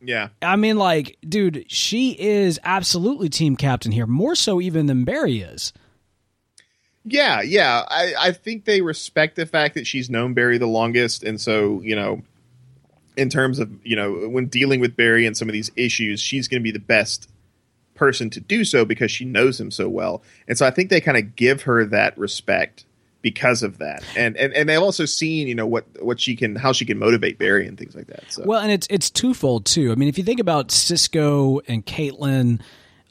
yeah. 0.00 0.28
I 0.40 0.56
mean, 0.56 0.78
like, 0.78 1.18
dude, 1.28 1.66
she 1.68 2.12
is 2.18 2.58
absolutely 2.64 3.28
team 3.28 3.54
captain 3.56 3.92
here, 3.92 4.06
more 4.06 4.34
so 4.34 4.60
even 4.60 4.86
than 4.86 5.04
Barry 5.04 5.40
is. 5.40 5.72
Yeah, 7.04 7.40
yeah. 7.42 7.84
I, 7.88 8.14
I 8.18 8.32
think 8.32 8.64
they 8.64 8.80
respect 8.80 9.36
the 9.36 9.46
fact 9.46 9.74
that 9.74 9.86
she's 9.86 10.10
known 10.10 10.34
Barry 10.34 10.58
the 10.58 10.66
longest, 10.66 11.22
and 11.22 11.40
so 11.40 11.80
you 11.82 11.94
know, 11.94 12.22
in 13.16 13.28
terms 13.28 13.58
of 13.58 13.70
you 13.84 13.94
know, 13.94 14.28
when 14.28 14.46
dealing 14.46 14.80
with 14.80 14.96
Barry 14.96 15.26
and 15.26 15.36
some 15.36 15.48
of 15.48 15.52
these 15.52 15.70
issues, 15.76 16.20
she's 16.20 16.48
going 16.48 16.60
to 16.60 16.64
be 16.64 16.72
the 16.72 16.78
best 16.80 17.28
person 17.96 18.30
to 18.30 18.40
do 18.40 18.64
so 18.64 18.84
because 18.84 19.10
she 19.10 19.24
knows 19.24 19.60
him 19.60 19.70
so 19.70 19.88
well, 19.88 20.22
and 20.46 20.56
so 20.56 20.66
I 20.66 20.70
think 20.70 20.90
they 20.90 21.00
kind 21.00 21.16
of 21.16 21.36
give 21.36 21.62
her 21.62 21.84
that 21.86 22.16
respect 22.16 22.84
because 23.22 23.62
of 23.62 23.78
that, 23.78 24.04
and 24.16 24.36
and 24.36 24.52
and 24.52 24.68
they've 24.68 24.80
also 24.80 25.04
seen 25.04 25.48
you 25.48 25.54
know 25.54 25.66
what 25.66 25.84
what 26.00 26.20
she 26.20 26.36
can 26.36 26.54
how 26.54 26.72
she 26.72 26.84
can 26.84 26.98
motivate 26.98 27.38
Barry 27.38 27.66
and 27.66 27.76
things 27.76 27.96
like 27.96 28.06
that. 28.06 28.24
So 28.28 28.44
Well, 28.46 28.60
and 28.60 28.70
it's 28.70 28.86
it's 28.90 29.10
twofold 29.10 29.66
too. 29.66 29.90
I 29.90 29.96
mean, 29.96 30.08
if 30.08 30.18
you 30.18 30.24
think 30.24 30.40
about 30.40 30.70
Cisco 30.70 31.60
and 31.66 31.84
Caitlin, 31.84 32.60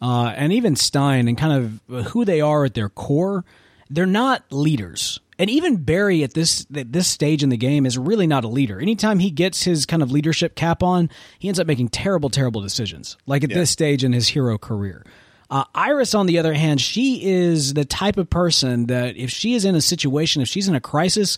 uh, 0.01 0.33
and 0.35 0.53
even 0.53 0.75
Stein, 0.75 1.27
and 1.27 1.37
kind 1.37 1.81
of 1.89 2.05
who 2.07 2.23
they 2.23 2.39
are 2.39 2.65
at 2.65 2.75
their 2.75 2.89
core, 2.89 3.43
they're 3.89 4.05
not 4.05 4.43
leaders. 4.51 5.19
And 5.37 5.49
even 5.49 5.77
Barry 5.77 6.23
at 6.23 6.33
this 6.33 6.65
at 6.75 6.93
this 6.93 7.07
stage 7.07 7.43
in 7.43 7.49
the 7.49 7.57
game 7.57 7.85
is 7.85 7.97
really 7.97 8.27
not 8.27 8.45
a 8.45 8.47
leader. 8.47 8.79
Anytime 8.79 9.19
he 9.19 9.31
gets 9.31 9.63
his 9.63 9.85
kind 9.85 10.01
of 10.01 10.11
leadership 10.11 10.55
cap 10.55 10.81
on, 10.81 11.09
he 11.39 11.49
ends 11.49 11.59
up 11.59 11.67
making 11.67 11.89
terrible, 11.89 12.29
terrible 12.29 12.61
decisions. 12.61 13.17
Like 13.25 13.43
at 13.43 13.49
this 13.49 13.69
stage 13.69 14.03
in 14.03 14.13
his 14.13 14.29
hero 14.29 14.57
career. 14.57 15.05
Uh, 15.49 15.63
Iris, 15.75 16.15
on 16.15 16.25
the 16.25 16.39
other 16.39 16.53
hand, 16.53 16.81
she 16.81 17.23
is 17.23 17.73
the 17.73 17.85
type 17.85 18.17
of 18.17 18.29
person 18.29 18.87
that 18.87 19.15
if 19.15 19.29
she 19.29 19.53
is 19.53 19.65
in 19.65 19.75
a 19.75 19.81
situation, 19.81 20.41
if 20.41 20.47
she's 20.47 20.67
in 20.67 20.75
a 20.75 20.81
crisis, 20.81 21.37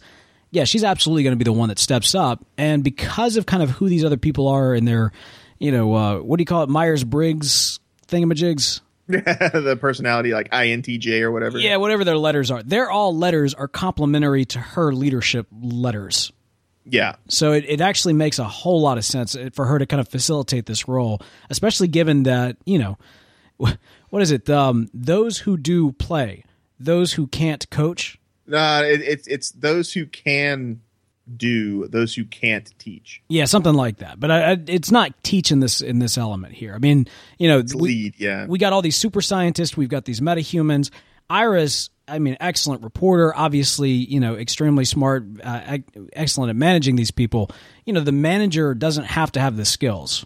yeah, 0.52 0.64
she's 0.64 0.84
absolutely 0.84 1.24
going 1.24 1.34
to 1.34 1.38
be 1.38 1.44
the 1.44 1.52
one 1.52 1.70
that 1.70 1.80
steps 1.80 2.16
up. 2.16 2.46
And 2.58 2.84
because 2.84 3.36
of 3.36 3.46
kind 3.46 3.62
of 3.62 3.70
who 3.72 3.90
these 3.90 4.06
other 4.06 4.18
people 4.18 4.48
are 4.48 4.74
and 4.74 4.88
their, 4.88 5.12
you 5.60 5.72
know, 5.72 5.94
uh, 5.94 6.20
what 6.20 6.38
do 6.38 6.42
you 6.42 6.46
call 6.46 6.64
it, 6.64 6.70
Myers 6.70 7.04
Briggs 7.04 7.80
thingamajigs? 8.08 8.80
the 9.10 9.78
personality 9.80 10.34
like 10.34 10.50
INTJ 10.52 11.22
or 11.22 11.32
whatever. 11.32 11.58
Yeah, 11.58 11.78
whatever 11.78 12.04
their 12.04 12.18
letters 12.18 12.52
are. 12.52 12.62
They're 12.62 12.92
all 12.92 13.16
letters 13.16 13.54
are 13.54 13.68
complementary 13.68 14.46
to 14.46 14.60
her 14.60 14.94
leadership 14.94 15.48
letters. 15.52 16.32
yeah, 16.86 17.16
So 17.30 17.54
it, 17.54 17.66
it 17.68 17.82
actually 17.82 18.14
makes 18.14 18.38
a 18.40 18.44
whole 18.46 18.82
lot 18.82 18.98
of 18.98 19.06
sense 19.06 19.36
for 19.54 19.66
her 19.66 19.80
to 19.80 19.86
kind 19.86 20.02
of 20.02 20.10
facilitate 20.10 20.66
this 20.66 20.88
role, 20.88 21.22
especially 21.50 21.88
given 21.88 22.24
that, 22.24 22.58
you 22.66 22.80
know, 22.80 22.98
what 23.58 24.22
is 24.22 24.32
it? 24.32 24.50
Um, 24.50 24.90
those 24.94 25.40
who 25.40 25.58
do 25.58 25.92
play, 25.94 26.44
those 26.80 27.14
who 27.14 27.28
can't 27.28 27.70
coach. 27.70 28.20
no, 28.46 28.84
it, 28.84 29.02
it's 29.02 29.28
it's 29.28 29.52
those 29.52 29.94
who 29.94 30.06
can 30.06 30.82
do, 31.36 31.88
those 31.88 32.16
who 32.16 32.26
can't 32.26 32.72
teach. 32.80 33.22
Yeah, 33.28 33.46
something 33.46 33.74
like 33.74 33.98
that. 33.98 34.20
But 34.20 34.32
I, 34.32 34.52
I, 34.52 34.58
it's 34.68 34.92
not 34.92 35.24
teaching 35.24 35.60
this 35.60 35.82
in 35.82 36.00
this 36.00 36.18
element 36.18 36.54
here. 36.54 36.74
I 36.74 36.78
mean, 36.78 37.08
you 37.38 37.48
know, 37.48 37.64
we, 37.76 37.82
Lead, 37.82 38.16
yeah. 38.18 38.46
we 38.46 38.60
got 38.60 38.74
all 38.74 38.82
these 38.82 38.96
super 38.96 39.22
scientists, 39.22 39.76
we've 39.76 39.90
got 39.90 40.06
these 40.06 40.22
metahumans. 40.22 40.92
Iris, 41.30 41.90
I 42.08 42.20
mean, 42.20 42.38
excellent 42.40 42.84
reporter, 42.84 43.36
obviously, 43.36 43.92
you 43.92 44.20
know, 44.20 44.36
extremely 44.36 44.86
smart, 44.86 45.26
uh, 45.44 45.80
excellent 46.14 46.50
at 46.50 46.56
managing 46.56 46.96
these 46.96 47.12
people. 47.12 47.52
You 47.86 47.94
know, 47.94 48.02
the 48.02 48.14
manager 48.14 48.74
doesn't 48.74 49.06
have 49.06 49.32
to 49.34 49.40
have 49.42 49.58
the 49.58 49.66
skills. 49.66 50.26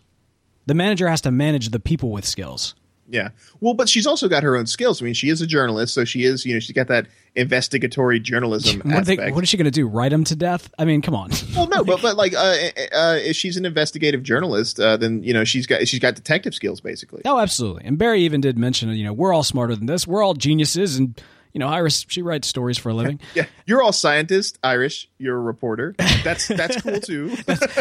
The 0.67 0.75
manager 0.75 1.07
has 1.07 1.21
to 1.21 1.31
manage 1.31 1.69
the 1.69 1.79
people 1.79 2.11
with 2.11 2.25
skills. 2.25 2.75
Yeah. 3.11 3.29
Well, 3.59 3.73
but 3.73 3.89
she's 3.89 4.07
also 4.07 4.29
got 4.29 4.41
her 4.43 4.55
own 4.55 4.65
skills. 4.65 5.01
I 5.01 5.05
mean, 5.05 5.13
she 5.13 5.29
is 5.29 5.41
a 5.41 5.47
journalist, 5.47 5.93
so 5.93 6.05
she 6.05 6.23
is, 6.23 6.45
you 6.45 6.53
know, 6.53 6.59
she's 6.59 6.73
got 6.73 6.87
that 6.87 7.07
investigatory 7.35 8.19
journalism 8.19 8.81
What, 8.85 9.05
they, 9.05 9.31
what 9.31 9.43
is 9.43 9.49
she 9.49 9.57
going 9.57 9.65
to 9.65 9.71
do? 9.71 9.87
Write 9.87 10.13
him 10.13 10.23
to 10.25 10.35
death? 10.35 10.71
I 10.79 10.85
mean, 10.85 11.01
come 11.01 11.13
on. 11.13 11.29
well, 11.53 11.67
no, 11.67 11.83
but 11.83 12.01
but 12.01 12.15
like, 12.15 12.33
uh, 12.33 12.55
uh, 12.93 13.19
if 13.21 13.35
she's 13.35 13.57
an 13.57 13.65
investigative 13.65 14.23
journalist, 14.23 14.79
uh, 14.79 14.95
then 14.95 15.23
you 15.23 15.33
know 15.33 15.43
she's 15.43 15.67
got 15.67 15.87
she's 15.87 15.99
got 15.99 16.15
detective 16.15 16.55
skills 16.55 16.79
basically. 16.79 17.21
oh, 17.25 17.37
absolutely. 17.37 17.83
And 17.85 17.97
Barry 17.97 18.21
even 18.21 18.39
did 18.39 18.57
mention, 18.57 18.89
you 18.91 19.03
know, 19.03 19.13
we're 19.13 19.33
all 19.33 19.43
smarter 19.43 19.75
than 19.75 19.87
this. 19.87 20.07
We're 20.07 20.23
all 20.23 20.33
geniuses, 20.33 20.95
and 20.95 21.21
you 21.53 21.59
know, 21.59 21.67
Iris 21.67 22.05
she 22.07 22.21
writes 22.21 22.47
stories 22.47 22.77
for 22.77 22.89
a 22.89 22.93
living, 22.93 23.19
Yeah, 23.35 23.45
you're 23.65 23.81
all 23.81 23.91
scientist, 23.91 24.57
Irish. 24.63 25.09
You're 25.17 25.37
a 25.37 25.41
reporter. 25.41 25.95
That's 26.23 26.47
that's 26.47 26.81
cool 26.81 26.99
too. 27.01 27.35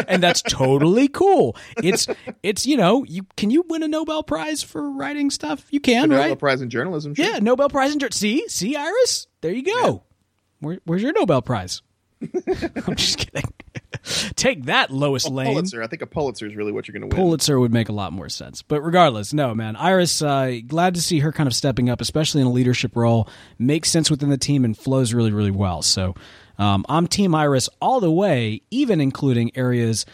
and 0.07 0.21
that's 0.21 0.41
totally 0.41 1.07
cool. 1.07 1.55
It's 1.83 2.07
it's 2.43 2.65
you 2.65 2.77
know, 2.77 3.03
you 3.05 3.25
can 3.37 3.49
you 3.49 3.63
win 3.67 3.83
a 3.83 3.87
Nobel 3.87 4.23
Prize 4.23 4.61
for 4.63 4.89
writing 4.91 5.29
stuff? 5.29 5.65
You 5.71 5.79
can, 5.79 6.09
Nobel 6.09 6.29
right? 6.29 6.39
Prize 6.39 6.61
in 6.61 6.69
journalism. 6.69 7.15
Sure. 7.15 7.25
Yeah, 7.25 7.39
Nobel 7.39 7.69
Prize 7.69 7.93
in 7.93 7.99
jour- 7.99 8.11
see 8.11 8.47
see 8.47 8.75
Iris. 8.75 9.27
There 9.41 9.53
you 9.53 9.63
go. 9.63 10.03
Where, 10.59 10.79
where's 10.85 11.01
your 11.01 11.13
Nobel 11.13 11.41
Prize? 11.41 11.81
I'm 12.21 12.95
just 12.95 13.17
kidding. 13.17 13.51
Take 14.35 14.65
that, 14.65 14.91
Lois 14.91 15.27
Lane. 15.27 15.47
Pulitzer. 15.47 15.83
I 15.83 15.87
think 15.87 16.01
a 16.01 16.07
Pulitzer 16.07 16.47
is 16.47 16.55
really 16.55 16.71
what 16.71 16.87
you're 16.87 16.93
going 16.93 17.09
to 17.09 17.15
win. 17.15 17.23
Pulitzer 17.23 17.59
would 17.59 17.71
make 17.71 17.89
a 17.89 17.93
lot 17.93 18.13
more 18.13 18.29
sense. 18.29 18.61
But 18.61 18.81
regardless, 18.81 19.33
no, 19.33 19.53
man. 19.53 19.75
Iris, 19.75 20.21
uh, 20.21 20.59
glad 20.67 20.95
to 20.95 21.01
see 21.01 21.19
her 21.19 21.31
kind 21.31 21.47
of 21.47 21.53
stepping 21.53 21.89
up, 21.89 22.01
especially 22.01 22.41
in 22.41 22.47
a 22.47 22.51
leadership 22.51 22.95
role. 22.95 23.27
Makes 23.59 23.91
sense 23.91 24.09
within 24.09 24.29
the 24.29 24.37
team 24.37 24.65
and 24.65 24.77
flows 24.77 25.13
really, 25.13 25.31
really 25.31 25.51
well. 25.51 25.81
So 25.81 26.15
um, 26.57 26.85
I'm 26.89 27.07
Team 27.07 27.35
Iris 27.35 27.69
all 27.81 27.99
the 27.99 28.11
way, 28.11 28.61
even 28.71 29.01
including 29.01 29.55
areas 29.55 30.05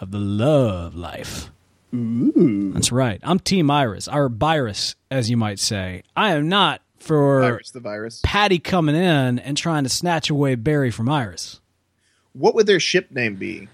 of 0.00 0.10
the 0.10 0.18
love 0.18 0.94
life. 0.94 1.50
Ooh. 1.94 2.72
That's 2.74 2.92
right. 2.92 3.20
I'm 3.22 3.38
Team 3.38 3.70
Iris, 3.70 4.08
or 4.08 4.28
Virus, 4.28 4.96
as 5.10 5.30
you 5.30 5.36
might 5.36 5.58
say. 5.58 6.02
I 6.16 6.32
am 6.34 6.48
not 6.48 6.82
for 6.98 7.60
the 7.72 7.80
virus. 7.80 8.20
Patty 8.24 8.58
coming 8.58 8.96
in 8.96 9.38
and 9.38 9.56
trying 9.56 9.84
to 9.84 9.88
snatch 9.88 10.28
away 10.28 10.54
Barry 10.54 10.90
from 10.90 11.08
Iris. 11.08 11.60
What 12.36 12.54
would 12.54 12.66
their 12.66 12.80
ship 12.80 13.10
name 13.10 13.36
be? 13.36 13.68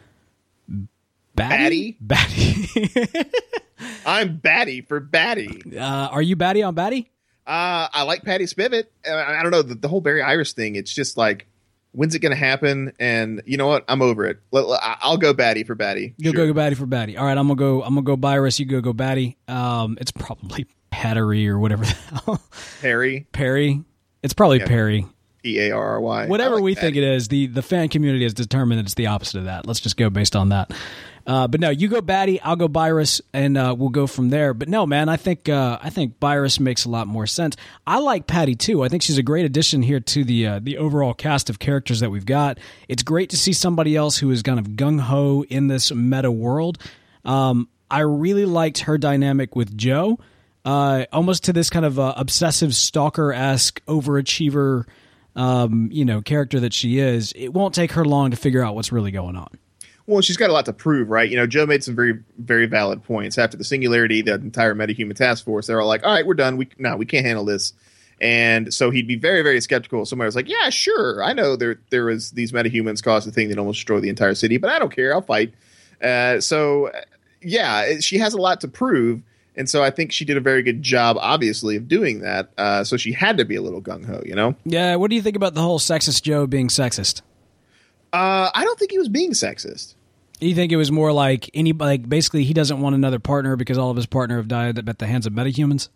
Batty? 1.35 1.97
Batty. 2.01 2.69
I'm 4.07 4.37
Batty 4.37 4.83
for 4.83 5.01
Batty. 5.01 5.77
uh, 5.79 6.09
are 6.09 6.23
you 6.23 6.37
Batty 6.37 6.63
on 6.63 6.75
Batty? 6.75 7.11
Uh, 7.47 7.89
I 7.93 8.03
like 8.03 8.23
Patty 8.23 8.45
Spivot. 8.45 8.85
Uh, 9.07 9.13
I, 9.13 9.41
I 9.41 9.43
don't 9.43 9.51
know 9.51 9.63
the, 9.63 9.75
the 9.75 9.89
whole 9.89 10.01
Barry 10.01 10.23
Iris 10.23 10.53
thing. 10.53 10.77
It's 10.77 10.93
just 10.93 11.17
like, 11.17 11.47
when's 11.93 12.15
it 12.15 12.21
going 12.21 12.31
to 12.31 12.37
happen? 12.39 12.93
And 13.01 13.43
you 13.47 13.57
know 13.57 13.67
what? 13.67 13.85
I'm 13.89 14.01
over 14.03 14.25
it. 14.27 14.39
Let- 14.53 14.69
let- 14.69 14.83
I- 14.83 14.99
I'll 15.01 15.17
go 15.17 15.33
Batty 15.33 15.65
for 15.65 15.75
Batty. 15.75 16.15
You'll 16.19 16.35
Sure. 16.35 16.47
go 16.47 16.53
Batty 16.53 16.77
for 16.77 16.87
Batty. 16.87 17.17
All 17.17 17.25
right, 17.25 17.37
I'm 17.37 17.49
gonna 17.49 17.57
go. 17.57 17.83
I'm 17.83 17.95
gonna 17.95 18.03
go 18.05 18.15
Virus. 18.17 18.61
You 18.61 18.67
go 18.67 18.81
go 18.81 18.93
Batty. 18.93 19.37
Um, 19.49 19.99
it's 20.01 20.13
probably 20.13 20.67
Pattery 20.93 21.49
or 21.49 21.59
whatever 21.59 21.85
the 21.85 21.91
hell. 22.25 22.43
Perry. 22.81 23.27
Perry. 23.33 23.83
It's 24.23 24.35
probably 24.35 24.61
Perry. 24.61 25.07
P 25.43 25.59
A 25.61 25.73
R 25.73 25.83
R 25.83 26.01
Y. 26.01 26.27
Whatever 26.27 26.57
like 26.57 26.65
we 26.65 26.75
Patty. 26.75 26.87
think 26.87 26.97
it 26.97 27.05
is, 27.05 27.29
the 27.29 27.47
the 27.47 27.63
fan 27.63 27.89
community 27.89 28.25
has 28.25 28.35
determined 28.35 28.79
that 28.79 28.85
it's 28.85 28.95
the 28.95 29.07
opposite 29.09 29.39
of 29.39 29.45
that. 29.45 29.67
Let's 29.67 29.81
just 29.81 29.97
go 29.97 30.11
based 30.11 30.37
on 30.37 30.51
that. 30.51 30.73
Uh, 31.25 31.47
but 31.47 31.61
no, 31.61 31.71
you 31.71 31.87
go 31.87 32.01
Batty, 32.01 32.41
I'll 32.41 32.57
go 32.57 32.67
Virus, 32.67 33.21
and 33.33 33.57
uh, 33.57 33.75
we'll 33.79 33.91
go 33.91 34.09
from 34.09 34.31
there. 34.31 34.55
But 34.55 34.69
no, 34.69 34.87
man, 34.87 35.09
I 35.09 35.17
think 35.17 35.49
uh, 35.49 35.79
I 35.81 35.91
think 35.91 36.19
Virus 36.21 36.59
makes 36.59 36.85
a 36.85 36.89
lot 36.89 37.07
more 37.07 37.27
sense. 37.27 37.57
I 37.87 37.99
like 37.99 38.27
Patty 38.27 38.55
too. 38.57 38.83
I 38.83 38.89
think 38.89 39.03
she's 39.03 39.19
a 39.19 39.23
great 39.23 39.45
addition 39.45 39.83
here 39.83 40.01
to 40.01 40.25
the 40.25 40.47
uh, 40.47 40.61
the 40.61 40.79
overall 40.79 41.15
cast 41.15 41.49
of 41.49 41.59
characters 41.59 42.01
that 42.01 42.11
we've 42.11 42.27
got. 42.27 42.59
It's 42.89 43.03
great 43.03 43.31
to 43.31 43.37
see 43.37 43.53
somebody 43.53 43.95
else 43.95 44.19
who 44.19 44.31
is 44.31 44.43
kind 44.43 44.59
of 44.59 44.71
gung 44.71 45.01
ho 45.01 45.45
in 45.49 45.69
this 45.69 45.93
meta 45.93 46.31
world. 46.31 46.79
Um, 47.25 47.69
I 47.91 48.01
really 48.01 48.47
liked 48.47 48.81
her 48.81 48.99
dynamic 48.99 49.55
with 49.55 49.77
Joe, 49.77 50.19
uh, 50.65 51.05
almost 51.13 51.45
to 51.45 51.53
this 51.53 51.71
kind 51.71 51.85
of 51.85 52.01
uh, 52.01 52.15
obsessive 52.17 52.75
stalker 52.75 53.33
esque 53.33 53.85
overachiever 53.87 54.87
um, 55.37 55.89
you 55.93 56.05
know, 56.05 56.21
character 56.21 56.61
that 56.61 56.73
she 56.73 56.99
is, 56.99 57.33
it 57.33 57.49
won't 57.49 57.75
take 57.75 57.93
her 57.93 58.05
long 58.05 58.31
to 58.31 58.37
figure 58.37 58.65
out 58.65 58.75
what's 58.75 58.93
really 58.93 59.11
going 59.11 59.37
on. 59.37 59.59
Well, 60.07 60.21
she's 60.21 60.37
got 60.37 60.51
a 60.51 60.53
lot 60.53 60.67
to 60.67 60.73
prove, 60.73 61.11
right? 61.11 61.31
You 61.31 61.37
know, 61.37 61.47
Joe 61.47 61.65
made 61.65 61.85
some 61.85 61.95
very, 61.95 62.19
very 62.39 62.67
valid 62.67 63.05
points 63.05 63.39
after 63.39 63.57
the 63.57 63.65
singularity, 63.65 64.21
the 64.21 64.35
entire 64.35 64.75
metahuman 64.75 65.15
task 65.15 65.45
force. 65.45 65.69
They're 65.69 65.81
all 65.81 65.87
like, 65.87 66.05
"All 66.05 66.13
right, 66.13 66.27
we're 66.27 66.35
done. 66.35 66.57
We 66.57 66.69
no, 66.79 66.97
we 66.97 67.07
can't 67.07 67.25
handle 67.25 67.45
this." 67.45 67.73
And 68.21 68.73
so 68.75 68.91
he'd 68.91 69.07
be 69.07 69.17
very, 69.17 69.43
very 69.43 69.61
skeptical. 69.61 70.05
Somebody 70.05 70.27
was 70.27 70.37
like, 70.37 70.49
"Yeah, 70.49 70.71
sure, 70.71 71.23
I 71.23 71.33
know 71.33 71.55
there 71.57 71.79
there 71.91 72.05
was 72.05 72.33
these 72.33 72.53
metahumans 72.53 73.03
caused 73.03 73.29
the 73.29 73.33
thing 73.33 73.49
that 73.49 73.59
almost 73.59 73.77
destroyed 73.77 74.03
the 74.03 74.09
entire 74.09 74.35
city, 74.35 74.57
but 74.57 74.71
I 74.71 74.79
don't 74.79 74.95
care. 74.95 75.15
I'll 75.15 75.23
fight." 75.23 75.55
Uh, 76.03 76.41
so, 76.41 76.91
yeah, 77.41 78.01
she 78.01 78.19
has 78.19 78.35
a 78.35 78.39
lot 78.39 78.61
to 78.63 78.69
prove, 78.69 79.23
and 79.57 79.69
so 79.69 79.83
I 79.83 79.91
think 79.91 80.13
she 80.13 80.25
did 80.25 80.37
a 80.37 80.41
very 80.41 80.63
good 80.63 80.83
job, 80.83 81.17
obviously, 81.21 81.77
of 81.77 81.89
doing 81.89 82.21
that. 82.21 82.51
Uh, 82.57 82.85
so 82.85 82.97
she 82.97 83.13
had 83.13 83.37
to 83.39 83.45
be 83.45 83.57
a 83.57 83.63
little 83.63 83.83
gung 83.83 84.05
ho, 84.05 84.23
you 84.25 84.35
know. 84.35 84.55
Yeah, 84.65 84.97
what 84.97 85.11
do 85.11 85.17
you 85.17 85.23
think 85.23 85.37
about 85.37 85.55
the 85.55 85.63
whole 85.63 85.79
sexist 85.79 86.23
Joe 86.23 86.47
being 86.47 86.69
sexist? 86.69 87.23
Uh, 88.13 88.51
I 88.55 88.65
don't 88.65 88.79
think 88.79 88.91
he 88.91 88.99
was 88.99 89.09
being 89.09 89.33
sexist. 89.33 89.95
You 90.41 90.55
think 90.55 90.73
it 90.73 90.77
was 90.77 90.91
more 90.91 91.13
like 91.13 91.51
any 91.55 91.73
like 91.73 92.09
basically 92.09 92.45
he 92.45 92.53
doesn't 92.53 92.81
want 92.81 92.95
another 92.95 93.19
partner 93.19 93.57
because 93.57 93.79
all 93.79 93.91
of 93.91 93.97
his 93.97 94.07
partner 94.07 94.39
have 94.39 94.49
died 94.49 94.89
at 94.89 94.99
the 94.99 95.07
hands 95.07 95.27
of 95.27 95.33
metahumans? 95.33 95.89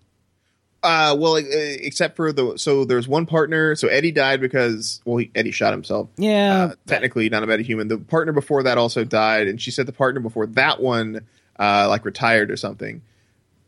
Uh, 0.82 1.16
well, 1.18 1.34
except 1.34 2.14
for 2.14 2.32
the 2.32 2.56
so 2.56 2.84
there's 2.84 3.08
one 3.08 3.26
partner. 3.26 3.74
So 3.74 3.88
Eddie 3.88 4.12
died 4.12 4.40
because 4.40 5.00
well, 5.04 5.16
he, 5.16 5.32
Eddie 5.34 5.50
shot 5.50 5.72
himself. 5.72 6.08
Yeah, 6.16 6.68
Uh, 6.70 6.74
technically 6.86 7.28
not 7.28 7.42
a 7.42 7.46
metahuman. 7.46 7.88
The 7.88 7.98
partner 7.98 8.32
before 8.32 8.62
that 8.62 8.78
also 8.78 9.02
died, 9.02 9.48
and 9.48 9.60
she 9.60 9.72
said 9.72 9.86
the 9.86 9.92
partner 9.92 10.20
before 10.20 10.46
that 10.46 10.80
one 10.80 11.22
uh, 11.58 11.86
like 11.88 12.04
retired 12.04 12.50
or 12.52 12.56
something. 12.56 13.02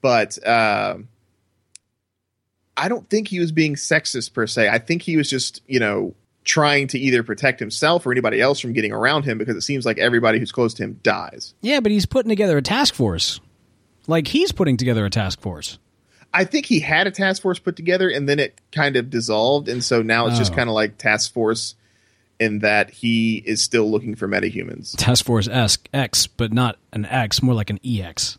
But 0.00 0.44
uh, 0.46 0.98
I 2.76 2.88
don't 2.88 3.08
think 3.10 3.28
he 3.28 3.40
was 3.40 3.52
being 3.52 3.74
sexist 3.74 4.32
per 4.32 4.46
se. 4.46 4.68
I 4.68 4.78
think 4.78 5.02
he 5.02 5.16
was 5.16 5.28
just 5.28 5.62
you 5.66 5.80
know 5.80 6.14
trying 6.44 6.86
to 6.88 6.98
either 6.98 7.22
protect 7.22 7.60
himself 7.60 8.06
or 8.06 8.12
anybody 8.12 8.40
else 8.40 8.58
from 8.60 8.72
getting 8.72 8.92
around 8.92 9.24
him 9.24 9.36
because 9.36 9.56
it 9.56 9.60
seems 9.62 9.84
like 9.84 9.98
everybody 9.98 10.38
who's 10.38 10.52
close 10.52 10.72
to 10.74 10.82
him 10.84 10.98
dies. 11.02 11.52
yeah, 11.60 11.80
but 11.80 11.92
he's 11.92 12.06
putting 12.06 12.30
together 12.30 12.56
a 12.56 12.62
task 12.62 12.94
force. 12.94 13.40
Like 14.06 14.28
he's 14.28 14.52
putting 14.52 14.78
together 14.78 15.04
a 15.04 15.10
task 15.10 15.40
force. 15.40 15.78
I 16.32 16.44
think 16.44 16.64
he 16.66 16.80
had 16.80 17.06
a 17.06 17.10
task 17.10 17.42
force 17.42 17.58
put 17.58 17.76
together 17.76 18.08
and 18.08 18.26
then 18.28 18.38
it 18.38 18.58
kind 18.72 18.96
of 18.96 19.10
dissolved. 19.10 19.68
And 19.68 19.82
so 19.84 20.00
now 20.02 20.26
it's 20.26 20.38
just 20.38 20.52
Oh. 20.52 20.56
kind 20.56 20.68
of 20.70 20.74
like 20.74 20.96
task 20.96 21.32
force 21.34 21.74
in 22.38 22.60
that 22.60 22.90
he 22.90 23.42
is 23.44 23.62
still 23.62 23.90
looking 23.90 24.14
for 24.14 24.28
metahumans. 24.28 24.94
Task 24.96 25.24
Force 25.24 25.48
esque 25.48 25.88
X, 25.92 26.26
but 26.28 26.52
not 26.52 26.78
an 26.92 27.04
X, 27.04 27.42
more 27.42 27.54
like 27.54 27.68
an 27.68 27.80
EX. 27.84 28.38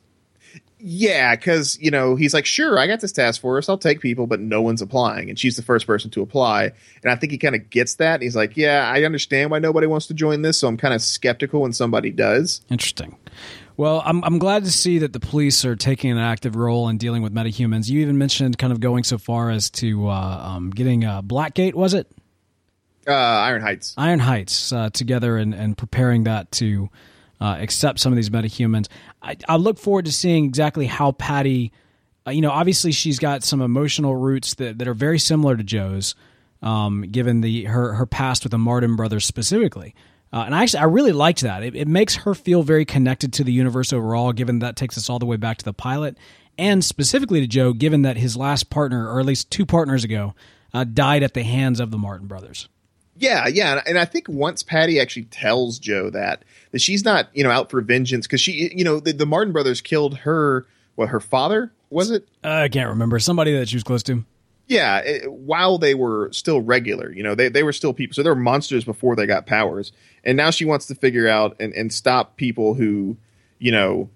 Yeah, 0.82 1.36
because, 1.36 1.78
you 1.82 1.92
know, 1.92 2.16
he's 2.16 2.34
like, 2.34 2.46
sure, 2.46 2.80
I 2.80 2.88
got 2.88 3.02
this 3.02 3.12
task 3.12 3.42
force. 3.42 3.68
I'll 3.68 3.78
take 3.78 4.00
people, 4.00 4.28
but 4.28 4.40
no 4.40 4.62
one's 4.62 4.82
applying. 4.82 5.30
And 5.30 5.38
she's 5.38 5.58
the 5.58 5.62
first 5.62 5.86
person 5.86 6.10
to 6.12 6.22
apply. 6.22 6.72
And 7.04 7.12
I 7.12 7.16
think 7.16 7.34
he 7.34 7.38
kind 7.38 7.54
of 7.54 7.70
gets 7.70 7.96
that. 7.96 8.22
He's 8.22 8.36
like, 8.36 8.56
yeah, 8.56 8.90
I 8.90 9.04
understand 9.04 9.52
why 9.52 9.60
nobody 9.60 9.88
wants 9.88 10.08
to 10.08 10.14
join 10.14 10.42
this. 10.42 10.58
So 10.58 10.70
I'm 10.70 10.78
kind 10.78 10.94
of 10.94 11.02
skeptical 11.02 11.62
when 11.62 11.74
somebody 11.74 12.12
does. 12.12 12.62
Interesting. 12.70 13.18
Well, 13.76 14.02
I'm 14.06 14.24
I'm 14.26 14.40
glad 14.40 14.66
to 14.66 14.72
see 14.72 15.00
that 15.00 15.14
the 15.14 15.22
police 15.22 15.64
are 15.64 15.78
taking 15.78 16.12
an 16.12 16.18
active 16.18 16.58
role 16.58 16.90
in 16.90 16.98
dealing 16.98 17.22
with 17.22 17.34
metahumans. 17.34 17.90
You 17.90 18.02
even 18.02 18.18
mentioned 18.18 18.58
kind 18.58 18.74
of 18.74 18.82
going 18.82 19.06
so 19.06 19.18
far 19.18 19.50
as 19.50 19.70
to 19.72 20.10
uh, 20.10 20.42
um, 20.44 20.70
getting 20.70 21.06
uh, 21.06 21.22
Blackgate, 21.22 21.76
was 21.76 21.94
it? 21.94 22.12
Uh, 23.08 23.14
Iron 23.14 23.62
Heights. 23.62 23.96
Iron 23.98 24.20
Heights 24.20 24.74
uh, 24.74 24.90
together 24.90 25.38
and, 25.38 25.54
and 25.54 25.78
preparing 25.78 26.26
that 26.26 26.52
to 26.54 26.90
uh, 27.42 27.58
accept 27.60 28.00
some 28.00 28.12
of 28.12 28.16
these 28.18 28.30
metahumans. 28.30 28.88
I, 29.22 29.38
I 29.48 29.56
look 29.58 29.78
forward 29.80 30.06
to 30.06 30.12
seeing 30.12 30.46
exactly 30.46 30.86
how 30.88 31.12
Patty, 31.14 31.72
uh, 32.28 32.32
you 32.32 32.42
know, 32.42 32.52
obviously 32.52 32.92
she's 32.92 33.20
got 33.20 33.44
some 33.44 33.62
emotional 33.62 34.16
roots 34.16 34.56
that, 34.56 34.78
that 34.80 34.88
are 34.88 34.94
very 34.94 35.20
similar 35.20 35.56
to 35.58 35.64
Joe's, 35.64 36.16
um, 36.62 37.04
given 37.04 37.42
the 37.42 37.66
her 37.66 37.94
her 37.94 38.06
past 38.06 38.44
with 38.44 38.52
the 38.52 38.58
Martin 38.58 38.96
brothers 38.96 39.26
specifically. 39.26 39.96
Uh, 40.32 40.44
and 40.46 40.54
I 40.54 40.62
actually 40.64 40.80
I 40.82 40.86
really 40.86 41.12
liked 41.14 41.42
that. 41.42 41.64
It, 41.64 41.76
it 41.76 41.88
makes 41.88 42.18
her 42.18 42.36
feel 42.36 42.62
very 42.62 42.86
connected 42.86 43.34
to 43.34 43.44
the 43.44 43.52
universe 43.54 43.92
overall, 43.94 44.32
given 44.34 44.60
that 44.60 44.76
takes 44.76 44.98
us 44.98 45.10
all 45.10 45.18
the 45.20 45.26
way 45.26 45.38
back 45.38 45.58
to 45.60 45.66
the 45.66 45.74
pilot, 45.74 46.18
and 46.58 46.84
specifically 46.84 47.40
to 47.40 47.48
Joe, 47.48 47.74
given 47.74 48.04
that 48.04 48.18
his 48.18 48.36
last 48.38 48.70
partner, 48.70 49.10
or 49.10 49.20
at 49.20 49.26
least 49.26 49.50
two 49.50 49.66
partners 49.66 50.04
ago, 50.04 50.36
uh, 50.74 50.84
died 50.84 51.24
at 51.24 51.34
the 51.34 51.42
hands 51.44 51.80
of 51.80 51.90
the 51.90 51.98
Martin 51.98 52.28
brothers. 52.28 52.68
Yeah, 53.18 53.48
yeah, 53.48 53.78
and- 53.78 53.88
and 53.88 53.98
I 54.00 54.06
think 54.06 54.28
once 54.30 54.62
Patty 54.62 55.00
actually 55.00 55.24
tells 55.26 55.80
Joe 55.80 56.10
that 56.12 56.44
that 56.72 56.80
she's 56.80 57.04
not, 57.04 57.30
you 57.34 57.44
know, 57.44 57.52
out 57.52 57.70
for 57.70 57.82
vengeance 57.82 58.28
because 58.28 58.42
she, 58.42 58.72
you 58.74 58.84
know, 58.84 59.00
the, 59.00 59.14
the 59.14 59.26
Martin 59.26 59.54
brothers 59.54 59.82
killed 59.82 60.20
her. 60.20 60.66
What 60.96 61.10
her 61.10 61.22
father 61.22 61.72
was 61.90 62.12
it? 62.12 62.28
I 62.44 62.68
can't 62.68 62.90
remember 62.90 63.20
somebody 63.20 63.58
that 63.58 63.70
she 63.70 63.78
was 63.78 63.84
close 63.84 64.04
to. 64.04 64.26
Yeah, 64.68 65.00
it, 65.00 65.32
while 65.32 65.80
they 65.80 65.96
were 65.96 66.30
still 66.32 66.62
regular, 66.62 67.12
you 67.12 67.24
know, 67.24 67.34
they 67.34 67.50
they 67.50 67.64
were 67.64 67.74
still 67.74 67.94
people, 67.94 68.14
so 68.14 68.22
they 68.22 68.30
were 68.30 68.36
monsters 68.36 68.84
before 68.84 69.16
they 69.16 69.26
got 69.26 69.48
powers, 69.48 69.92
and 70.24 70.38
now 70.38 70.52
she 70.52 70.64
wants 70.64 70.86
to 70.88 70.96
figure 70.96 71.28
out 71.28 71.56
and 71.60 71.74
and 71.74 71.92
stop 71.92 72.36
people 72.36 72.76
who, 72.76 73.18
you 73.58 73.72
know, 73.72 74.10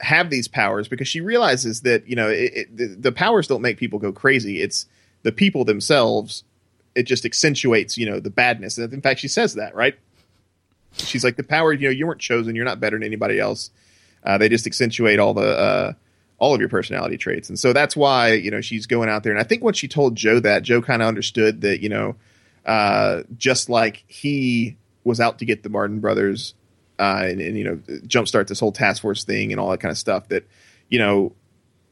have 0.00 0.28
these 0.28 0.46
powers 0.46 0.88
because 0.88 1.08
she 1.08 1.22
realizes 1.22 1.80
that 1.82 2.06
you 2.06 2.14
know 2.14 2.28
it, 2.28 2.52
it, 2.54 2.76
the, 2.76 2.86
the 2.88 3.12
powers 3.12 3.46
don't 3.46 3.62
make 3.62 3.78
people 3.78 3.98
go 3.98 4.12
crazy. 4.12 4.60
It's 4.60 4.84
the 5.22 5.32
people 5.32 5.64
themselves. 5.64 6.44
It 6.94 7.04
just 7.04 7.24
accentuates, 7.24 7.96
you 7.96 8.04
know, 8.04 8.20
the 8.20 8.28
badness. 8.28 8.76
And 8.76 8.92
in 8.92 9.00
fact, 9.00 9.20
she 9.20 9.28
says 9.28 9.54
that, 9.54 9.74
right? 9.74 9.98
She's 10.96 11.24
like, 11.24 11.36
the 11.36 11.42
power, 11.42 11.72
you 11.72 11.88
know, 11.88 11.92
you 11.92 12.06
weren't 12.06 12.20
chosen. 12.20 12.54
You're 12.54 12.64
not 12.64 12.80
better 12.80 12.96
than 12.96 13.04
anybody 13.04 13.38
else. 13.38 13.70
Uh, 14.24 14.38
they 14.38 14.48
just 14.48 14.66
accentuate 14.66 15.18
all 15.18 15.34
the 15.34 15.58
uh, 15.58 15.92
all 16.38 16.54
of 16.54 16.60
your 16.60 16.68
personality 16.68 17.16
traits, 17.16 17.48
and 17.48 17.58
so 17.58 17.72
that's 17.72 17.96
why 17.96 18.32
you 18.32 18.50
know 18.50 18.60
she's 18.60 18.86
going 18.86 19.08
out 19.08 19.22
there. 19.22 19.32
And 19.32 19.40
I 19.40 19.44
think 19.44 19.64
when 19.64 19.74
she 19.74 19.88
told 19.88 20.14
Joe 20.14 20.38
that, 20.40 20.62
Joe 20.62 20.80
kind 20.80 21.02
of 21.02 21.08
understood 21.08 21.62
that 21.62 21.82
you 21.82 21.88
know, 21.88 22.14
uh, 22.64 23.22
just 23.36 23.68
like 23.68 24.04
he 24.06 24.76
was 25.04 25.18
out 25.18 25.40
to 25.40 25.44
get 25.44 25.64
the 25.64 25.68
Martin 25.68 25.98
brothers 25.98 26.54
uh, 26.98 27.22
and, 27.24 27.40
and 27.40 27.58
you 27.58 27.64
know 27.64 27.76
jumpstart 28.06 28.46
this 28.46 28.60
whole 28.60 28.72
task 28.72 29.02
force 29.02 29.24
thing 29.24 29.50
and 29.50 29.60
all 29.60 29.70
that 29.70 29.80
kind 29.80 29.90
of 29.90 29.98
stuff. 29.98 30.28
That 30.28 30.46
you 30.88 30.98
know 30.98 31.32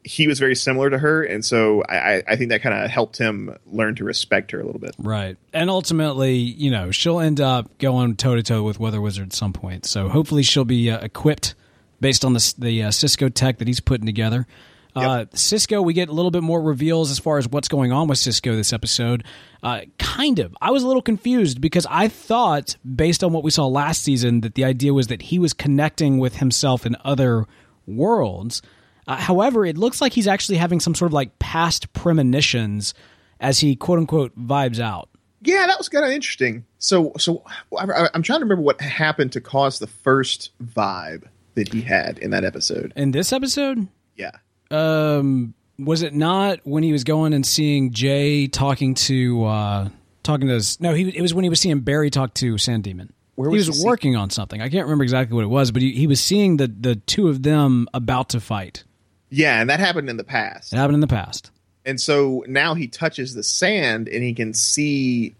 he 0.04 0.26
was 0.26 0.38
very 0.38 0.54
similar 0.54 0.90
to 0.90 0.98
her, 0.98 1.22
and 1.22 1.44
so 1.44 1.82
I, 1.88 2.22
I 2.26 2.36
think 2.36 2.50
that 2.50 2.62
kind 2.62 2.74
of 2.74 2.90
helped 2.90 3.18
him 3.18 3.56
learn 3.66 3.94
to 3.96 4.04
respect 4.04 4.50
her 4.52 4.60
a 4.60 4.64
little 4.64 4.80
bit. 4.80 4.94
Right, 4.98 5.36
and 5.52 5.68
ultimately, 5.68 6.34
you 6.34 6.70
know, 6.70 6.90
she'll 6.90 7.20
end 7.20 7.40
up 7.40 7.78
going 7.78 8.16
toe 8.16 8.36
to 8.36 8.42
toe 8.42 8.62
with 8.62 8.80
Weather 8.80 9.00
Wizard 9.00 9.28
at 9.28 9.32
some 9.32 9.52
point. 9.52 9.86
So 9.86 10.08
hopefully, 10.08 10.42
she'll 10.42 10.64
be 10.64 10.90
uh, 10.90 11.00
equipped 11.00 11.54
based 12.00 12.24
on 12.24 12.32
the 12.32 12.54
the 12.58 12.84
uh, 12.84 12.90
Cisco 12.90 13.28
tech 13.28 13.58
that 13.58 13.68
he's 13.68 13.80
putting 13.80 14.06
together. 14.06 14.46
Uh, 14.94 15.26
Cisco, 15.34 15.80
we 15.80 15.92
get 15.92 16.08
a 16.08 16.12
little 16.12 16.30
bit 16.30 16.42
more 16.42 16.60
reveals 16.60 17.10
as 17.10 17.18
far 17.18 17.38
as 17.38 17.48
what's 17.48 17.68
going 17.68 17.92
on 17.92 18.08
with 18.08 18.18
Cisco 18.18 18.56
this 18.56 18.72
episode. 18.72 19.24
Uh, 19.62 19.82
kind 19.98 20.38
of. 20.38 20.56
I 20.60 20.70
was 20.70 20.82
a 20.82 20.86
little 20.86 21.02
confused 21.02 21.60
because 21.60 21.86
I 21.88 22.08
thought, 22.08 22.76
based 22.84 23.22
on 23.22 23.32
what 23.32 23.44
we 23.44 23.50
saw 23.50 23.66
last 23.66 24.02
season, 24.02 24.40
that 24.40 24.54
the 24.54 24.64
idea 24.64 24.92
was 24.92 25.06
that 25.08 25.22
he 25.22 25.38
was 25.38 25.52
connecting 25.52 26.18
with 26.18 26.36
himself 26.36 26.86
in 26.86 26.96
other 27.04 27.46
worlds. 27.86 28.62
Uh, 29.10 29.16
however, 29.16 29.66
it 29.66 29.76
looks 29.76 30.00
like 30.00 30.12
he's 30.12 30.28
actually 30.28 30.56
having 30.58 30.78
some 30.78 30.94
sort 30.94 31.08
of 31.08 31.12
like 31.14 31.38
past 31.40 31.92
premonitions 31.92 32.94
as 33.40 33.58
he 33.60 33.74
quote 33.74 33.98
unquote 33.98 34.38
vibes 34.38 34.78
out. 34.78 35.08
Yeah, 35.42 35.66
that 35.66 35.78
was 35.78 35.88
kind 35.88 36.04
of 36.04 36.10
interesting. 36.10 36.64
So, 36.78 37.12
so 37.18 37.42
I, 37.76 38.08
I'm 38.14 38.22
trying 38.22 38.40
to 38.40 38.44
remember 38.44 38.62
what 38.62 38.80
happened 38.80 39.32
to 39.32 39.40
cause 39.40 39.78
the 39.78 39.86
first 39.86 40.50
vibe 40.62 41.24
that 41.54 41.72
he 41.72 41.80
had 41.80 42.18
in 42.18 42.30
that 42.30 42.44
episode. 42.44 42.92
In 42.94 43.10
this 43.10 43.32
episode, 43.32 43.88
Yeah. 44.16 44.32
um, 44.70 45.54
was 45.78 46.02
it 46.02 46.14
not 46.14 46.60
when 46.64 46.82
he 46.82 46.92
was 46.92 47.04
going 47.04 47.32
and 47.32 47.44
seeing 47.44 47.90
Jay 47.92 48.46
talking 48.46 48.94
to 48.94 49.44
uh, 49.46 49.88
talking 50.22 50.46
to 50.48 50.54
his, 50.54 50.78
no, 50.80 50.92
he 50.94 51.08
it 51.08 51.22
was 51.22 51.32
when 51.34 51.42
he 51.42 51.48
was 51.50 51.58
seeing 51.60 51.80
Barry 51.80 52.10
talk 52.10 52.34
to 52.34 52.58
Sand 52.58 52.84
Demon. 52.84 53.12
Where 53.36 53.48
he 53.50 53.56
was 53.56 53.68
was 53.68 53.80
he 53.80 53.86
working 53.86 54.16
on 54.16 54.28
something. 54.28 54.60
I 54.60 54.68
can't 54.68 54.84
remember 54.84 55.04
exactly 55.04 55.34
what 55.34 55.44
it 55.44 55.48
was, 55.48 55.70
but 55.72 55.80
he, 55.80 55.92
he 55.92 56.06
was 56.06 56.20
seeing 56.20 56.58
the 56.58 56.66
the 56.68 56.96
two 56.96 57.28
of 57.28 57.42
them 57.42 57.88
about 57.94 58.28
to 58.30 58.40
fight. 58.40 58.84
Yeah, 59.30 59.60
and 59.60 59.70
that 59.70 59.80
happened 59.80 60.10
in 60.10 60.16
the 60.16 60.24
past. 60.24 60.72
It 60.72 60.76
happened 60.76 60.94
in 60.96 61.00
the 61.00 61.06
past. 61.06 61.50
And 61.84 62.00
so 62.00 62.44
now 62.46 62.74
he 62.74 62.88
touches 62.88 63.34
the 63.34 63.42
sand 63.42 64.08
and 64.08 64.22
he 64.22 64.34
can 64.34 64.52
see 64.54 65.34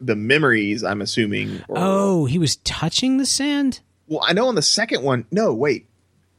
the 0.00 0.16
memories, 0.16 0.82
I'm 0.82 1.00
assuming. 1.02 1.62
Or, 1.68 1.76
Oh, 1.78 2.24
he 2.24 2.38
was 2.38 2.56
touching 2.56 3.18
the 3.18 3.26
sand. 3.26 3.80
Well, 4.08 4.20
I 4.26 4.32
know 4.32 4.48
on 4.48 4.54
the 4.54 4.62
second 4.62 5.02
one, 5.04 5.26
no, 5.30 5.52
wait. 5.54 5.86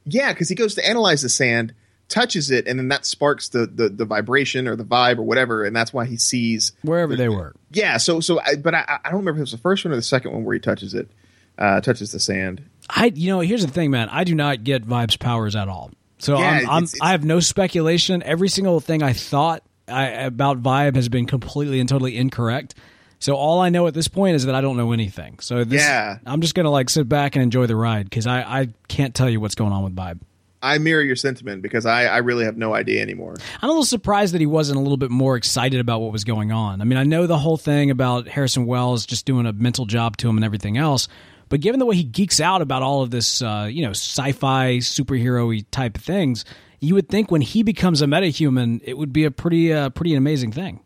Yeah, 0.05 0.34
because 0.34 0.49
he 0.49 0.55
goes 0.55 0.75
to 0.75 0.86
analyze 0.88 1.21
the 1.21 1.29
sand, 1.29 1.73
touches 2.09 2.49
it, 2.51 2.67
and 2.67 2.77
then 2.79 2.88
that 2.89 3.05
sparks 3.05 3.49
the, 3.49 3.67
the, 3.67 3.88
the 3.88 4.03
vibration 4.03 4.67
or 4.67 4.75
the 4.75 4.84
vibe 4.84 5.19
or 5.19 5.23
whatever, 5.23 5.63
and 5.63 5.75
that's 5.75 5.93
why 5.93 6.05
he 6.05 6.17
sees. 6.17 6.71
Wherever 6.82 7.15
they 7.15 7.29
were. 7.29 7.53
Yeah, 7.71 7.97
so, 7.97 8.19
so 8.19 8.41
I, 8.41 8.55
but 8.55 8.73
I, 8.73 8.99
I 9.05 9.09
don't 9.11 9.19
remember 9.19 9.38
if 9.38 9.38
it 9.38 9.41
was 9.41 9.51
the 9.51 9.57
first 9.59 9.86
one 9.86 9.93
or 9.93 9.95
the 9.95 10.01
second 10.01 10.34
one 10.34 10.43
where 10.43 10.55
he 10.55 10.59
touches 10.59 10.93
it, 10.95 11.09
uh, 11.57 11.79
touches 11.82 12.11
the 12.11 12.19
sand. 12.19 12.63
I 12.89 13.11
you 13.15 13.27
know 13.27 13.39
here's 13.41 13.63
the 13.65 13.71
thing, 13.71 13.91
man. 13.91 14.09
I 14.09 14.23
do 14.23 14.34
not 14.36 14.63
get 14.63 14.86
vibes 14.86 15.17
powers 15.19 15.55
at 15.55 15.69
all. 15.69 15.91
So 16.22 16.38
Yeah, 16.39 16.45
I'm, 16.47 16.53
I'm 16.69 16.84
it's- 16.84 16.93
it's- 16.95 16.99
I 17.01 17.11
have 17.11 17.24
no 17.26 17.39
speculation. 17.39 18.24
Every 18.24 18.47
single 18.49 18.80
thing 18.80 19.03
I 19.03 19.13
thought 19.13 19.63
I, 19.88 20.05
about 20.07 20.61
vibe 20.61 20.95
has 20.95 21.09
been 21.09 21.26
completely 21.26 21.80
and 21.80 21.89
totally 21.89 22.15
incorrect. 22.17 22.76
So 23.19 23.36
all 23.36 23.59
I 23.59 23.69
know 23.69 23.86
at 23.88 23.93
this 23.93 24.07
point 24.07 24.36
is 24.36 24.45
that 24.45 24.55
I 24.55 24.61
don't 24.61 24.78
know 24.78 24.93
anything. 24.93 25.38
So 25.39 25.63
this, 25.63 25.82
Yeah. 25.82 26.17
I'm 26.26 26.41
just 26.41 26.55
gonna 26.55 26.72
like 26.72 26.89
sit 26.89 27.07
back 27.09 27.36
and 27.36 27.43
enjoy 27.43 27.65
the 27.67 27.76
ride 27.76 28.05
because 28.09 28.26
I, 28.26 28.41
I 28.41 28.67
can't 28.88 29.13
tell 29.13 29.30
you 29.30 29.39
what's 29.39 29.55
going 29.55 29.72
on 29.74 29.84
with 29.84 29.95
vibe. 29.95 30.19
I 30.63 30.78
mirror 30.78 31.01
your 31.01 31.15
sentiment 31.15 31.63
because 31.63 31.88
I, 31.88 32.05
I 32.05 32.17
really 32.17 32.45
have 32.45 32.55
no 32.55 32.74
idea 32.76 33.01
anymore. 33.01 33.36
I'm 33.61 33.67
a 33.69 33.72
little 33.72 33.84
surprised 33.84 34.36
that 34.36 34.41
he 34.41 34.45
wasn't 34.47 34.78
a 34.78 34.82
little 34.82 34.97
bit 34.97 35.09
more 35.09 35.36
excited 35.36 35.80
about 35.80 36.01
what 36.01 36.11
was 36.11 36.24
going 36.24 36.51
on. 36.51 36.82
I 36.82 36.84
mean, 36.84 36.99
I 36.99 37.03
know 37.03 37.26
the 37.26 37.38
whole 37.39 37.57
thing 37.57 37.89
about 37.89 38.28
Harrison 38.28 38.67
Wells 38.67 39.07
just 39.07 39.26
doing 39.26 39.47
a 39.47 39.53
mental 39.53 39.86
job 39.88 40.17
to 40.17 40.30
him 40.30 40.36
and 40.38 40.45
everything 40.45 40.78
else, 40.78 41.07
but 41.52 41.60
given 41.60 41.80
the 41.80 41.86
way 41.86 41.97
he 41.97 42.04
geeks 42.04 42.39
out 42.39 42.62
about 42.62 42.82
all 42.82 43.04
of 43.04 43.12
this, 43.12 43.41
uh, 43.41 43.68
you 43.70 43.84
know, 43.84 43.89
sci-fi 43.91 44.78
superhero-y 44.78 45.66
type 45.70 45.97
of 45.97 46.02
things, 46.04 46.45
you 46.80 46.95
would 46.95 47.10
think 47.10 47.30
when 47.30 47.41
he 47.41 47.62
becomes 47.62 48.02
a 48.02 48.06
metahuman, 48.06 48.80
it 48.86 48.97
would 48.97 49.12
be 49.12 49.26
a 49.26 49.32
pretty, 49.32 49.74
uh, 49.74 49.89
pretty 49.89 50.16
amazing 50.16 50.54
thing. 50.54 50.80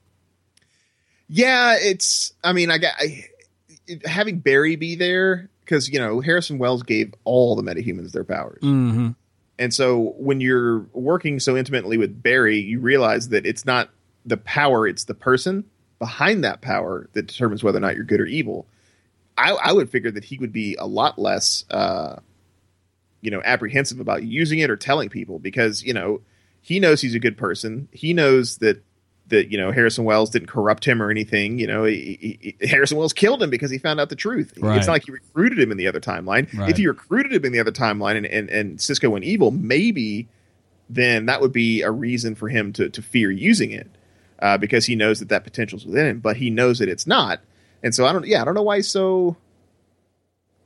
Yeah, 1.28 1.78
it's. 1.80 2.34
I 2.44 2.52
mean, 2.54 2.72
I 2.72 2.80
got 2.80 2.94
I, 3.00 3.26
having 4.06 4.40
Barry 4.40 4.76
be 4.76 4.96
there 4.96 5.50
because 5.62 5.88
you 5.90 6.00
know 6.00 6.20
Harrison 6.20 6.58
Wells 6.58 6.84
gave 6.84 7.14
all 7.26 7.56
the 7.56 7.64
metahumans 7.64 8.12
their 8.12 8.24
powers, 8.24 8.62
Mm-hmm. 8.62 9.10
and 9.58 9.74
so 9.74 10.14
when 10.18 10.42
you're 10.42 10.80
working 10.94 11.40
so 11.40 11.56
intimately 11.56 11.98
with 11.98 12.22
Barry, 12.22 12.60
you 12.60 12.80
realize 12.80 13.30
that 13.30 13.46
it's 13.46 13.66
not 13.66 13.90
the 14.26 14.38
power; 14.38 14.88
it's 14.88 15.06
the 15.06 15.16
person 15.16 15.64
behind 16.00 16.44
that 16.44 16.62
power 16.62 17.08
that 17.14 17.28
determines 17.28 17.64
whether 17.64 17.78
or 17.78 17.82
not 17.82 17.96
you're 17.96 18.04
good 18.04 18.20
or 18.20 18.26
evil. 18.26 18.68
I, 19.38 19.52
I 19.52 19.74
would 19.74 19.90
figure 19.90 20.12
that 20.12 20.24
he 20.24 20.38
would 20.38 20.54
be 20.54 20.76
a 20.80 20.86
lot 20.86 21.20
less, 21.20 21.66
uh, 21.70 22.18
you 23.22 23.32
know, 23.32 23.42
apprehensive 23.44 24.00
about 24.00 24.24
using 24.24 24.60
it 24.60 24.70
or 24.70 24.78
telling 24.78 25.10
people 25.10 25.40
because 25.40 25.84
you 25.84 25.94
know 25.94 26.22
he 26.62 26.80
knows 26.80 27.02
he's 27.02 27.16
a 27.16 27.20
good 27.20 27.38
person. 27.38 27.88
He 27.92 28.14
knows 28.14 28.58
that 28.58 28.84
that 29.28 29.52
you 29.52 29.58
know 29.58 29.72
Harrison 29.72 30.04
Wells 30.06 30.30
didn't 30.30 30.48
corrupt 30.48 30.86
him 30.86 31.02
or 31.02 31.10
anything. 31.10 31.60
You 31.60 31.68
know, 31.68 31.84
he, 31.84 32.56
he, 32.60 32.68
Harrison 32.68 32.98
Wells 32.98 33.14
killed 33.14 33.42
him 33.42 33.50
because 33.50 33.72
he 33.72 33.78
found 33.78 34.00
out 34.00 34.10
the 34.10 34.16
truth. 34.16 34.54
Right. 34.58 34.78
It's 34.78 34.88
not 34.88 34.94
like 34.94 35.06
he 35.06 35.12
recruited 35.12 35.60
him 35.60 35.72
in 35.72 35.78
the 35.78 35.88
other 35.88 36.00
timeline. 36.00 36.52
Right. 36.58 36.70
If 36.70 36.78
he 36.78 36.88
recruited 36.88 37.34
him 37.34 37.46
in 37.46 37.52
the 37.52 37.60
other 37.60 37.72
timeline 37.72 38.18
and, 38.18 38.26
and, 38.26 38.50
and 38.50 38.82
Cisco 38.82 39.10
went 39.10 39.26
evil, 39.26 39.52
maybe 39.52 40.28
then 40.90 41.26
that 41.26 41.42
would 41.42 41.52
be 41.52 41.82
a 41.82 41.92
reason 41.92 42.36
for 42.36 42.48
him 42.48 42.72
to, 42.74 42.90
to 42.90 43.02
fear 43.02 43.32
using 43.32 43.72
it 43.72 43.90
uh, 44.40 44.58
because 44.58 44.86
he 44.86 44.96
knows 44.96 45.20
that 45.20 45.30
that 45.30 45.44
potential's 45.44 45.86
within 45.86 46.06
him, 46.06 46.20
but 46.20 46.38
he 46.38 46.50
knows 46.50 46.80
that 46.80 46.90
it's 46.90 47.08
not. 47.08 47.42
And 47.86 47.94
so 47.94 48.08
I 48.08 48.12
don't, 48.14 48.26
yeah, 48.26 48.42
I 48.42 48.46
don't 48.46 48.56
know 48.56 48.64
why 48.64 48.78
he's 48.78 48.88
so, 48.88 49.38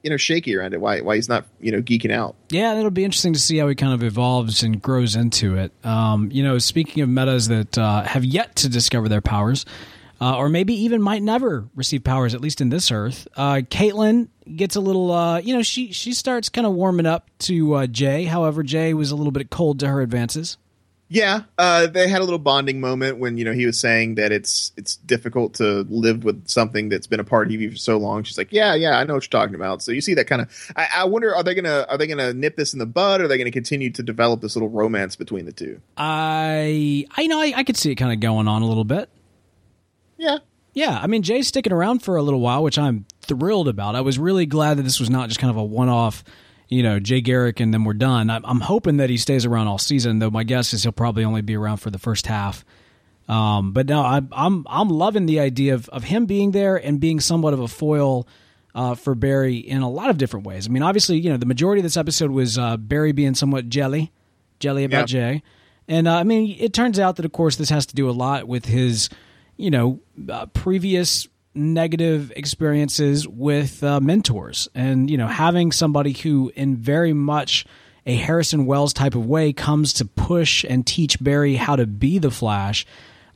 you 0.03 0.09
know, 0.09 0.15
shaky 0.15 0.55
around 0.55 0.73
it. 0.73 0.79
Why, 0.79 1.01
why 1.01 1.15
he's 1.15 1.27
not, 1.27 1.45
you 1.59 1.69
know, 1.69 1.81
geeking 1.81 2.11
out. 2.11 2.37
Yeah, 2.49 2.73
it'll 2.77 2.91
be 2.91 3.03
interesting 3.03 3.33
to 3.33 3.39
see 3.39 3.57
how 3.57 3.67
he 3.67 3.75
kind 3.75 3.93
of 3.93 4.03
evolves 4.03 4.63
and 4.63 4.81
grows 4.81 5.17
into 5.17 5.57
it. 5.57 5.73
Um, 5.83 6.31
you 6.31 6.43
know, 6.43 6.57
speaking 6.59 7.03
of 7.03 7.09
metas 7.09 7.49
that 7.49 7.77
uh, 7.77 8.03
have 8.03 8.23
yet 8.23 8.55
to 8.55 8.69
discover 8.69 9.09
their 9.09 9.19
powers, 9.19 9.65
uh, 10.21 10.37
or 10.37 10.47
maybe 10.47 10.73
even 10.73 11.01
might 11.01 11.21
never 11.21 11.67
receive 11.75 12.05
powers, 12.05 12.33
at 12.33 12.39
least 12.39 12.61
in 12.61 12.69
this 12.69 12.89
Earth, 12.89 13.27
uh, 13.35 13.55
Caitlin 13.69 14.29
gets 14.55 14.77
a 14.77 14.79
little, 14.79 15.11
uh, 15.11 15.39
you 15.39 15.53
know, 15.53 15.61
she 15.61 15.91
she 15.91 16.13
starts 16.13 16.47
kind 16.47 16.65
of 16.65 16.73
warming 16.73 17.05
up 17.05 17.29
to 17.39 17.73
uh, 17.73 17.87
Jay. 17.87 18.23
However, 18.23 18.63
Jay 18.63 18.93
was 18.93 19.11
a 19.11 19.17
little 19.17 19.33
bit 19.33 19.49
cold 19.49 19.79
to 19.81 19.89
her 19.89 19.99
advances. 19.99 20.57
Yeah, 21.11 21.41
uh, 21.57 21.87
they 21.87 22.07
had 22.07 22.21
a 22.21 22.23
little 22.23 22.37
bonding 22.37 22.79
moment 22.79 23.17
when 23.17 23.35
you 23.39 23.43
know 23.43 23.51
he 23.51 23.65
was 23.65 23.79
saying 23.79 24.15
that 24.15 24.31
it's 24.31 24.71
it's 24.77 24.95
difficult 24.97 25.55
to 25.55 25.83
live 25.89 26.23
with 26.23 26.47
something 26.47 26.87
that's 26.89 27.07
been 27.07 27.19
a 27.19 27.23
part 27.23 27.47
of 27.47 27.53
you 27.53 27.71
for 27.71 27.77
so 27.77 27.97
long. 27.97 28.21
She's 28.21 28.37
like, 28.37 28.49
yeah, 28.51 28.75
yeah, 28.75 28.99
I 28.99 29.05
know 29.05 29.15
what 29.15 29.23
you're 29.23 29.41
talking 29.41 29.55
about. 29.55 29.81
So 29.81 29.91
you 29.91 30.01
see 30.01 30.13
that 30.13 30.27
kind 30.27 30.43
of. 30.43 30.71
I, 30.75 30.87
I 30.97 31.03
wonder, 31.05 31.35
are 31.35 31.41
they 31.41 31.55
gonna 31.55 31.87
are 31.89 31.97
they 31.97 32.05
gonna 32.05 32.31
nip 32.31 32.55
this 32.55 32.73
in 32.73 32.79
the 32.79 32.85
bud? 32.85 33.21
Or 33.21 33.23
are 33.23 33.27
they 33.27 33.39
gonna 33.39 33.49
continue 33.49 33.89
to 33.89 34.03
develop 34.03 34.41
this 34.41 34.55
little 34.55 34.69
romance 34.69 35.15
between 35.15 35.45
the 35.45 35.51
two? 35.51 35.81
I, 35.97 37.07
I 37.17 37.25
know, 37.25 37.41
I, 37.41 37.53
I 37.55 37.63
could 37.63 37.75
see 37.75 37.91
it 37.91 37.95
kind 37.95 38.13
of 38.13 38.19
going 38.19 38.47
on 38.47 38.61
a 38.61 38.67
little 38.67 38.85
bit. 38.85 39.09
Yeah, 40.17 40.37
Yeah, 40.73 40.99
I 41.01 41.07
mean 41.07 41.23
Jay's 41.23 41.47
sticking 41.47 41.73
around 41.73 42.03
for 42.03 42.17
a 42.17 42.21
little 42.21 42.41
while, 42.41 42.61
which 42.61 42.77
I'm 42.77 43.05
thrilled 43.21 43.67
about. 43.67 43.95
I 43.95 44.01
was 44.01 44.19
really 44.19 44.45
glad 44.45 44.77
that 44.77 44.83
this 44.83 44.99
was 44.99 45.09
not 45.09 45.29
just 45.29 45.39
kind 45.39 45.49
of 45.49 45.57
a 45.57 45.63
one-off, 45.63 46.23
you 46.69 46.83
know, 46.83 46.99
Jay 46.99 47.19
Garrick 47.19 47.59
and 47.59 47.73
then 47.73 47.83
we're 47.83 47.93
done. 47.93 48.29
I'm, 48.29 48.45
I'm 48.45 48.61
hoping 48.61 48.97
that 48.97 49.09
he 49.09 49.17
stays 49.17 49.45
around 49.45 49.67
all 49.67 49.77
season, 49.77 50.19
though. 50.19 50.29
My 50.29 50.43
guess 50.43 50.71
is 50.73 50.83
he'll 50.83 50.91
probably 50.93 51.23
only 51.25 51.41
be 51.41 51.55
around 51.57 51.77
for 51.77 51.89
the 51.89 51.99
first 51.99 52.27
half. 52.27 52.63
Um, 53.27 53.73
but 53.73 53.87
no, 53.87 54.01
I, 54.01 54.21
I'm 54.31 54.65
I'm 54.67 54.89
loving 54.89 55.25
the 55.27 55.39
idea 55.39 55.75
of 55.75 55.87
of 55.89 56.03
him 56.05 56.25
being 56.25 56.51
there 56.51 56.77
and 56.77 56.99
being 56.99 57.19
somewhat 57.19 57.53
of 57.53 57.59
a 57.59 57.67
foil. 57.67 58.27
Uh, 58.75 58.93
for 58.93 59.15
Barry 59.15 59.57
in 59.57 59.81
a 59.81 59.89
lot 59.89 60.11
of 60.11 60.19
different 60.19 60.45
ways. 60.45 60.67
I 60.67 60.69
mean, 60.69 60.83
obviously, 60.83 61.17
you 61.17 61.31
know, 61.31 61.37
the 61.37 61.47
majority 61.47 61.79
of 61.79 61.83
this 61.83 61.97
episode 61.97 62.29
was 62.29 62.55
uh, 62.55 62.77
Barry 62.77 63.11
being 63.13 63.33
somewhat 63.33 63.67
jelly, 63.67 64.11
jelly 64.59 64.83
about 64.83 65.11
Yeah. 65.11 65.31
Jay. 65.33 65.43
And 65.87 66.07
uh, 66.07 66.15
I 66.15 66.23
mean, 66.23 66.55
it 66.59 66.71
turns 66.71 66.99
out 66.99 67.15
that, 67.15 67.25
of 67.25 67.31
course, 67.31 67.55
this 67.55 67.71
has 67.71 67.87
to 67.87 67.95
do 67.95 68.07
a 68.07 68.11
lot 68.13 68.47
with 68.47 68.65
his, 68.65 69.09
you 69.57 69.71
know, 69.71 69.99
uh, 70.29 70.45
previous 70.45 71.27
negative 71.55 72.31
experiences 72.35 73.27
with 73.27 73.83
uh, 73.83 73.99
mentors, 73.99 74.67
and 74.75 75.09
you 75.09 75.17
know, 75.17 75.27
having 75.27 75.71
somebody 75.71 76.13
who, 76.13 76.51
in 76.55 76.77
very 76.77 77.13
much 77.13 77.65
a 78.05 78.15
Harrison 78.15 78.65
Wells 78.65 78.93
type 78.93 79.15
of 79.15 79.25
way, 79.25 79.53
comes 79.53 79.93
to 79.93 80.05
push 80.05 80.63
and 80.63 80.85
teach 80.85 81.21
Barry 81.21 81.55
how 81.55 81.75
to 81.75 81.85
be 81.85 82.17
the 82.17 82.31
Flash. 82.31 82.85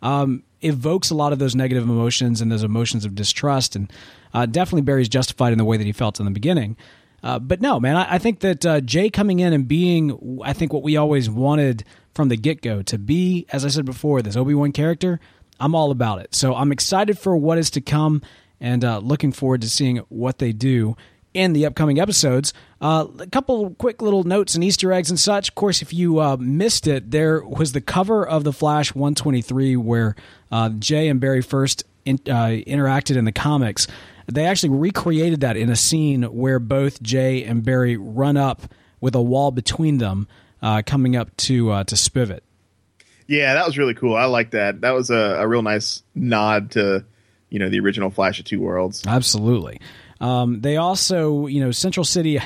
Um, 0.01 0.43
evokes 0.61 1.09
a 1.09 1.15
lot 1.15 1.33
of 1.33 1.39
those 1.39 1.55
negative 1.55 1.83
emotions 1.83 2.39
and 2.39 2.51
those 2.51 2.63
emotions 2.63 3.05
of 3.05 3.15
distrust, 3.15 3.75
and 3.75 3.91
uh, 4.33 4.45
definitely 4.45 4.81
Barry's 4.81 5.09
justified 5.09 5.51
in 5.51 5.57
the 5.57 5.65
way 5.65 5.77
that 5.77 5.85
he 5.85 5.91
felt 5.91 6.19
in 6.19 6.25
the 6.25 6.31
beginning. 6.31 6.77
Uh, 7.23 7.39
but 7.39 7.61
no, 7.61 7.79
man, 7.79 7.95
I, 7.95 8.15
I 8.15 8.17
think 8.17 8.41
that 8.41 8.65
uh, 8.65 8.81
Jay 8.81 9.09
coming 9.09 9.39
in 9.39 9.53
and 9.53 9.67
being, 9.67 10.39
I 10.43 10.53
think 10.53 10.73
what 10.73 10.83
we 10.83 10.97
always 10.97 11.29
wanted 11.29 11.85
from 12.13 12.27
the 12.27 12.35
get 12.35 12.61
go 12.61 12.81
to 12.83 12.97
be, 12.97 13.45
as 13.51 13.65
I 13.65 13.69
said 13.69 13.85
before, 13.85 14.21
this 14.21 14.35
Obi 14.35 14.53
Wan 14.53 14.71
character. 14.71 15.19
I'm 15.63 15.75
all 15.75 15.91
about 15.91 16.19
it. 16.19 16.35
So 16.35 16.53
I'm 16.53 16.73
excited 16.73 17.17
for 17.17 17.37
what 17.37 17.57
is 17.57 17.69
to 17.71 17.81
come, 17.81 18.21
and 18.59 18.83
uh, 18.83 18.97
looking 18.97 19.31
forward 19.31 19.61
to 19.61 19.69
seeing 19.69 19.97
what 20.09 20.39
they 20.39 20.51
do. 20.51 20.95
in 21.33 21.53
the 21.53 21.65
upcoming 21.65 21.99
episodes. 21.99 22.53
Uh, 22.79 23.07
a 23.17 23.25
couple 23.25 23.71
quick 23.79 24.03
little 24.03 24.23
notes 24.23 24.53
and 24.53 24.63
Easter 24.63 24.93
eggs 24.93 25.09
and 25.09 25.19
such. 25.19 25.49
Of 25.49 25.55
course, 25.55 25.81
if 25.81 25.91
you 25.91 26.19
uh, 26.19 26.37
missed 26.37 26.85
it, 26.85 27.09
there 27.09 27.43
was 27.43 27.71
the 27.71 27.81
cover 27.81 28.27
of 28.27 28.43
the 28.43 28.53
Flash 28.53 28.93
123 28.93 29.75
where 29.77 30.15
uh, 30.51 30.69
Jay 30.69 31.07
and 31.07 31.19
Barry 31.19 31.41
first 31.41 31.85
in, 32.05 32.19
uh, 32.27 32.61
interacted 32.67 33.15
in 33.15 33.25
the 33.25 33.31
comics. 33.31 33.87
They 34.31 34.45
actually 34.45 34.77
recreated 34.77 35.41
that 35.41 35.57
in 35.57 35.69
a 35.69 35.75
scene 35.75 36.21
where 36.23 36.59
both 36.59 37.01
Jay 37.01 37.43
and 37.43 37.63
Barry 37.63 37.97
run 37.97 38.37
up 38.37 38.61
with 39.01 39.15
a 39.15 39.21
wall 39.21 39.49
between 39.49 39.97
them, 39.97 40.27
uh, 40.61 40.83
coming 40.85 41.15
up 41.15 41.35
to 41.37 41.71
uh, 41.71 41.83
to 41.85 41.95
Spivot. 41.95 42.41
Yeah, 43.27 43.53
that 43.53 43.65
was 43.65 43.77
really 43.77 43.93
cool. 43.93 44.15
I 44.15 44.25
like 44.25 44.51
that. 44.51 44.81
That 44.81 44.91
was 44.91 45.09
a, 45.09 45.37
a 45.39 45.47
real 45.47 45.61
nice 45.61 46.03
nod 46.15 46.71
to 46.71 47.05
you 47.49 47.59
know 47.59 47.69
the 47.69 47.79
original 47.79 48.09
Flash 48.09 48.39
of 48.39 48.45
Two 48.45 48.59
Worlds. 48.61 49.03
Absolutely. 49.07 49.79
Um, 50.21 50.61
they 50.61 50.77
also, 50.77 51.47
you 51.47 51.59
know, 51.63 51.71
Central 51.71 52.03
City. 52.03 52.39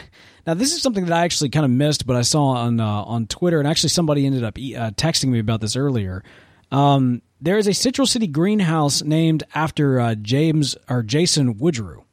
Now, 0.47 0.53
this 0.53 0.73
is 0.73 0.81
something 0.81 1.05
that 1.05 1.13
I 1.13 1.23
actually 1.25 1.49
kind 1.49 1.65
of 1.65 1.71
missed, 1.71 2.07
but 2.07 2.15
I 2.15 2.21
saw 2.21 2.43
on 2.51 2.79
uh, 2.79 2.85
on 2.85 3.27
Twitter, 3.27 3.59
and 3.59 3.67
actually 3.67 3.89
somebody 3.89 4.25
ended 4.25 4.43
up 4.43 4.55
uh, 4.57 4.91
texting 4.91 5.25
me 5.29 5.39
about 5.39 5.61
this 5.61 5.75
earlier. 5.75 6.23
Um, 6.71 7.21
there 7.39 7.57
is 7.57 7.67
a 7.67 7.73
Central 7.73 8.07
City 8.07 8.27
greenhouse 8.27 9.03
named 9.03 9.43
after 9.53 9.99
uh, 9.99 10.15
James 10.15 10.75
or 10.89 11.03
Jason 11.03 11.55
Woodrue, 11.55 12.03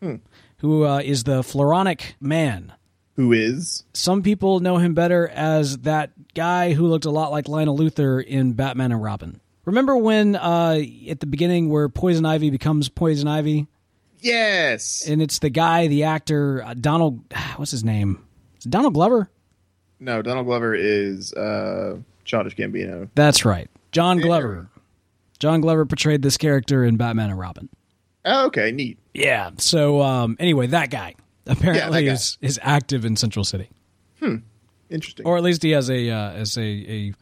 Hmm. 0.00 0.16
who 0.58 0.84
uh, 0.84 0.98
is 1.04 1.24
the 1.24 1.42
Floronic 1.42 2.14
Man. 2.20 2.72
Who 3.16 3.32
is? 3.32 3.84
Some 3.94 4.22
people 4.22 4.60
know 4.60 4.76
him 4.76 4.92
better 4.94 5.26
as 5.28 5.78
that 5.78 6.10
guy 6.34 6.74
who 6.74 6.86
looked 6.86 7.06
a 7.06 7.10
lot 7.10 7.30
like 7.30 7.48
Lionel 7.48 7.76
Luthor 7.76 8.22
in 8.22 8.52
Batman 8.52 8.92
and 8.92 9.02
Robin. 9.02 9.40
Remember 9.64 9.96
when 9.96 10.36
uh, 10.36 10.80
at 11.08 11.20
the 11.20 11.26
beginning 11.26 11.70
where 11.70 11.88
Poison 11.88 12.24
Ivy 12.26 12.50
becomes 12.50 12.88
Poison 12.88 13.26
Ivy? 13.26 13.66
Yes. 14.20 15.06
and 15.08 15.22
it's 15.22 15.38
the 15.38 15.50
guy, 15.50 15.86
the 15.86 16.04
actor 16.04 16.62
uh, 16.62 16.74
Donald. 16.74 17.22
What's 17.56 17.70
his 17.70 17.84
name? 17.84 18.22
Is 18.58 18.66
it 18.66 18.70
Donald 18.70 18.94
Glover? 18.94 19.30
No, 19.98 20.20
Donald 20.20 20.46
Glover 20.46 20.74
is 20.74 21.32
uh, 21.32 21.96
Childish 22.24 22.54
Gambino. 22.54 23.08
That's 23.14 23.44
right, 23.44 23.70
John 23.92 24.18
Glover. 24.18 24.68
John 25.38 25.60
Glover 25.62 25.86
portrayed 25.86 26.22
this 26.22 26.36
character 26.36 26.84
in 26.84 26.96
Batman 26.96 27.30
and 27.30 27.38
Robin. 27.38 27.68
Oh, 28.24 28.46
okay, 28.46 28.72
neat. 28.72 28.98
Yeah. 29.14 29.50
So 29.58 30.02
um, 30.02 30.36
anyway, 30.38 30.66
that 30.68 30.90
guy 30.90 31.14
apparently 31.46 32.06
guy. 32.06 32.12
is 32.12 32.38
is 32.40 32.58
active 32.62 33.04
in 33.04 33.16
Central 33.16 33.44
City, 33.44 33.68
Interesting. 34.90 35.26
or 35.26 35.36
at 35.36 35.42
least 35.42 35.62
he 35.62 35.70
has 35.70 35.90
a 35.90 36.10
uh, 36.10 36.30
as 36.32 36.56
a, 36.56 36.62
a 36.62 37.12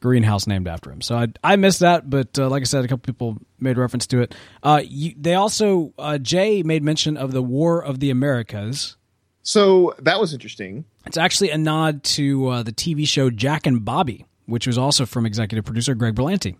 greenhouse 0.00 0.46
named 0.46 0.68
after 0.68 0.90
him. 0.90 1.00
So 1.00 1.16
I 1.16 1.28
I 1.42 1.56
missed 1.56 1.80
that, 1.80 2.08
but 2.10 2.38
uh, 2.38 2.48
like 2.48 2.62
I 2.62 2.64
said, 2.64 2.84
a 2.84 2.88
couple 2.88 3.12
people 3.12 3.38
made 3.58 3.78
reference 3.78 4.06
to 4.08 4.20
it. 4.20 4.34
Uh, 4.62 4.82
you, 4.84 5.14
they 5.18 5.34
also 5.34 5.92
uh, 5.98 6.18
Jay 6.18 6.62
made 6.62 6.82
mention 6.82 7.16
of 7.16 7.32
the 7.32 7.42
War 7.42 7.82
of 7.82 8.00
the 8.00 8.10
Americas. 8.10 8.96
so 9.42 9.94
that 10.00 10.20
was 10.20 10.32
interesting. 10.34 10.84
It's 11.06 11.16
actually 11.16 11.50
a 11.50 11.58
nod 11.58 12.02
to 12.04 12.48
uh, 12.48 12.62
the 12.62 12.72
TV 12.72 13.06
show 13.06 13.30
Jack 13.30 13.66
and 13.66 13.84
Bobby, 13.84 14.26
which 14.46 14.66
was 14.66 14.76
also 14.76 15.06
from 15.06 15.24
executive 15.24 15.64
producer 15.64 15.94
Greg 15.94 16.14
Berlanti. 16.14 16.56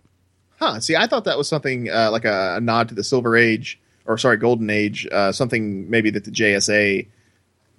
Huh. 0.59 0.79
See, 0.79 0.95
I 0.95 1.05
thought 1.05 1.25
that 1.25 1.37
was 1.37 1.47
something 1.47 1.87
uh, 1.89 2.09
like 2.11 2.25
a, 2.25 2.55
a 2.57 2.61
nod 2.61 2.89
to 2.89 2.95
the 2.95 3.03
Silver 3.03 3.37
Age, 3.37 3.79
or 4.07 4.17
sorry, 4.17 4.37
Golden 4.37 4.69
Age. 4.69 5.07
Uh, 5.11 5.31
something 5.31 5.89
maybe 5.89 6.09
that 6.09 6.23
the 6.23 6.31
JSA 6.31 7.07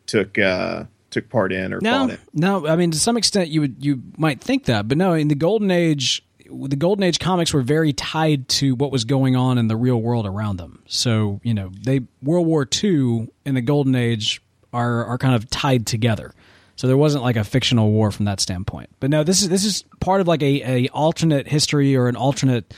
took 0.06 0.38
uh, 0.38 0.84
took 1.10 1.28
part 1.28 1.52
in 1.52 1.72
or 1.72 1.80
No, 1.80 2.08
in. 2.08 2.18
no. 2.34 2.66
I 2.66 2.76
mean, 2.76 2.90
to 2.92 2.98
some 3.00 3.16
extent, 3.16 3.48
you 3.48 3.60
would 3.62 3.76
you 3.84 4.02
might 4.16 4.40
think 4.40 4.66
that, 4.66 4.86
but 4.88 4.98
no. 4.98 5.14
In 5.14 5.28
the 5.28 5.34
Golden 5.34 5.70
Age, 5.70 6.22
the 6.50 6.76
Golden 6.76 7.02
Age 7.02 7.18
comics 7.18 7.52
were 7.52 7.62
very 7.62 7.92
tied 7.92 8.48
to 8.48 8.74
what 8.74 8.92
was 8.92 9.04
going 9.04 9.36
on 9.36 9.58
in 9.58 9.68
the 9.68 9.76
real 9.76 10.00
world 10.00 10.26
around 10.26 10.58
them. 10.58 10.82
So 10.86 11.40
you 11.42 11.54
know, 11.54 11.70
they 11.82 12.00
World 12.22 12.46
War 12.46 12.66
II 12.82 13.28
and 13.44 13.56
the 13.56 13.62
Golden 13.62 13.94
Age 13.94 14.42
are 14.72 15.04
are 15.04 15.18
kind 15.18 15.34
of 15.34 15.48
tied 15.50 15.86
together. 15.86 16.32
So 16.76 16.86
there 16.86 16.96
wasn't 16.96 17.24
like 17.24 17.34
a 17.34 17.42
fictional 17.42 17.90
war 17.90 18.12
from 18.12 18.26
that 18.26 18.38
standpoint. 18.38 18.88
But 19.00 19.10
no, 19.10 19.24
this 19.24 19.42
is 19.42 19.48
this 19.48 19.64
is 19.64 19.82
part 19.98 20.20
of 20.20 20.28
like 20.28 20.42
a, 20.42 20.84
a 20.84 20.88
alternate 20.90 21.48
history 21.48 21.96
or 21.96 22.06
an 22.08 22.14
alternate 22.14 22.72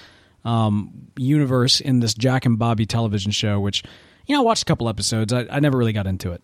um, 0.45 1.09
universe 1.17 1.81
in 1.81 2.01
this 2.01 2.15
Jack 2.15 2.47
and 2.47 2.59
Bobby 2.59 2.87
television 2.87 3.33
show, 3.33 3.61
which 3.61 3.83
you 4.27 4.35
know 4.35 4.43
I 4.43 4.45
watched 4.45 4.63
a 4.63 4.67
couple 4.67 4.89
episodes. 4.89 5.33
I, 5.33 5.47
I 5.51 5.61
never 5.61 5.79
really 5.79 5.93
got 5.93 6.07
into 6.07 6.33
it. 6.33 6.43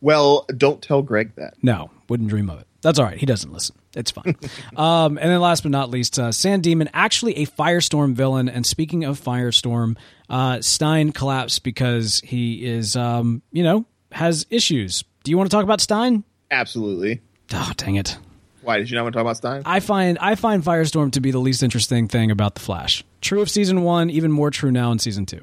Well, 0.00 0.44
don't 0.56 0.82
tell 0.82 1.02
Greg 1.02 1.34
that. 1.36 1.54
No, 1.62 1.90
wouldn't 2.08 2.28
dream 2.28 2.50
of 2.50 2.60
it. 2.60 2.66
That's 2.82 2.98
all 2.98 3.06
right. 3.06 3.16
He 3.16 3.24
doesn't 3.24 3.50
listen. 3.50 3.74
It's 3.96 4.10
fine. 4.10 4.36
um, 4.76 5.16
and 5.16 5.30
then 5.30 5.40
last 5.40 5.62
but 5.62 5.72
not 5.72 5.88
least, 5.88 6.18
uh, 6.18 6.30
Sand 6.32 6.62
Demon, 6.62 6.90
actually 6.92 7.38
a 7.38 7.46
Firestorm 7.46 8.12
villain. 8.12 8.50
And 8.50 8.66
speaking 8.66 9.04
of 9.04 9.18
Firestorm, 9.18 9.96
uh, 10.28 10.60
Stein 10.60 11.12
collapsed 11.12 11.62
because 11.64 12.20
he 12.20 12.66
is, 12.66 12.96
um, 12.96 13.40
you 13.52 13.62
know, 13.62 13.86
has 14.12 14.44
issues. 14.50 15.04
Do 15.22 15.30
you 15.30 15.38
want 15.38 15.50
to 15.50 15.56
talk 15.56 15.64
about 15.64 15.80
Stein? 15.80 16.24
Absolutely. 16.50 17.22
Oh, 17.54 17.72
dang 17.76 17.96
it. 17.96 18.18
Why 18.64 18.78
did 18.78 18.90
you 18.90 18.96
not 18.96 19.02
want 19.04 19.12
to 19.12 19.16
talk 19.18 19.24
about 19.24 19.36
Stein? 19.36 19.62
I 19.64 19.80
find 19.80 20.18
I 20.18 20.34
find 20.34 20.62
Firestorm 20.62 21.12
to 21.12 21.20
be 21.20 21.30
the 21.30 21.38
least 21.38 21.62
interesting 21.62 22.08
thing 22.08 22.30
about 22.30 22.54
the 22.54 22.60
Flash. 22.60 23.04
True 23.20 23.40
of 23.42 23.50
season 23.50 23.82
one, 23.82 24.10
even 24.10 24.32
more 24.32 24.50
true 24.50 24.70
now 24.72 24.90
in 24.92 24.98
season 24.98 25.26
two. 25.26 25.40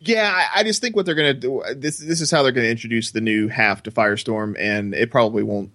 Yeah, 0.00 0.30
I, 0.34 0.60
I 0.60 0.62
just 0.64 0.80
think 0.82 0.96
what 0.96 1.06
they're 1.06 1.14
going 1.14 1.34
to 1.34 1.40
do. 1.40 1.62
This 1.76 1.98
this 1.98 2.20
is 2.20 2.30
how 2.30 2.42
they're 2.42 2.52
going 2.52 2.66
to 2.66 2.70
introduce 2.70 3.12
the 3.12 3.20
new 3.20 3.48
half 3.48 3.82
to 3.84 3.90
Firestorm, 3.90 4.54
and 4.58 4.94
it 4.94 5.10
probably 5.10 5.42
won't 5.42 5.70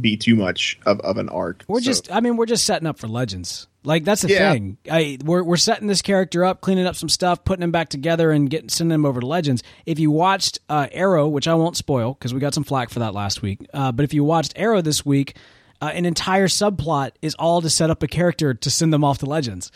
be 0.00 0.16
too 0.16 0.34
much 0.36 0.78
of, 0.84 1.00
of 1.00 1.16
an 1.16 1.28
arc. 1.28 1.64
We're 1.68 1.80
So- 1.80 1.86
just, 1.86 2.12
I 2.12 2.20
mean, 2.20 2.36
we're 2.36 2.44
just 2.46 2.64
setting 2.64 2.86
up 2.86 2.98
for 2.98 3.06
Legends. 3.08 3.66
Like 3.82 4.04
that's 4.04 4.22
the 4.22 4.30
Yeah. 4.30 4.50
thing. 4.52 4.78
I 4.90 5.18
we're 5.24 5.44
we're 5.44 5.56
setting 5.56 5.86
this 5.86 6.02
character 6.02 6.44
up, 6.44 6.60
cleaning 6.60 6.86
up 6.86 6.96
some 6.96 7.08
stuff, 7.08 7.44
putting 7.44 7.62
him 7.62 7.70
back 7.70 7.88
together, 7.88 8.32
and 8.32 8.50
getting 8.50 8.68
sending 8.68 8.94
him 8.94 9.06
over 9.06 9.20
to 9.20 9.26
Legends. 9.26 9.62
If 9.86 10.00
you 10.00 10.10
watched 10.10 10.58
uh, 10.68 10.88
Arrow, 10.90 11.28
which 11.28 11.46
I 11.46 11.54
won't 11.54 11.76
spoil 11.76 12.14
because 12.14 12.34
we 12.34 12.40
got 12.40 12.52
some 12.52 12.64
flack 12.64 12.90
for 12.90 12.98
that 12.98 13.14
last 13.14 13.42
week, 13.42 13.60
uh, 13.72 13.92
but 13.92 14.02
if 14.02 14.12
you 14.12 14.24
watched 14.24 14.54
Arrow 14.56 14.82
this 14.82 15.06
week, 15.06 15.36
uh, 15.80 15.90
an 15.92 16.06
entire 16.06 16.48
subplot 16.48 17.12
is 17.22 17.34
all 17.34 17.60
to 17.62 17.70
set 17.70 17.90
up 17.90 18.02
a 18.02 18.06
character 18.06 18.54
to 18.54 18.70
send 18.70 18.92
them 18.92 19.04
off 19.04 19.18
to 19.18 19.26
Legends. 19.26 19.70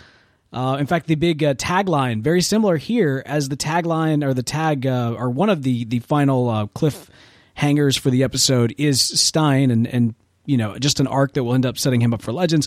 Uh, 0.53 0.77
in 0.81 0.87
fact, 0.87 1.07
the 1.07 1.15
big 1.15 1.45
uh, 1.45 1.55
tagline, 1.55 2.23
very 2.23 2.41
similar 2.41 2.77
here 2.77 3.23
as 3.25 3.49
the 3.49 3.57
tagline 3.57 4.25
or 4.25 4.35
the 4.35 4.43
tag 4.43 4.87
uh, 4.87 5.15
or 5.17 5.31
one 5.31 5.49
of 5.49 5.63
the 5.63 5.85
the 5.85 6.01
final 6.01 6.49
uh, 6.49 6.67
cliff 6.69 7.09
hangers 7.55 7.97
for 7.97 8.11
the 8.11 8.25
episode 8.25 8.75
is 8.79 9.01
Stein 9.01 9.71
and 9.71 9.87
and 9.87 10.15
you 10.47 10.57
know 10.57 10.77
just 10.79 10.99
an 10.99 11.07
arc 11.07 11.35
that 11.35 11.45
will 11.45 11.55
end 11.55 11.67
up 11.67 11.79
setting 11.79 12.01
him 12.01 12.13
up 12.13 12.23
for 12.23 12.33
Legends. 12.33 12.67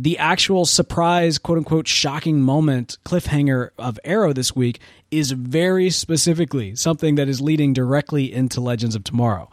The 0.00 0.16
actual 0.18 0.64
surprise, 0.64 1.38
quote 1.38 1.58
unquote, 1.58 1.88
shocking 1.88 2.40
moment 2.40 2.98
cliffhanger 3.04 3.70
of 3.78 3.98
Arrow 4.04 4.32
this 4.32 4.54
week 4.54 4.80
is 5.10 5.32
very 5.32 5.90
specifically 5.90 6.76
something 6.76 7.16
that 7.16 7.28
is 7.28 7.40
leading 7.40 7.72
directly 7.72 8.32
into 8.32 8.60
Legends 8.60 8.94
of 8.94 9.02
Tomorrow. 9.02 9.50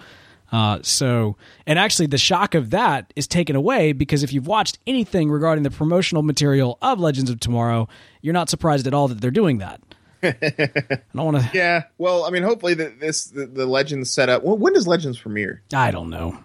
Uh, 0.56 0.80
so, 0.84 1.36
and 1.68 1.78
actually, 1.78 2.06
the 2.06 2.18
shock 2.18 2.56
of 2.56 2.70
that 2.70 3.12
is 3.18 3.28
taken 3.28 3.58
away 3.58 3.92
because 3.92 4.24
if 4.24 4.32
you've 4.32 4.48
watched 4.48 4.80
anything 4.88 5.30
regarding 5.30 5.64
the 5.66 5.70
promotional 5.70 6.24
material 6.24 6.78
of 6.82 6.98
Legends 6.98 7.30
of 7.30 7.42
Tomorrow, 7.42 7.90
you're 8.22 8.34
not 8.34 8.50
surprised 8.50 8.88
at 8.88 8.94
all 8.94 9.10
that 9.10 9.20
they're 9.20 9.32
doing 9.32 9.58
that. 9.58 9.82
I 10.24 11.02
don't 11.14 11.34
want 11.34 11.42
to. 11.42 11.50
yeah. 11.54 11.84
Well, 11.98 12.24
I 12.24 12.30
mean, 12.30 12.44
hopefully 12.44 12.74
the, 12.74 12.96
this 12.98 13.26
the, 13.26 13.48
the 13.48 13.66
Legends 13.66 14.10
setup. 14.14 14.44
Well, 14.44 14.58
when 14.58 14.72
does 14.72 14.88
Legends 14.88 15.20
premiere? 15.20 15.62
I 15.74 15.92
don't 15.92 16.10
know. 16.10 16.40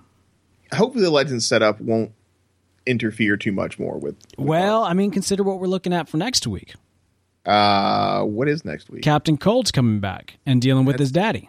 Hopefully 0.74 1.04
the 1.04 1.10
Legends 1.12 1.46
setup 1.46 1.80
won't 1.80 2.10
interfere 2.86 3.36
too 3.36 3.52
much 3.52 3.78
more 3.78 3.94
with. 3.96 4.16
with 4.36 4.48
Well, 4.48 4.82
I 4.82 4.92
mean, 4.92 5.12
consider 5.12 5.44
what 5.44 5.60
we're 5.60 5.68
looking 5.68 5.92
at 5.92 6.08
for 6.08 6.16
next 6.16 6.48
week. 6.48 6.74
uh, 7.46 8.22
what 8.24 8.48
is 8.48 8.64
next 8.64 8.90
week? 8.90 9.02
Captain 9.04 9.36
Cold's 9.38 9.70
coming 9.70 10.00
back 10.00 10.38
and 10.44 10.60
dealing 10.60 10.84
with 10.84 10.98
his 10.98 11.12
daddy. 11.12 11.48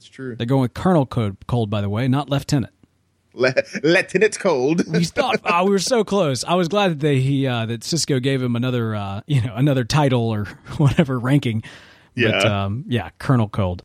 That's 0.00 0.08
true. 0.08 0.34
They're 0.34 0.46
going 0.46 0.62
with 0.62 0.72
Colonel 0.72 1.04
Cold, 1.04 1.36
Cold 1.46 1.68
by 1.68 1.82
the 1.82 1.90
way, 1.90 2.08
not 2.08 2.30
Lieutenant. 2.30 2.72
Le- 3.34 3.52
Lieutenant 3.82 4.38
Cold. 4.40 4.86
We 4.90 5.04
thought 5.04 5.42
oh, 5.44 5.64
we 5.64 5.72
were 5.72 5.78
so 5.78 6.04
close. 6.04 6.42
I 6.42 6.54
was 6.54 6.68
glad 6.68 6.92
that 6.92 7.00
they 7.00 7.20
he 7.20 7.46
uh, 7.46 7.66
that 7.66 7.84
Cisco 7.84 8.18
gave 8.18 8.40
him 8.40 8.56
another 8.56 8.94
uh, 8.94 9.20
you 9.26 9.42
know 9.42 9.52
another 9.54 9.84
title 9.84 10.22
or 10.30 10.46
whatever 10.78 11.18
ranking. 11.18 11.62
But 12.14 12.22
Yeah. 12.44 12.64
um, 12.64 12.86
yeah, 12.88 13.10
Colonel 13.18 13.50
Cold. 13.50 13.82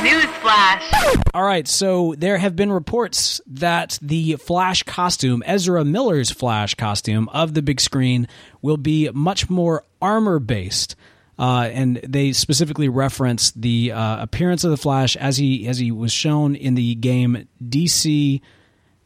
Newsflash. 0.00 1.22
All 1.34 1.44
right, 1.44 1.68
so 1.68 2.14
there 2.16 2.38
have 2.38 2.56
been 2.56 2.72
reports 2.72 3.42
that 3.48 3.98
the 4.00 4.36
Flash 4.36 4.82
costume, 4.84 5.42
Ezra 5.44 5.84
Miller's 5.84 6.30
Flash 6.30 6.74
costume 6.74 7.28
of 7.34 7.52
the 7.52 7.60
big 7.60 7.82
screen, 7.82 8.26
will 8.62 8.78
be 8.78 9.10
much 9.12 9.50
more 9.50 9.84
armor 10.00 10.38
based. 10.38 10.96
Uh, 11.38 11.68
and 11.72 12.00
they 12.06 12.32
specifically 12.32 12.88
reference 12.88 13.52
the 13.52 13.92
uh, 13.92 14.20
appearance 14.22 14.64
of 14.64 14.70
the 14.72 14.76
Flash 14.76 15.14
as 15.16 15.36
he 15.36 15.68
as 15.68 15.78
he 15.78 15.92
was 15.92 16.10
shown 16.12 16.56
in 16.56 16.74
the 16.74 16.96
game 16.96 17.46
DC, 17.62 18.40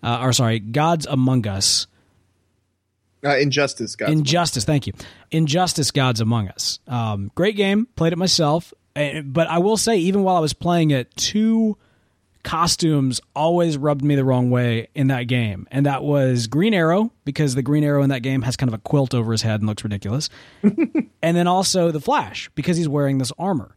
uh, 0.02 0.18
or 0.22 0.32
sorry, 0.32 0.58
Gods 0.58 1.04
Among 1.06 1.46
Us, 1.46 1.86
Uh, 3.24 3.36
Injustice, 3.36 3.96
guys. 3.96 4.10
Injustice. 4.10 4.64
Thank 4.64 4.86
you. 4.86 4.94
Injustice 5.30 5.90
Gods 5.90 6.20
Among 6.22 6.48
Us. 6.48 6.78
Um, 6.88 7.30
great 7.34 7.54
game. 7.56 7.86
Played 7.96 8.14
it 8.14 8.18
myself. 8.18 8.72
Eh, 8.96 9.20
But 9.20 9.48
I 9.48 9.58
will 9.58 9.76
say, 9.76 9.98
even 9.98 10.22
while 10.22 10.36
I 10.36 10.40
was 10.40 10.54
playing 10.54 10.90
it, 10.90 11.14
two 11.16 11.76
costumes 12.42 13.20
always 13.36 13.76
rubbed 13.76 14.02
me 14.04 14.14
the 14.14 14.24
wrong 14.24 14.50
way 14.50 14.88
in 14.94 15.08
that 15.08 15.24
game. 15.24 15.66
And 15.70 15.86
that 15.86 16.02
was 16.02 16.46
Green 16.46 16.74
Arrow, 16.74 17.12
because 17.24 17.54
the 17.54 17.62
Green 17.62 17.84
Arrow 17.84 18.02
in 18.02 18.10
that 18.10 18.22
game 18.22 18.42
has 18.42 18.56
kind 18.56 18.68
of 18.68 18.74
a 18.74 18.78
quilt 18.78 19.14
over 19.14 19.32
his 19.32 19.42
head 19.42 19.60
and 19.60 19.68
looks 19.68 19.84
ridiculous. 19.84 20.28
and 20.62 21.36
then 21.36 21.46
also 21.46 21.90
the 21.90 22.00
Flash, 22.00 22.50
because 22.54 22.76
he's 22.76 22.88
wearing 22.88 23.18
this 23.18 23.32
armor. 23.38 23.74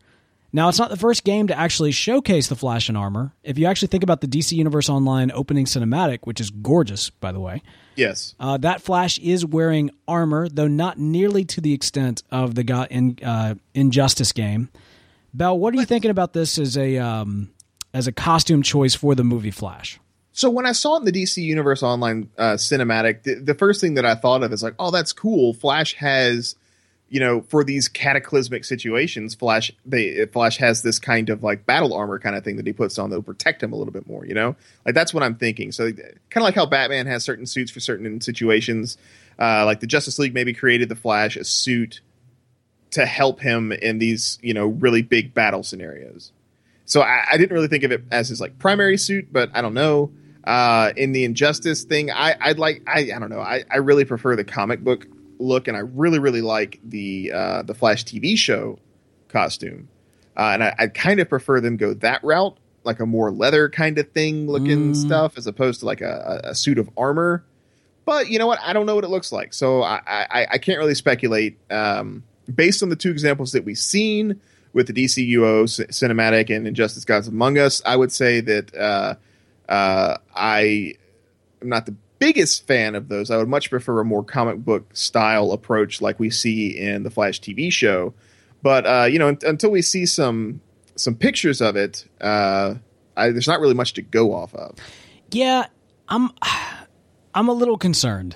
Now, 0.54 0.70
it's 0.70 0.80
not 0.80 0.90
the 0.90 0.96
first 0.98 1.26
game 1.26 1.48
to 1.48 1.58
actually 1.58 1.92
showcase 1.92 2.48
the 2.48 2.56
Flash 2.56 2.88
in 2.90 2.96
armor. 2.96 3.34
If 3.44 3.58
you 3.58 3.66
actually 3.66 3.90
think 3.90 4.04
about 4.04 4.22
the 4.22 4.28
DC 4.28 4.54
Universe 4.54 4.88
Online 4.90 5.30
opening 5.34 5.66
cinematic, 5.66 6.20
which 6.24 6.40
is 6.40 6.50
gorgeous, 6.50 7.10
by 7.10 7.34
the 7.34 7.42
way, 7.42 7.62
Yes. 7.98 8.36
uh, 8.40 8.56
that 8.60 8.82
Flash 8.82 9.18
is 9.20 9.46
wearing 9.46 9.92
armor, 10.08 10.48
though 10.48 10.70
not 10.70 10.98
nearly 10.98 11.44
to 11.46 11.60
the 11.62 11.74
extent 11.74 12.24
of 12.32 12.56
the 12.56 12.64
God 12.64 12.88
in 12.90 13.18
uh, 13.22 13.56
Injustice 13.74 14.32
game. 14.32 14.70
Bell, 15.34 15.60
what 15.60 15.74
are 15.74 15.78
you 15.78 15.86
thinking 15.86 16.12
about 16.12 16.32
this 16.32 16.58
as 16.58 16.78
a 16.78 16.98
um, 17.00 17.50
as 17.96 18.08
a 18.08 18.12
costume 18.12 18.62
choice 18.62 18.94
for 18.94 19.16
the 19.16 19.24
movie 19.24 19.52
Flash? 19.52 20.00
So 20.34 20.50
when 20.50 20.66
I 20.66 20.74
saw 20.74 20.98
in 20.98 21.06
the 21.06 21.14
DC 21.14 21.38
Universe 21.38 21.82
Online 21.82 22.30
uh, 22.38 22.56
cinematic, 22.56 23.24
the, 23.24 23.36
the 23.36 23.56
first 23.56 23.80
thing 23.80 23.94
that 23.94 24.06
I 24.06 24.16
thought 24.16 24.44
of 24.44 24.52
is 24.52 24.62
like, 24.62 24.76
oh, 24.78 24.92
that's 24.92 25.14
cool. 25.14 25.54
Flash 25.54 25.94
has, 25.94 26.58
you 27.08 27.22
know, 27.22 27.40
for 27.44 27.64
these 27.64 27.88
cataclysmic 27.88 28.66
situations, 28.66 29.34
Flash 29.34 29.72
they 29.86 30.26
Flash 30.26 30.58
has 30.58 30.82
this 30.82 31.00
kind 31.00 31.30
of 31.30 31.42
like 31.42 31.66
battle 31.66 31.94
armor 31.94 32.20
kind 32.20 32.36
of 32.36 32.44
thing 32.44 32.58
that 32.58 32.68
he 32.68 32.74
puts 32.74 33.00
on 33.00 33.12
that 33.12 33.16
will 33.16 33.24
protect 33.24 33.64
him 33.64 33.72
a 33.72 33.78
little 33.78 33.94
bit 33.94 34.08
more. 34.08 34.26
You 34.26 34.34
know, 34.34 34.58
like 34.86 34.94
that's 34.94 35.14
what 35.14 35.24
I'm 35.24 35.36
thinking. 35.36 35.72
So 35.72 35.90
kind 35.94 36.12
of 36.36 36.44
like 36.44 36.56
how 36.56 36.66
Batman 36.66 37.08
has 37.08 37.24
certain 37.24 37.46
suits 37.46 37.72
for 37.72 37.80
certain 37.80 38.20
situations. 38.20 38.98
Uh, 39.40 39.64
like 39.64 39.80
the 39.80 39.88
Justice 39.88 40.20
League 40.20 40.34
maybe 40.34 40.52
created 40.52 40.90
the 40.90 40.98
Flash 40.98 41.38
a 41.38 41.46
suit 41.46 42.02
to 42.92 43.06
help 43.06 43.40
him 43.40 43.72
in 43.72 44.00
these 44.00 44.38
you 44.42 44.54
know 44.54 44.68
really 44.68 45.02
big 45.02 45.34
battle 45.34 45.64
scenarios. 45.64 46.34
So 46.86 47.02
I, 47.02 47.26
I 47.32 47.38
didn't 47.38 47.54
really 47.54 47.68
think 47.68 47.84
of 47.84 47.92
it 47.92 48.04
as 48.12 48.30
his 48.30 48.40
like 48.40 48.58
primary 48.60 48.98
suit, 48.98 49.28
but 49.32 49.50
I 49.54 49.62
don't 49.62 49.74
know. 49.74 50.12
Uh, 50.44 50.94
in 50.96 51.12
the 51.12 51.26
Injustice 51.26 51.84
thing, 51.84 52.12
I, 52.12 52.36
I'd 52.40 52.60
like 52.60 52.84
I, 52.88 53.10
I 53.16 53.20
don't 53.20 53.30
know. 53.30 53.40
I, 53.40 53.64
I 53.72 53.78
really 53.78 54.06
prefer 54.06 54.36
the 54.36 54.44
comic 54.44 54.84
book 54.84 55.08
look, 55.40 55.68
and 55.68 55.76
I 55.76 55.82
really 55.82 56.20
really 56.20 56.42
like 56.42 56.80
the 56.84 57.32
uh, 57.34 57.62
the 57.64 57.74
Flash 57.74 58.06
TV 58.06 58.38
show 58.38 58.78
costume, 59.28 59.90
uh, 60.38 60.52
and 60.54 60.64
I, 60.64 60.76
I 60.78 60.88
kind 60.88 61.20
of 61.20 61.28
prefer 61.28 61.60
them 61.62 61.78
go 61.78 61.96
that 61.96 62.24
route, 62.24 62.58
like 62.84 63.00
a 63.00 63.08
more 63.08 63.32
leather 63.32 63.70
kind 63.70 63.98
of 63.98 64.12
thing 64.12 64.48
looking 64.48 64.94
stuff, 64.94 65.36
as 65.36 65.48
opposed 65.48 65.80
to 65.80 65.88
like 65.88 66.02
a, 66.02 66.42
a, 66.46 66.50
a 66.52 66.56
suit 66.56 66.78
of 66.78 66.90
armor. 66.96 67.44
But 68.06 68.30
you 68.30 68.38
know 68.38 68.46
what? 68.46 68.60
I 68.62 68.74
don't 68.74 68.86
know 68.86 68.94
what 68.94 69.04
it 69.04 69.10
looks 69.10 69.32
like, 69.32 69.52
so 69.52 69.82
I 69.82 70.00
I, 70.06 70.48
I 70.52 70.58
can't 70.60 70.78
really 70.78 70.96
speculate. 70.96 71.58
Um, 71.72 72.24
based 72.54 72.84
on 72.84 72.90
the 72.90 72.96
two 72.96 73.10
examples 73.10 73.54
that 73.54 73.66
we've 73.66 73.80
seen 73.80 74.40
with 74.76 74.88
the 74.88 74.94
DCUO 74.94 75.64
cinematic 75.90 76.54
and 76.54 76.68
Injustice 76.68 77.06
Gods 77.06 77.30
Among 77.30 77.58
Us, 77.58 77.82
I 77.86 77.96
would 77.96 78.12
say 78.12 78.42
that 78.42 78.76
uh, 78.76 79.16
uh, 79.70 80.18
I 80.36 80.96
am 81.62 81.70
not 81.70 81.86
the 81.86 81.96
biggest 82.20 82.68
fan 82.68 82.94
of 82.94 83.08
those. 83.08 83.32
I 83.32 83.38
would 83.38 83.48
much 83.48 83.70
prefer 83.70 84.02
a 84.02 84.06
more 84.06 84.22
comic 84.22 84.58
book 84.58 84.94
style 84.94 85.54
approach 85.54 86.02
like 86.02 86.20
we 86.20 86.30
see 86.30 86.78
in 86.78 87.04
the 87.04 87.10
Flash 87.10 87.40
TV 87.40 87.72
show. 87.72 88.14
But 88.62 88.86
uh, 88.86 89.06
you 89.06 89.18
know, 89.18 89.30
un- 89.30 89.40
until 89.44 89.72
we 89.72 89.82
see 89.82 90.06
some 90.06 90.60
some 90.98 91.16
pictures 91.16 91.62
of 91.62 91.78
it, 91.78 92.06
uh, 92.20 92.76
I, 93.16 93.30
there's 93.30 93.48
not 93.48 93.62
really 93.62 93.76
much 93.76 93.94
to 93.94 94.02
go 94.02 94.34
off 94.34 94.54
of. 94.54 94.76
Yeah, 95.32 95.68
I'm 96.10 96.32
I'm 97.34 97.48
a 97.48 97.54
little 97.54 97.78
concerned, 97.78 98.36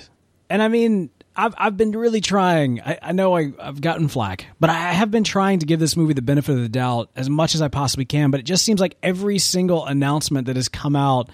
and 0.49 0.63
I 0.63 0.69
mean. 0.69 1.09
I've, 1.39 1.55
I've 1.57 1.77
been 1.77 1.93
really 1.93 2.19
trying. 2.19 2.81
I, 2.81 2.99
I 3.01 3.11
know 3.13 3.37
I, 3.37 3.53
I've 3.61 3.79
gotten 3.79 4.09
flack, 4.09 4.47
but 4.59 4.69
I 4.69 4.73
have 4.73 5.09
been 5.09 5.23
trying 5.23 5.59
to 5.59 5.65
give 5.65 5.79
this 5.79 5.95
movie 5.95 6.13
the 6.13 6.21
benefit 6.21 6.51
of 6.51 6.61
the 6.61 6.67
doubt 6.67 7.11
as 7.15 7.29
much 7.29 7.55
as 7.55 7.61
I 7.61 7.69
possibly 7.69 8.03
can. 8.03 8.29
But 8.29 8.41
it 8.41 8.43
just 8.43 8.65
seems 8.65 8.81
like 8.81 8.97
every 9.01 9.39
single 9.39 9.85
announcement 9.85 10.47
that 10.47 10.57
has 10.57 10.67
come 10.67 10.97
out 10.97 11.29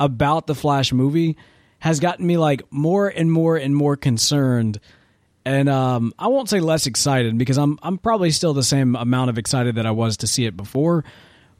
about 0.00 0.48
the 0.48 0.54
Flash 0.56 0.92
movie 0.92 1.36
has 1.78 2.00
gotten 2.00 2.26
me 2.26 2.36
like 2.38 2.62
more 2.72 3.06
and 3.06 3.30
more 3.30 3.56
and 3.56 3.76
more 3.76 3.96
concerned. 3.96 4.80
And 5.44 5.68
um, 5.68 6.12
I 6.18 6.26
won't 6.26 6.48
say 6.48 6.58
less 6.58 6.88
excited 6.88 7.38
because 7.38 7.56
I'm 7.56 7.78
I'm 7.84 7.98
probably 7.98 8.32
still 8.32 8.52
the 8.52 8.64
same 8.64 8.96
amount 8.96 9.30
of 9.30 9.38
excited 9.38 9.76
that 9.76 9.86
I 9.86 9.92
was 9.92 10.16
to 10.18 10.26
see 10.26 10.44
it 10.44 10.56
before, 10.56 11.04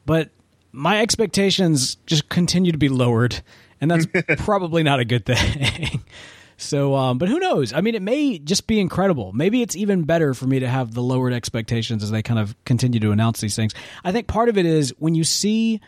but 0.04 0.30
my 0.72 1.00
expectations 1.00 1.98
just 2.04 2.28
continue 2.28 2.72
to 2.72 2.78
be 2.78 2.88
lowered, 2.88 3.40
and 3.80 3.88
that's 3.88 4.06
probably 4.38 4.82
not 4.82 4.98
a 4.98 5.04
good 5.04 5.24
thing. 5.24 6.02
So, 6.58 6.94
um, 6.94 7.18
but 7.18 7.28
who 7.28 7.38
knows? 7.38 7.72
I 7.72 7.80
mean, 7.82 7.94
it 7.94 8.02
may 8.02 8.38
just 8.38 8.66
be 8.66 8.80
incredible. 8.80 9.32
Maybe 9.32 9.60
it's 9.60 9.76
even 9.76 10.04
better 10.04 10.32
for 10.32 10.46
me 10.46 10.60
to 10.60 10.68
have 10.68 10.94
the 10.94 11.02
lowered 11.02 11.32
expectations 11.32 12.02
as 12.02 12.10
they 12.10 12.22
kind 12.22 12.40
of 12.40 12.56
continue 12.64 12.98
to 13.00 13.10
announce 13.10 13.40
these 13.40 13.56
things. 13.56 13.74
I 14.04 14.12
think 14.12 14.26
part 14.26 14.48
of 14.48 14.56
it 14.56 14.64
is 14.64 14.94
when 14.98 15.14
you 15.14 15.24
see 15.24 15.80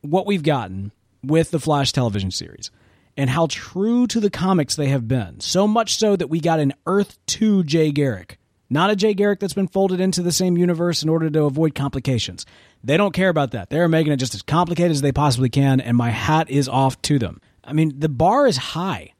what 0.00 0.26
we've 0.26 0.42
gotten 0.42 0.90
with 1.22 1.52
the 1.52 1.60
Flash 1.60 1.92
television 1.92 2.32
series 2.32 2.70
and 3.16 3.30
how 3.30 3.46
true 3.48 4.06
to 4.08 4.18
the 4.18 4.30
comics 4.30 4.74
they 4.74 4.88
have 4.88 5.06
been. 5.06 5.38
So 5.40 5.68
much 5.68 5.98
so 5.98 6.16
that 6.16 6.28
we 6.28 6.40
got 6.40 6.58
an 6.58 6.72
Earth 6.86 7.18
2 7.26 7.62
Jay 7.64 7.92
Garrick. 7.92 8.38
Not 8.68 8.90
a 8.90 8.96
Jay 8.96 9.12
Garrick 9.12 9.38
that's 9.38 9.52
been 9.52 9.68
folded 9.68 10.00
into 10.00 10.22
the 10.22 10.32
same 10.32 10.56
universe 10.56 11.02
in 11.02 11.10
order 11.10 11.28
to 11.28 11.44
avoid 11.44 11.74
complications. 11.74 12.46
They 12.82 12.96
don't 12.96 13.12
care 13.12 13.28
about 13.28 13.50
that. 13.50 13.68
They're 13.68 13.86
making 13.86 14.14
it 14.14 14.16
just 14.16 14.34
as 14.34 14.42
complicated 14.42 14.92
as 14.92 15.02
they 15.02 15.12
possibly 15.12 15.50
can, 15.50 15.80
and 15.80 15.96
my 15.96 16.10
hat 16.10 16.50
is 16.50 16.68
off 16.68 17.00
to 17.02 17.18
them. 17.18 17.40
I 17.62 17.74
mean, 17.74 18.00
the 18.00 18.08
bar 18.08 18.46
is 18.46 18.56
high 18.56 19.12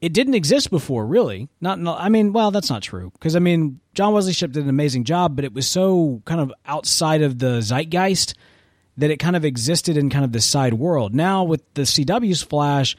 it 0.00 0.12
didn't 0.12 0.34
exist 0.34 0.70
before, 0.70 1.06
really. 1.06 1.48
Not, 1.60 1.78
no, 1.78 1.94
I 1.94 2.08
mean, 2.08 2.32
well, 2.32 2.50
that's 2.50 2.70
not 2.70 2.82
true 2.82 3.10
because 3.12 3.36
I 3.36 3.38
mean, 3.38 3.80
John 3.94 4.12
Wesley 4.12 4.32
Shipp 4.32 4.52
did 4.52 4.64
an 4.64 4.70
amazing 4.70 5.04
job, 5.04 5.36
but 5.36 5.44
it 5.44 5.52
was 5.52 5.68
so 5.68 6.22
kind 6.24 6.40
of 6.40 6.52
outside 6.66 7.22
of 7.22 7.38
the 7.38 7.60
zeitgeist 7.60 8.34
that 8.96 9.10
it 9.10 9.18
kind 9.18 9.36
of 9.36 9.44
existed 9.44 9.96
in 9.96 10.10
kind 10.10 10.24
of 10.24 10.32
this 10.32 10.46
side 10.46 10.74
world. 10.74 11.14
Now 11.14 11.44
with 11.44 11.62
the 11.74 11.82
CW's 11.82 12.42
Flash, 12.42 12.96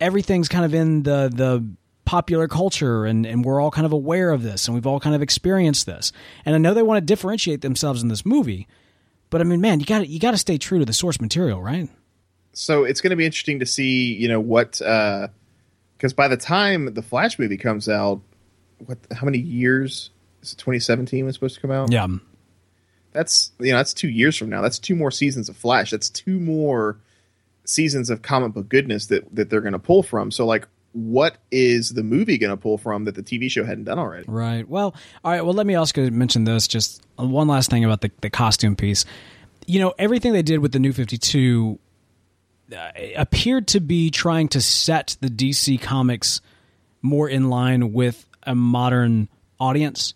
everything's 0.00 0.48
kind 0.48 0.64
of 0.64 0.74
in 0.74 1.02
the 1.02 1.30
the 1.32 1.66
popular 2.04 2.46
culture 2.46 3.06
and, 3.06 3.24
and 3.24 3.42
we're 3.42 3.58
all 3.58 3.70
kind 3.70 3.86
of 3.86 3.92
aware 3.92 4.30
of 4.30 4.42
this 4.42 4.66
and 4.66 4.74
we've 4.74 4.86
all 4.86 5.00
kind 5.00 5.16
of 5.16 5.22
experienced 5.22 5.86
this. 5.86 6.12
And 6.44 6.54
I 6.54 6.58
know 6.58 6.74
they 6.74 6.82
want 6.82 6.98
to 6.98 7.04
differentiate 7.04 7.62
themselves 7.62 8.02
in 8.02 8.08
this 8.08 8.26
movie, 8.26 8.68
but 9.30 9.40
I 9.40 9.44
mean, 9.44 9.62
man, 9.62 9.80
you 9.80 9.86
got 9.86 10.06
you 10.06 10.20
got 10.20 10.32
to 10.32 10.38
stay 10.38 10.58
true 10.58 10.78
to 10.78 10.84
the 10.84 10.92
source 10.92 11.20
material, 11.20 11.62
right? 11.62 11.88
So 12.52 12.84
it's 12.84 13.00
going 13.00 13.10
to 13.10 13.16
be 13.16 13.24
interesting 13.24 13.58
to 13.60 13.66
see, 13.66 14.12
you 14.14 14.28
know, 14.28 14.40
what 14.40 14.80
uh, 14.82 15.28
because 15.96 16.12
by 16.12 16.28
the 16.28 16.36
time 16.36 16.94
the 16.94 17.02
Flash 17.02 17.38
movie 17.38 17.56
comes 17.56 17.88
out, 17.88 18.20
what 18.78 18.98
how 19.12 19.24
many 19.24 19.38
years 19.38 20.10
is 20.42 20.52
it? 20.52 20.58
2017 20.58 21.24
was 21.24 21.34
supposed 21.34 21.54
to 21.54 21.60
come 21.60 21.70
out. 21.70 21.90
Yeah. 21.92 22.06
that's 23.12 23.52
you 23.58 23.72
know 23.72 23.78
that's 23.78 23.94
two 23.94 24.08
years 24.08 24.36
from 24.36 24.50
now. 24.50 24.60
That's 24.60 24.78
two 24.78 24.96
more 24.96 25.10
seasons 25.10 25.48
of 25.48 25.56
Flash. 25.56 25.90
That's 25.90 26.10
two 26.10 26.38
more 26.40 26.98
seasons 27.64 28.10
of 28.10 28.22
comic 28.22 28.52
book 28.52 28.68
goodness 28.68 29.06
that 29.06 29.34
that 29.34 29.50
they're 29.50 29.60
going 29.60 29.72
to 29.72 29.78
pull 29.78 30.02
from. 30.02 30.30
So 30.30 30.46
like, 30.46 30.68
what 30.92 31.38
is 31.50 31.90
the 31.90 32.02
movie 32.02 32.38
going 32.38 32.50
to 32.50 32.56
pull 32.56 32.78
from 32.78 33.04
that 33.04 33.14
the 33.14 33.22
TV 33.22 33.50
show 33.50 33.64
hadn't 33.64 33.84
done 33.84 33.98
already? 33.98 34.24
Right. 34.28 34.68
Well, 34.68 34.94
all 35.24 35.32
right. 35.32 35.44
Well, 35.44 35.54
let 35.54 35.66
me 35.66 35.74
also 35.74 36.10
mention 36.10 36.44
this. 36.44 36.68
Just 36.68 37.02
one 37.16 37.48
last 37.48 37.70
thing 37.70 37.84
about 37.84 38.00
the, 38.00 38.10
the 38.20 38.30
costume 38.30 38.76
piece. 38.76 39.04
You 39.66 39.80
know, 39.80 39.94
everything 39.98 40.32
they 40.34 40.42
did 40.42 40.58
with 40.58 40.72
the 40.72 40.78
new 40.78 40.92
52 40.92 41.78
uh, 41.78 41.78
appeared 43.16 43.68
to 43.68 43.80
be 43.80 44.10
trying 44.10 44.48
to 44.48 44.60
set 44.60 45.16
the 45.20 45.28
DC 45.28 45.80
comics 45.80 46.40
more 47.02 47.28
in 47.28 47.50
line 47.50 47.92
with 47.92 48.26
a 48.44 48.54
modern 48.54 49.28
audience, 49.60 50.14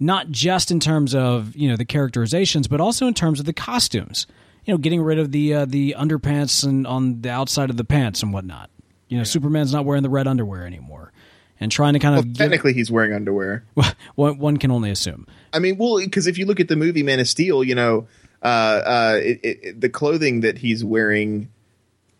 not 0.00 0.30
just 0.30 0.70
in 0.70 0.80
terms 0.80 1.14
of, 1.14 1.54
you 1.56 1.68
know, 1.68 1.76
the 1.76 1.84
characterizations, 1.84 2.68
but 2.68 2.80
also 2.80 3.06
in 3.06 3.14
terms 3.14 3.40
of 3.40 3.46
the 3.46 3.52
costumes. 3.52 4.26
You 4.64 4.72
know, 4.72 4.78
getting 4.78 5.02
rid 5.02 5.18
of 5.18 5.30
the 5.30 5.52
uh, 5.54 5.64
the 5.66 5.94
underpants 5.98 6.64
and 6.66 6.86
on 6.86 7.20
the 7.20 7.30
outside 7.30 7.68
of 7.68 7.76
the 7.76 7.84
pants 7.84 8.22
and 8.22 8.32
whatnot. 8.32 8.70
You 9.08 9.18
know, 9.18 9.24
Superman's 9.24 9.72
not 9.72 9.84
wearing 9.84 10.02
the 10.02 10.08
red 10.08 10.26
underwear 10.26 10.66
anymore. 10.66 11.12
And 11.60 11.70
trying 11.70 11.92
to 11.92 11.98
kind 11.98 12.14
Well, 12.14 12.22
of 12.22 12.32
get, 12.32 12.38
technically, 12.38 12.72
he's 12.72 12.90
wearing 12.90 13.12
underwear. 13.12 13.64
one, 14.14 14.38
one 14.38 14.56
can 14.56 14.70
only 14.70 14.90
assume. 14.90 15.26
I 15.52 15.58
mean, 15.60 15.76
well, 15.76 15.98
because 15.98 16.26
if 16.26 16.36
you 16.38 16.46
look 16.46 16.60
at 16.60 16.68
the 16.68 16.76
movie 16.76 17.02
Man 17.02 17.20
of 17.20 17.28
Steel, 17.28 17.62
you 17.62 17.74
know, 17.74 18.08
uh, 18.42 18.46
uh, 18.46 19.20
it, 19.22 19.40
it, 19.42 19.80
the 19.80 19.88
clothing 19.88 20.40
that 20.40 20.58
he's 20.58 20.84
wearing 20.84 21.48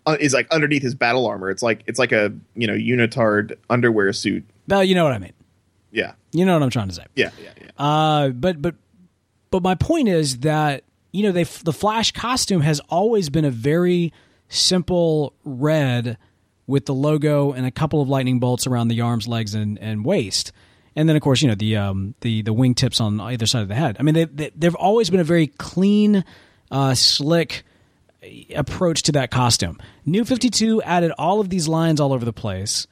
uh, 0.07 0.17
is 0.21 0.33
like 0.35 0.49
underneath 0.51 0.83
his 0.83 0.95
battle 0.95 1.27
armor. 1.27 1.51
It's 1.51 1.63
like 1.63 1.83
it's 1.87 1.99
like 1.99 2.13
a 2.13 2.33
you 2.55 2.67
know 2.67 2.75
unitard 2.75 3.57
underwear 3.71 4.13
suit. 4.13 4.45
Well, 4.69 4.85
you 4.85 4.95
know 4.95 5.05
what 5.05 5.13
I 5.13 5.19
mean. 5.19 5.33
Yeah, 5.91 6.15
You 6.33 6.45
know 6.45 6.55
what 6.55 6.63
I'm 6.65 6.71
trying 6.71 6.89
to 6.89 6.95
say. 6.95 7.05
yeah, 7.15 7.31
yeah, 7.41 7.51
yeah. 7.61 7.71
Uh, 7.79 8.29
but 8.31 8.61
but 8.61 8.75
but 9.51 9.63
my 9.63 9.75
point 9.77 10.09
is 10.09 10.39
that 10.41 10.83
you 11.13 11.23
know 11.23 11.31
they 11.33 11.45
the 11.45 11.73
Flash 11.73 12.11
costume 12.13 12.63
has 12.63 12.81
always 12.89 13.31
been 13.31 13.45
a 13.45 13.51
very 13.51 14.13
simple 14.49 15.35
red 15.45 16.19
with 16.67 16.87
the 16.87 16.95
logo 16.95 17.53
and 17.53 17.67
a 17.67 17.71
couple 17.71 18.01
of 18.01 18.09
lightning 18.09 18.39
bolts 18.41 18.67
around 18.67 18.89
the 18.89 19.01
arms, 19.03 19.29
legs, 19.29 19.55
and, 19.55 19.79
and 19.81 20.05
waist. 20.05 20.51
And 20.97 21.09
then, 21.09 21.15
of 21.17 21.23
course, 21.23 21.43
you 21.43 21.49
know 21.49 21.55
the 21.55 21.77
um, 21.77 22.15
the 22.21 22.43
the 22.43 22.55
wingtips 22.55 23.01
on 23.01 23.21
either 23.21 23.47
side 23.47 23.63
of 23.63 23.69
the 23.69 23.75
head. 23.75 23.97
I 23.99 24.03
mean, 24.03 24.15
they, 24.15 24.25
they 24.25 24.51
they've 24.57 24.75
always 24.75 25.11
been 25.11 25.21
a 25.21 25.25
very 25.25 25.49
clean, 25.49 26.25
uh, 26.71 26.95
slick 26.95 27.65
approach 28.55 29.03
to 29.05 29.13
that 29.13 29.31
costume. 29.31 29.79
New 30.05 30.25
Fifty 30.25 30.51
Two 30.51 30.83
added 30.83 31.13
all 31.19 31.41
of 31.41 31.51
these 31.51 31.69
lines 31.69 32.01
all 32.01 32.13
over 32.13 32.25
the 32.25 32.33
place, 32.33 32.87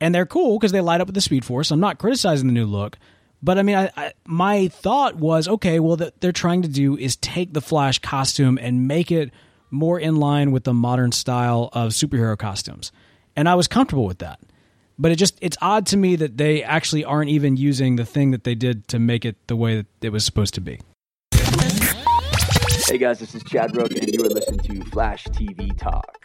and 0.00 0.14
they're 0.14 0.26
cool 0.26 0.58
because 0.58 0.72
they 0.72 0.80
light 0.80 1.00
up 1.00 1.08
with 1.08 1.14
the 1.14 1.20
Speed 1.20 1.44
Force. 1.44 1.70
I'm 1.70 1.80
not 1.80 1.98
criticizing 1.98 2.46
the 2.46 2.52
new 2.52 2.66
look, 2.66 2.98
but 3.42 3.58
I 3.58 3.62
mean, 3.62 3.76
I, 3.76 3.90
I, 3.96 4.12
my 4.26 4.68
thought 4.68 5.16
was, 5.16 5.48
okay, 5.48 5.80
well, 5.80 5.96
that 5.96 6.20
they're 6.20 6.32
trying 6.32 6.62
to 6.62 6.68
do 6.68 6.96
is 6.96 7.16
take 7.16 7.52
the 7.52 7.60
Flash 7.60 7.98
costume 7.98 8.58
and 8.60 8.88
make 8.88 9.10
it 9.10 9.30
more 9.70 10.00
in 10.00 10.16
line 10.16 10.50
with 10.50 10.64
the 10.64 10.74
modern 10.74 11.12
style 11.12 11.68
of 11.72 11.92
superhero 11.92 12.36
costumes, 12.38 12.92
and 13.36 13.48
I 13.48 13.54
was 13.54 13.68
comfortable 13.68 14.06
with 14.06 14.18
that. 14.18 14.40
But 14.98 15.12
it 15.12 15.16
just 15.16 15.38
it's 15.40 15.56
odd 15.60 15.86
to 15.86 15.96
me 15.96 16.16
that 16.16 16.38
they 16.38 16.64
actually 16.64 17.04
aren't 17.04 17.30
even 17.30 17.56
using 17.56 17.94
the 17.94 18.04
thing 18.04 18.32
that 18.32 18.42
they 18.42 18.56
did 18.56 18.88
to 18.88 18.98
make 18.98 19.24
it 19.24 19.36
the 19.46 19.54
way 19.54 19.76
that 19.76 19.86
it 20.02 20.10
was 20.10 20.24
supposed 20.24 20.54
to 20.54 20.60
be. 20.60 20.80
Hey 22.90 22.96
guys, 22.96 23.18
this 23.18 23.34
is 23.34 23.44
Chad 23.44 23.76
Rook, 23.76 23.92
and 23.92 24.08
you 24.08 24.24
are 24.24 24.30
listening 24.30 24.60
to 24.60 24.82
Flash 24.90 25.24
TV 25.26 25.76
Talk. 25.76 26.18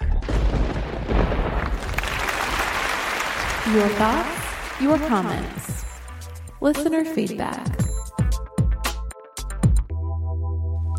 Your 3.73 3.89
thoughts, 3.97 4.81
your 4.81 4.97
comments, 4.99 5.83
listener 6.61 7.03
feedback. 7.03 7.67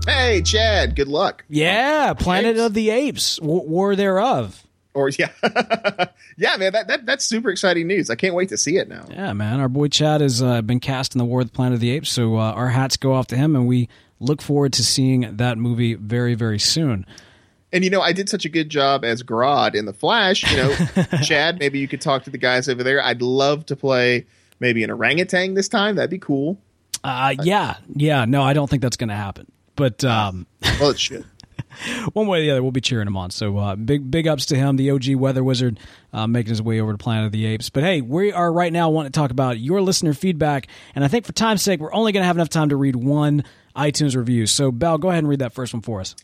Hey, 0.07 0.43
Chad, 0.43 0.97
good 0.97 1.09
luck. 1.09 1.47
Yeah, 1.49 2.13
Planet 2.13 2.57
Apes. 2.57 2.61
of 2.67 2.75
the 2.75 2.91
Apes, 2.91 3.41
War, 3.41 3.67
War 3.67 3.97
thereof. 3.97 4.67
Or 4.93 5.09
yeah, 5.09 5.31
yeah, 6.37 6.59
man, 6.59 6.75
that, 6.75 6.89
that 6.89 7.07
that's 7.07 7.25
super 7.25 7.49
exciting 7.49 7.87
news. 7.87 8.11
I 8.11 8.17
can't 8.17 8.35
wait 8.35 8.51
to 8.51 8.59
see 8.59 8.77
it 8.77 8.89
now. 8.89 9.07
Yeah, 9.11 9.33
man, 9.33 9.61
our 9.61 9.71
boy 9.71 9.89
Chad 9.89 10.21
has 10.21 10.43
uh, 10.43 10.61
been 10.61 10.79
cast 10.79 11.15
in 11.15 11.19
the 11.19 11.25
War 11.25 11.41
of 11.41 11.47
the 11.47 11.53
Planet 11.55 11.77
of 11.77 11.81
the 11.81 11.91
Apes, 11.91 12.11
so 12.11 12.37
uh, 12.37 12.53
our 12.53 12.69
hats 12.69 12.99
go 12.99 13.15
off 13.15 13.29
to 13.29 13.37
him, 13.37 13.57
and 13.57 13.67
we 13.67 13.89
look 14.21 14.43
forward 14.43 14.73
to 14.75 14.85
seeing 14.85 15.37
that 15.37 15.59
movie 15.59 15.95
very, 15.95 16.35
very 16.35 16.59
soon. 16.59 17.07
And 17.73 17.83
you 17.83 17.91
know, 17.91 18.01
I 18.01 18.13
did 18.13 18.29
such 18.29 18.45
a 18.45 18.49
good 18.49 18.69
job 18.71 19.05
as 19.05 19.23
Grodd 19.23 19.75
in 19.75 19.85
the 19.85 19.93
Flash. 19.93 20.49
You 20.51 20.57
know, 20.57 20.75
Chad, 21.23 21.59
maybe 21.59 21.81
you 21.81 21.89
could 21.89 22.01
talk 22.01 22.23
to 22.25 22.31
the 22.31 22.39
guys 22.39 22.69
over 22.69 22.85
there. 22.85 23.03
I'd 23.03 23.21
love 23.21 23.67
to 23.67 23.77
play 23.77 24.27
maybe 24.61 24.85
an 24.85 24.91
orangutan 24.91 25.55
this 25.55 25.69
time. 25.69 25.97
That'd 25.97 26.11
be 26.11 26.19
cool. 26.19 26.59
Uh, 27.03 27.35
yeah, 27.43 27.77
yeah, 27.95 28.25
no, 28.25 28.43
I 28.43 28.53
don't 28.53 28.71
think 28.71 28.81
that's 28.81 28.97
going 28.97 29.11
to 29.11 29.15
happen, 29.17 29.51
but 29.77 30.05
um, 30.05 30.47
Well, 30.81 30.91
it 30.91 30.99
should. 30.99 31.27
one 32.13 32.27
way 32.27 32.39
or 32.39 32.43
the 32.43 32.51
other, 32.53 32.63
we'll 32.63 32.73
be 32.73 32.81
cheering 32.81 33.07
him 33.07 33.17
on. 33.17 33.31
So 33.31 33.59
uh, 33.59 33.77
big 33.77 34.11
big 34.11 34.27
ups 34.27 34.47
to 34.47 34.57
him, 34.57 34.77
the 34.77 34.91
OG 34.91 35.17
Weather 35.17 35.43
Wizard, 35.43 35.79
uh, 36.13 36.27
making 36.27 36.51
his 36.51 36.63
way 36.63 36.81
over 36.81 36.93
to 36.93 36.99
Planet 36.99 37.27
of 37.27 37.33
the 37.33 37.47
Apes. 37.47 37.71
But 37.71 37.83
hey, 37.83 38.01
we 38.01 38.33
are 38.33 38.53
right 38.53 38.73
now 38.73 38.91
wanting 38.91 39.13
to 39.13 39.19
talk 39.19 39.31
about 39.31 39.59
your 39.59 39.83
listener 39.83 40.15
feedback, 40.15 40.69
and 40.95 41.05
I 41.05 41.09
think 41.09 41.27
for 41.27 41.33
time's 41.33 41.63
sake, 41.63 41.81
we're 41.81 41.93
only 41.93 42.13
going 42.13 42.23
to 42.23 42.27
have 42.27 42.37
enough 42.37 42.49
time 42.49 42.69
to 42.71 42.77
read 42.77 42.97
one 42.97 43.45
iTunes 43.77 44.17
reviews. 44.17 44.53
So 44.53 44.71
Bell, 44.71 44.99
go 44.99 45.11
ahead 45.11 45.21
and 45.21 45.29
read 45.29 45.41
that 45.41 45.53
first 45.53 45.73
one 45.73 45.83
for 45.83 46.01
us. 46.01 46.15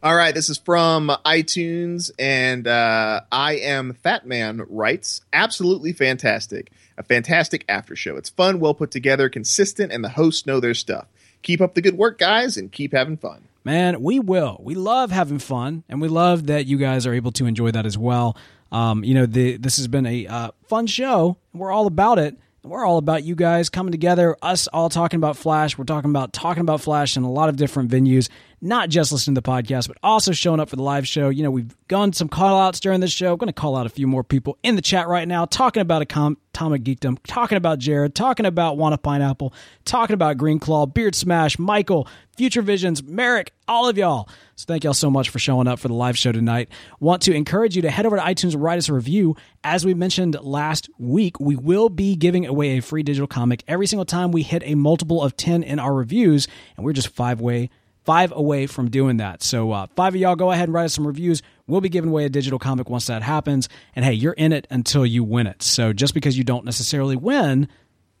All 0.00 0.14
right, 0.14 0.32
this 0.32 0.48
is 0.48 0.58
from 0.58 1.10
iTunes, 1.26 2.12
and 2.20 2.68
uh, 2.68 3.22
I 3.32 3.54
am 3.54 3.94
Fat 3.94 4.24
Man 4.28 4.64
writes, 4.68 5.22
absolutely 5.32 5.92
fantastic. 5.92 6.70
A 6.96 7.02
fantastic 7.02 7.64
after 7.68 7.96
show. 7.96 8.16
It's 8.16 8.28
fun, 8.28 8.60
well 8.60 8.74
put 8.74 8.92
together, 8.92 9.28
consistent, 9.28 9.90
and 9.90 10.04
the 10.04 10.10
hosts 10.10 10.46
know 10.46 10.60
their 10.60 10.74
stuff. 10.74 11.06
Keep 11.42 11.60
up 11.60 11.74
the 11.74 11.80
good 11.80 11.98
work, 11.98 12.16
guys, 12.16 12.56
and 12.56 12.70
keep 12.70 12.92
having 12.92 13.16
fun. 13.16 13.48
Man, 13.64 14.00
we 14.00 14.20
will. 14.20 14.60
We 14.62 14.76
love 14.76 15.10
having 15.10 15.40
fun, 15.40 15.82
and 15.88 16.00
we 16.00 16.06
love 16.06 16.46
that 16.46 16.66
you 16.66 16.78
guys 16.78 17.04
are 17.04 17.12
able 17.12 17.32
to 17.32 17.46
enjoy 17.46 17.72
that 17.72 17.84
as 17.84 17.98
well. 17.98 18.36
Um, 18.70 19.02
you 19.02 19.14
know, 19.14 19.26
the, 19.26 19.56
this 19.56 19.78
has 19.78 19.88
been 19.88 20.06
a 20.06 20.26
uh, 20.28 20.50
fun 20.68 20.86
show. 20.86 21.38
We're 21.52 21.72
all 21.72 21.86
about 21.86 22.20
it. 22.20 22.36
We're 22.64 22.84
all 22.84 22.98
about 22.98 23.22
you 23.22 23.36
guys 23.36 23.68
coming 23.68 23.92
together, 23.92 24.36
us 24.42 24.66
all 24.66 24.88
talking 24.88 25.18
about 25.18 25.36
Flash. 25.36 25.78
We're 25.78 25.84
talking 25.84 26.10
about 26.10 26.32
talking 26.32 26.60
about 26.60 26.80
Flash 26.80 27.16
in 27.16 27.22
a 27.22 27.30
lot 27.30 27.48
of 27.48 27.56
different 27.56 27.88
venues, 27.88 28.28
not 28.60 28.88
just 28.88 29.12
listening 29.12 29.34
to 29.36 29.40
the 29.40 29.50
podcast, 29.50 29.88
but 29.88 29.96
also 30.02 30.32
showing 30.32 30.60
up 30.60 30.68
for 30.68 30.76
the 30.76 30.82
live 30.82 31.06
show. 31.06 31.28
You 31.28 31.42
know, 31.42 31.50
we've 31.50 31.74
gone 31.86 32.12
some 32.12 32.28
call 32.28 32.58
outs 32.58 32.80
during 32.80 33.00
this 33.00 33.12
show. 33.12 33.32
I'm 33.32 33.38
going 33.38 33.48
to 33.48 33.52
call 33.52 33.76
out 33.76 33.86
a 33.86 33.90
few 33.90 34.06
more 34.06 34.24
people 34.24 34.58
in 34.62 34.76
the 34.76 34.82
chat 34.82 35.08
right 35.08 35.26
now, 35.26 35.44
talking 35.44 35.80
about 35.80 36.02
Atomic 36.02 36.82
Geekdom, 36.82 37.18
talking 37.26 37.56
about 37.56 37.78
Jared, 37.78 38.14
talking 38.14 38.46
about 38.46 38.76
Wanna 38.76 38.98
Pineapple, 38.98 39.54
talking 39.84 40.14
about 40.14 40.38
Green 40.38 40.58
Claw, 40.58 40.86
Beard 40.86 41.14
Smash, 41.14 41.58
Michael, 41.58 42.08
Future 42.36 42.62
Visions, 42.62 43.02
Merrick, 43.02 43.52
all 43.66 43.88
of 43.88 43.96
y'all. 43.96 44.28
So 44.56 44.64
thank 44.66 44.84
y'all 44.84 44.94
so 44.94 45.10
much 45.10 45.28
for 45.28 45.38
showing 45.38 45.68
up 45.68 45.78
for 45.78 45.88
the 45.88 45.94
live 45.94 46.18
show 46.18 46.32
tonight. 46.32 46.68
Want 46.98 47.22
to 47.22 47.32
encourage 47.34 47.76
you 47.76 47.82
to 47.82 47.90
head 47.90 48.06
over 48.06 48.16
to 48.16 48.22
iTunes 48.22 48.54
and 48.54 48.62
write 48.62 48.78
us 48.78 48.88
a 48.88 48.92
review. 48.92 49.36
As 49.62 49.84
we 49.84 49.94
mentioned 49.94 50.36
last 50.40 50.88
week, 50.98 51.38
we 51.38 51.54
will 51.54 51.88
be 51.88 52.16
giving 52.16 52.46
away 52.46 52.78
a 52.78 52.82
free 52.82 53.02
digital 53.02 53.28
comic 53.28 53.62
every 53.68 53.86
single 53.86 54.04
time 54.04 54.32
we 54.32 54.42
hit 54.42 54.62
a 54.64 54.74
multiple 54.74 55.22
of 55.22 55.36
10 55.36 55.62
in 55.62 55.78
our 55.78 55.94
reviews, 55.94 56.48
and 56.76 56.84
we're 56.84 56.92
just 56.92 57.08
five 57.08 57.40
way 57.40 57.70
five 58.08 58.32
away 58.32 58.66
from 58.66 58.88
doing 58.88 59.18
that. 59.18 59.42
So 59.42 59.70
uh, 59.70 59.86
five 59.94 60.14
of 60.14 60.20
y'all 60.20 60.34
go 60.34 60.50
ahead 60.50 60.64
and 60.64 60.72
write 60.72 60.86
us 60.86 60.94
some 60.94 61.06
reviews. 61.06 61.42
We'll 61.66 61.82
be 61.82 61.90
giving 61.90 62.08
away 62.08 62.24
a 62.24 62.30
digital 62.30 62.58
comic 62.58 62.88
once 62.88 63.06
that 63.08 63.20
happens. 63.20 63.68
And 63.94 64.02
hey, 64.02 64.14
you're 64.14 64.32
in 64.32 64.54
it 64.54 64.66
until 64.70 65.04
you 65.04 65.22
win 65.22 65.46
it. 65.46 65.62
So 65.62 65.92
just 65.92 66.14
because 66.14 66.38
you 66.38 66.42
don't 66.42 66.64
necessarily 66.64 67.16
win, 67.16 67.68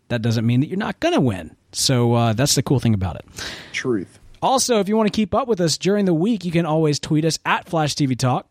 that 0.08 0.20
doesn't 0.20 0.44
mean 0.44 0.60
that 0.60 0.66
you're 0.66 0.76
not 0.76 1.00
going 1.00 1.14
to 1.14 1.22
win. 1.22 1.56
So 1.72 2.12
uh, 2.12 2.32
that's 2.34 2.54
the 2.54 2.62
cool 2.62 2.80
thing 2.80 2.92
about 2.92 3.16
it. 3.16 3.24
Truth. 3.72 4.18
Also, 4.42 4.78
if 4.78 4.90
you 4.90 4.96
want 4.98 5.06
to 5.06 5.16
keep 5.16 5.34
up 5.34 5.48
with 5.48 5.58
us 5.58 5.78
during 5.78 6.04
the 6.04 6.12
week, 6.12 6.44
you 6.44 6.52
can 6.52 6.66
always 6.66 7.00
tweet 7.00 7.24
us 7.24 7.38
at 7.46 7.66
Flash 7.66 7.94
TV 7.94 8.14
Talk. 8.14 8.46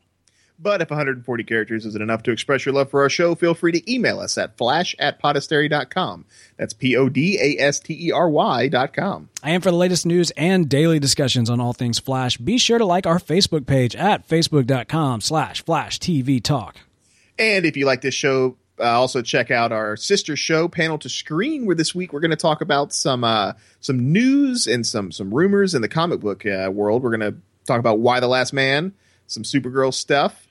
But 0.60 0.82
if 0.82 0.90
140 0.90 1.44
characters 1.44 1.86
isn't 1.86 2.02
enough 2.02 2.24
to 2.24 2.32
express 2.32 2.66
your 2.66 2.74
love 2.74 2.90
for 2.90 3.04
our 3.04 3.10
show, 3.10 3.36
feel 3.36 3.54
free 3.54 3.72
to 3.74 3.94
email 3.94 4.20
us 4.20 4.38
at 4.40 4.58
flash 4.58 4.96
at 4.98 5.22
podastery.com. 5.22 6.26
That's 6.58 6.74
P 6.74 6.96
O 6.96 7.10
D 7.10 7.38
A 7.40 7.62
S 7.62 7.80
T 7.80 8.08
E 8.08 8.12
R 8.12 8.28
Y 8.30 8.68
dot 8.68 8.94
com. 8.94 9.30
And 9.44 9.62
for 9.62 9.70
the 9.70 9.78
latest 9.78 10.06
news 10.06 10.32
and 10.32 10.68
daily 10.68 11.00
discussions 11.00 11.50
on 11.50 11.60
all 11.60 11.74
things 11.74 12.00
Flash, 12.00 12.38
be 12.38 12.58
sure 12.58 12.80
to 12.80 12.86
like 12.86 13.06
our 13.06 13.20
Facebook 13.20 13.68
page 13.68 13.96
at 13.96 14.28
facebook.com 14.28 15.22
slash 15.22 15.64
Flash 15.64 16.00
TV 16.00 16.42
Talk. 16.42 16.78
And 17.38 17.66
if 17.66 17.78
you 17.78 17.86
like 17.86 18.02
this 18.02 18.16
show, 18.16 18.58
uh, 18.80 18.86
also 18.86 19.22
check 19.22 19.52
out 19.52 19.72
our 19.72 19.96
sister 19.96 20.36
show, 20.36 20.68
Panel 20.68 20.98
to 21.00 21.10
Screen, 21.10 21.66
where 21.66 21.76
this 21.76 21.94
week 21.94 22.14
we're 22.14 22.20
going 22.20 22.32
to 22.32 22.36
talk 22.36 22.62
about 22.62 22.94
some 22.94 23.24
uh, 23.24 23.54
some 23.80 24.12
news 24.12 24.66
and 24.66 24.86
some 24.86 25.12
some 25.12 25.34
rumors 25.34 25.76
in 25.76 25.82
the 25.82 25.88
comic 25.90 26.20
book 26.20 26.46
uh, 26.46 26.70
world. 26.72 27.04
We're 27.04 27.16
going 27.16 27.32
to 27.32 27.40
talk 27.66 27.80
about 27.80 28.00
Y: 28.00 28.20
The 28.20 28.28
Last 28.28 28.54
Man, 28.54 28.94
some 29.28 29.44
Supergirl 29.44 29.94
stuff, 29.94 30.47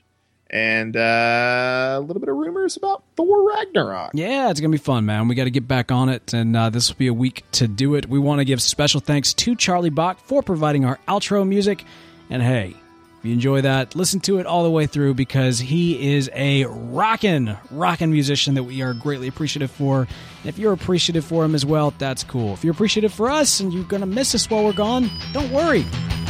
and 0.49 0.95
uh, 0.95 1.95
a 1.97 1.99
little 1.99 2.19
bit 2.19 2.29
of 2.29 2.35
rumors 2.35 2.77
about 2.77 3.03
Thor 3.15 3.47
Ragnarok. 3.49 4.11
Yeah, 4.13 4.49
it's 4.49 4.59
going 4.59 4.71
to 4.71 4.77
be 4.77 4.83
fun, 4.83 5.05
man. 5.05 5.27
We 5.27 5.35
got 5.35 5.45
to 5.45 5.51
get 5.51 5.67
back 5.67 5.91
on 5.91 6.09
it, 6.09 6.33
and 6.33 6.55
uh, 6.55 6.69
this 6.69 6.89
will 6.89 6.97
be 6.97 7.07
a 7.07 7.13
week 7.13 7.43
to 7.53 7.67
do 7.67 7.95
it. 7.95 8.07
We 8.07 8.19
want 8.19 8.39
to 8.39 8.45
give 8.45 8.61
special 8.61 8.99
thanks 8.99 9.33
to 9.35 9.55
Charlie 9.55 9.89
Bach 9.89 10.19
for 10.19 10.41
providing 10.41 10.85
our 10.85 10.99
outro 11.07 11.47
music. 11.47 11.83
And 12.29 12.41
hey, 12.41 12.75
if 13.19 13.25
you 13.25 13.33
enjoy 13.33 13.61
that, 13.61 13.95
listen 13.95 14.19
to 14.21 14.39
it 14.39 14.45
all 14.45 14.63
the 14.63 14.71
way 14.71 14.85
through 14.85 15.15
because 15.15 15.59
he 15.59 16.13
is 16.15 16.29
a 16.33 16.65
rockin', 16.65 17.57
rockin' 17.71 18.11
musician 18.11 18.55
that 18.55 18.63
we 18.63 18.81
are 18.81 18.93
greatly 18.93 19.27
appreciative 19.27 19.71
for. 19.71 20.01
And 20.01 20.45
if 20.45 20.59
you're 20.59 20.73
appreciative 20.73 21.25
for 21.25 21.43
him 21.43 21.55
as 21.55 21.65
well, 21.65 21.93
that's 21.97 22.23
cool. 22.23 22.53
If 22.53 22.63
you're 22.63 22.73
appreciative 22.73 23.13
for 23.13 23.29
us 23.29 23.59
and 23.59 23.73
you're 23.73 23.83
going 23.85 24.01
to 24.01 24.07
miss 24.07 24.35
us 24.35 24.49
while 24.49 24.63
we're 24.63 24.73
gone, 24.73 25.09
don't 25.33 25.51
worry. 25.51 25.85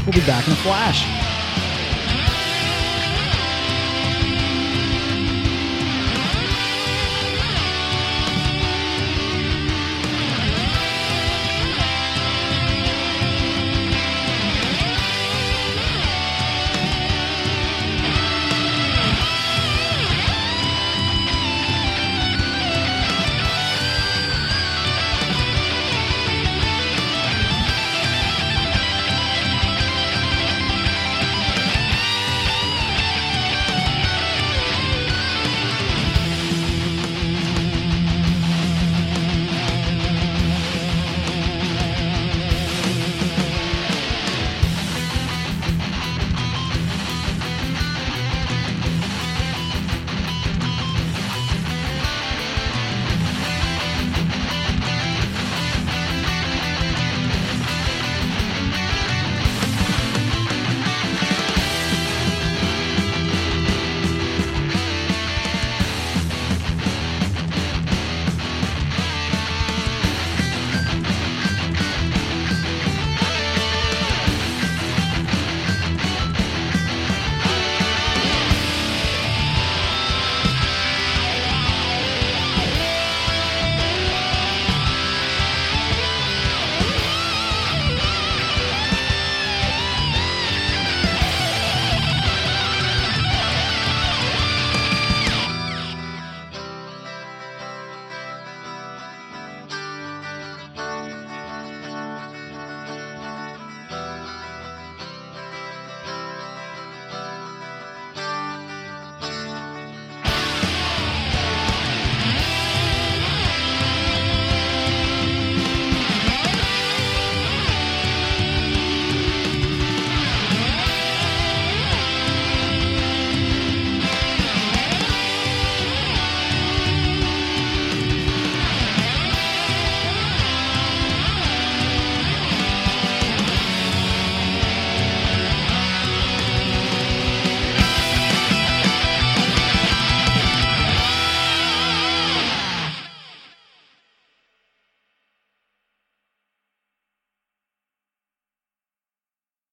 We'll 0.05 0.13
be 0.13 0.26
back 0.26 0.47
in 0.47 0.53
a 0.53 0.57
flash. 0.57 1.37